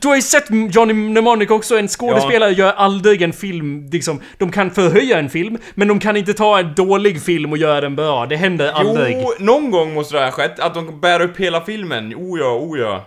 [0.00, 4.20] du har ju sett Johnny Mnemonic också, en skådespelare gör aldrig en film, liksom...
[4.38, 7.80] De kan förhöja en film, men de kan inte ta en dålig film och göra
[7.80, 8.26] den bra.
[8.26, 9.16] Det händer aldrig.
[9.22, 10.60] Jo, någon gång måste det ha skett.
[10.60, 12.14] Att de bär upp hela filmen.
[12.14, 13.04] Oh ja, oh ja.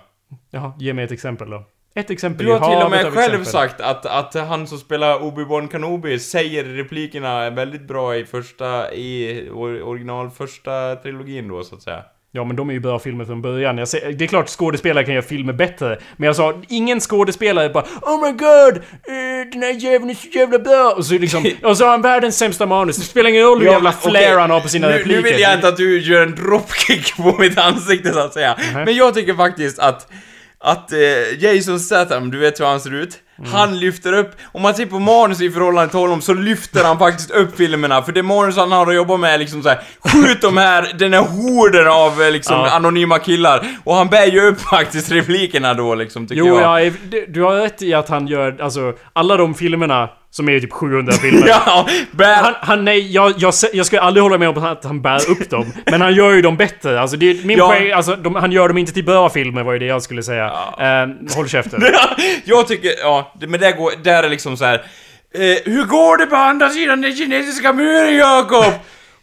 [0.52, 1.64] Jaha, ge mig ett exempel då.
[1.96, 3.46] Ett exempel Du har till och med själv exempel.
[3.46, 9.44] sagt att, att han som spelar Obi-Wan Kenobi säger replikerna väldigt bra i första, i
[9.54, 12.04] or, original första trilogin då så att säga.
[12.32, 13.88] Ja men de är ju bra filmer från början.
[13.88, 16.00] Säger, det är klart skådespelare kan göra filmer bättre.
[16.18, 18.78] Men jag sa, ingen skådespelare bara Oh my god!
[18.78, 20.94] Eh, den här jäveln är så jävla bra!
[20.98, 22.98] Och så liksom, och så har han världens sämsta manus.
[22.98, 25.22] Det spelar ingen roll hur jävla flair han har på sina nu, repliker.
[25.22, 28.56] Nu vill jag inte att du gör en dropkick på mitt ansikte så att säga.
[28.74, 28.86] Nej.
[28.86, 30.08] Men jag tycker faktiskt att
[30.64, 31.00] att eh,
[31.44, 33.18] Jason Statham, du vet hur han ser ut?
[33.40, 33.52] Mm.
[33.52, 37.00] Han lyfter upp, om man ser på manus i förhållande till honom så lyfter han
[37.00, 40.42] faktiskt upp filmerna för det manus han har att jobba med är liksom såhär Skjut
[40.42, 42.70] de här, den här horden av eh, liksom Ja.
[42.72, 46.92] anonyma killar Och han bär ju upp faktiskt replikerna då liksom tycker Jo, jag ja,
[47.12, 50.72] det- du har rätt i att han gör, alltså, alla de filmerna som är typ
[50.74, 51.48] 700 filmer.
[51.68, 51.88] Ja.
[52.44, 55.50] Han, han, nej, jag, jag, jag ska aldrig hålla med om att han bär upp
[55.50, 55.74] dem.
[55.86, 57.02] men han gör ju dem bättre.
[57.02, 57.68] Alltså, det, min Ja.
[57.68, 60.24] poäng, alltså, de, han gör dem inte till bra filmer var ju det jag skulle
[60.24, 60.46] säga.
[60.80, 61.84] Eh, håll käften.
[62.46, 64.76] jag tycker, ja, men det går, där är liksom så här.
[65.34, 68.74] Eh, hur går det på andra sidan den kinesiska muren, Jakob?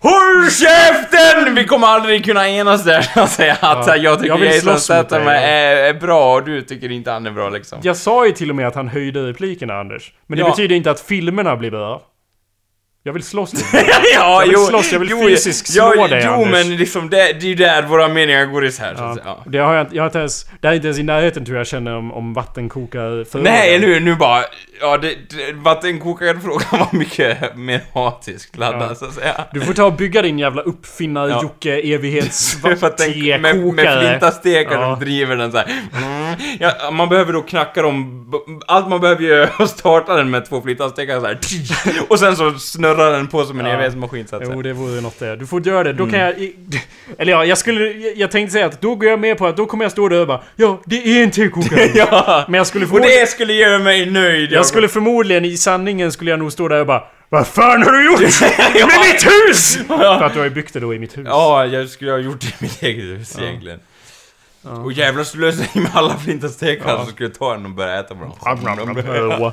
[0.01, 1.55] Håll käften!
[1.55, 3.57] Vi kommer aldrig kunna enas där, att säga.
[3.61, 7.31] Att Ja, jag tycker Jason Statham är, är bra och du tycker inte han är
[7.31, 7.79] bra liksom.
[7.83, 10.13] Jag sa ju till och med att han höjde replikerna, Anders.
[10.27, 10.51] Men det Ja.
[10.51, 12.03] betyder inte att filmerna blir bra.
[13.07, 13.87] Jag vill slåss lite.
[14.15, 16.51] ja, Jag vill slåss, jag vill fysiskt slå ja, dig, Jo, Anders.
[16.51, 19.15] men liksom det, det är ju där våra meningar går isär, så Ja.
[19.15, 19.25] säga.
[19.27, 19.43] Ja.
[19.47, 20.47] Det har jag, jag har inte ens...
[20.61, 24.01] Det är inte ens i närheten tror jag känner om, om vattenkokar Nej, eller hur?
[24.01, 24.43] Nu bara...
[24.81, 28.95] Ja, det, det, vattenkokarfrågan var mycket mer hatiskt laddad, Ja.
[28.95, 29.45] så att säga.
[29.53, 31.43] Du får ta och bygga din jävla uppfinnare Ja.
[31.43, 34.09] Jocke evighets den, med, med tekokare.
[34.09, 34.95] flintastekar Ja.
[34.97, 35.67] som driver den så här.
[36.61, 38.23] Ja, man behöver då knacka dem...
[38.67, 41.39] Allt man behöver göra är att starta den med två flytavstekare så här.
[42.09, 43.73] Och sen så snurrar den på som en Ja.
[43.73, 44.63] evighetsmaskin så att Jo, säga.
[44.63, 45.37] det vore något det.
[45.37, 45.93] Du får göra det.
[45.93, 46.13] Då Mm.
[46.13, 46.39] kan jag...
[46.39, 46.55] i-
[47.19, 47.81] Eller ja, jag skulle...
[47.93, 50.09] Jag, jag tänkte säga att då går jag med på att då kommer jag stå
[50.09, 51.87] där och bara Ja, det är en tekokare.
[51.95, 52.45] Ja!
[52.49, 53.21] Men jag skulle Och förmodligen...
[53.21, 54.53] det skulle göra mig nöjd!
[54.53, 57.93] Jag skulle förmodligen, i sanningen skulle jag nog stå där och bara Vad fan har
[57.93, 58.21] du gjort
[58.75, 59.79] med mitt hus?
[59.87, 61.25] För att du har ju byggt det då i mitt hus.
[61.29, 63.45] Ja, jag skulle ha gjort det i mitt eget hus Ja.
[63.47, 63.81] egentligen.
[64.67, 64.73] Ja.
[64.73, 67.05] Och jävlar slösade med alla flintastekar Ja.
[67.05, 68.33] så skulle jag ta den och börja äta på dem.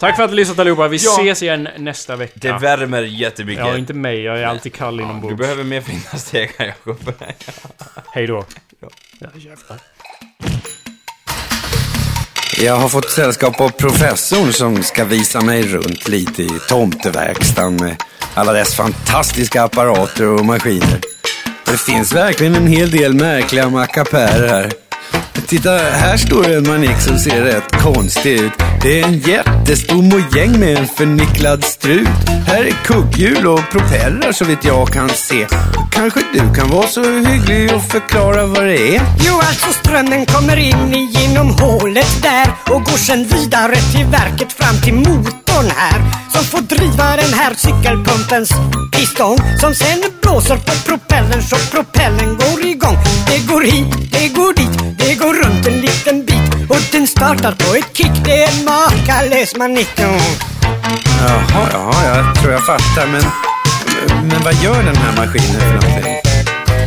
[0.00, 0.88] Tack för att ni lyssnat allihopa.
[0.88, 1.12] Vi Ja.
[1.20, 2.38] ses igen nästa vecka.
[2.40, 3.66] Det värmer jättemycket.
[3.66, 4.22] Ja, inte mig.
[4.22, 5.36] Jag är alltid kall Du inombords.
[5.38, 7.12] behöver mer flintastekar Jakob.
[8.14, 8.44] Hej då.
[8.80, 8.88] Ja.
[9.18, 9.78] Ja, jävlar.
[12.58, 17.96] Jag har fått sällskap av professorn som ska visa mig runt lite i tomteverkstan med
[18.34, 21.00] alla dess fantastiska apparater och maskiner.
[21.72, 24.72] Det finns verkligen en hel del märkliga mackapärer här.
[25.46, 28.52] Titta, här står en manik som ser rätt konstig ut.
[28.82, 32.08] Det är en jättestor mojäng med en förnicklad strut.
[32.46, 35.46] Här är kugghjul och propellrar så vitt jag kan se.
[35.90, 39.02] Kanske du kan vara så hygglig och förklara vad det är?
[39.26, 44.76] Jo, alltså strömmen kommer in genom hålet där och går sen vidare till verket fram
[44.84, 46.02] till motorn här
[46.32, 48.50] som får driva den här cykelpumpens
[48.92, 52.96] pistong som sen blåser på propellern så propellern går igång.
[53.26, 57.52] Det går hit, det går dit, det går runt en liten bit och den startar
[57.52, 58.24] på ett kick.
[58.24, 60.20] Det är en makalös manikon.
[61.20, 63.06] Jaha, jaha, jag tror jag fattar.
[63.06, 63.22] Men,
[64.28, 66.31] men vad gör den här maskinen för någonting?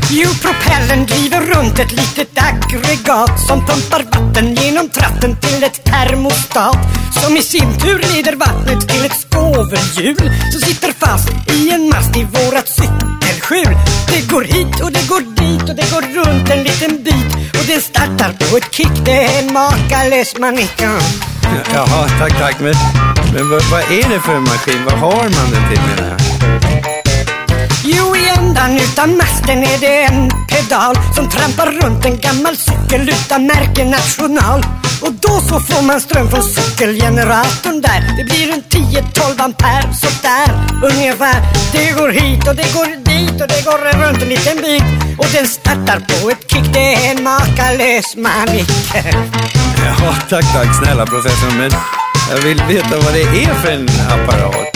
[0.10, 6.78] Jo, propellern driver runt ett litet aggregat som pumpar vatten genom tratten till ett termostat
[7.22, 12.18] som i sin tur leder vattnet till ett skovelhjul som sitter fast i en mast
[12.18, 13.78] i vårat cykelskjul.
[14.08, 17.66] Det går hit och det går dit och det går runt en liten bit och
[17.68, 19.06] den startar på ett kick.
[19.06, 21.02] Det är en makalös manikon.
[21.74, 22.60] Jaha, tack, tack.
[22.60, 22.76] Men,
[23.34, 24.86] men vad, vad är det för en maskin?
[24.86, 26.45] Vad har man den till menar jag?
[27.88, 33.10] Jo, i ändan utan masten är det en pedal som trampar runt en gammal cykel
[33.10, 34.66] utan märke national.
[35.02, 38.02] Och då så får man ström från cykelgeneratorn där.
[38.18, 40.50] Det blir en 10-12 ampere sådär
[40.84, 41.42] ungefär.
[41.72, 44.84] Det går hit och det går dit och det går runt en liten bit.
[45.18, 46.74] Och den startar på ett kick.
[46.74, 48.70] Det är en makalös manik.
[50.02, 51.52] Ja, tack, tack snälla professor.
[51.58, 51.72] Men
[52.32, 54.75] jag vill veta vad det är för en apparat.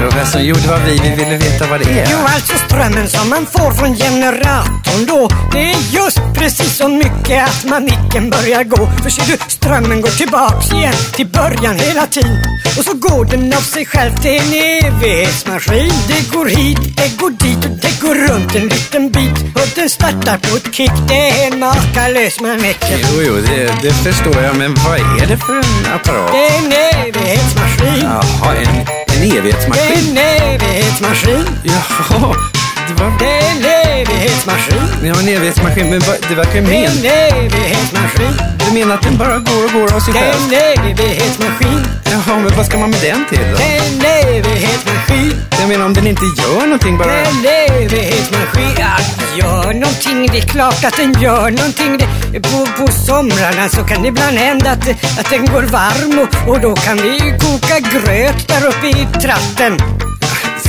[0.00, 0.98] Professorn, jo det var vi.
[1.02, 2.08] Vi ville veta vad det är.
[2.10, 7.44] Jo, alltså strömmen som man får från generatorn då Det är just precis så mycket
[7.48, 12.44] att manicken börjar gå För ser du, strömmen går tillbaks igen till början hela tiden
[12.78, 17.30] Och så går den av sig själv till en evighetsmaskin Det går hit, det går
[17.30, 21.30] dit och det går runt en liten bit Och den startar på ett kick, det
[21.30, 24.56] är en makalös manicken Jo, jo, det, det förstår jag.
[24.56, 26.32] Men vad är det för en apparat?
[26.32, 26.72] Det är en
[27.06, 30.16] evighetsmaskin Jaha, en, en evighetsmaskin?
[30.16, 33.12] en evighetsmaskin Jaha, det var...
[33.18, 33.64] Det är en
[34.00, 34.82] evighetsmaskin.
[35.04, 35.90] Ja, en evighetsmaskin.
[35.90, 36.98] Men det verkar ju Det är men...
[36.98, 38.32] en evighetsmaskin.
[38.66, 40.52] Du menar att den bara går och går av sig Det är själv?
[40.52, 41.80] en evighetsmaskin.
[42.12, 43.56] Jaha, men vad ska man med den till då?
[43.56, 45.32] Det är en evighetsmaskin.
[45.60, 47.12] Jag menar om den inte gör någonting Det bara...
[47.14, 48.68] är en evighetsmaskin.
[48.78, 48.96] Ja,
[49.38, 51.98] gör någonting, det är klart att den gör någonting.
[52.32, 54.88] Det, på, på somrarna så kan det ibland hända att,
[55.20, 59.78] att den går varm och, och då kan vi koka gröt där uppe i tratten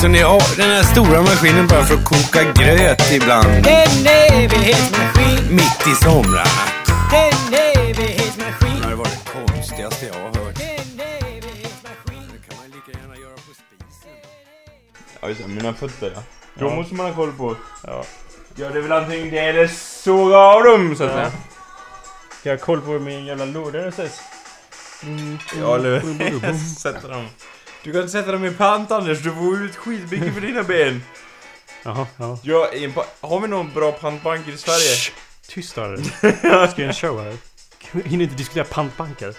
[0.04, 3.48] Så ni har den här stora maskinen bara för att koka gröt ibland?
[3.64, 4.08] Det är en
[4.44, 6.44] evighetsmaskin Mitt i somrarna?
[7.12, 10.56] Det är en evighetsmaskin Det var det konstigaste jag har hört.
[10.56, 14.12] Det är en evighetsmaskin Det kan man lika gärna göra på spisen.
[15.22, 16.22] Ja just det, mina fötter ja.
[16.60, 16.76] Då Ja.
[16.76, 17.56] måste man ha koll på.
[17.84, 18.04] Ja.
[18.56, 19.68] Ja det är väl antingen det eller
[20.04, 21.16] såga av dem så att Ja.
[21.16, 21.32] säga.
[22.40, 24.22] Ska jag ha koll på min jävla låda ses?
[25.60, 26.02] Ja eller
[26.80, 27.26] sätta dem.
[27.84, 31.04] Du kan sätta dem i pant Anders, du får ut skitmycket för dina ben.
[31.84, 32.40] Jaha, ja.
[32.44, 34.96] Ja, i en pa- har vi någon bra pantbanker i Sverige?
[34.96, 35.12] Shh,
[35.48, 35.98] Tyst där.
[36.44, 37.38] Jag ska göra en show här.
[38.06, 39.34] Hinner inte diskutera pantbanker.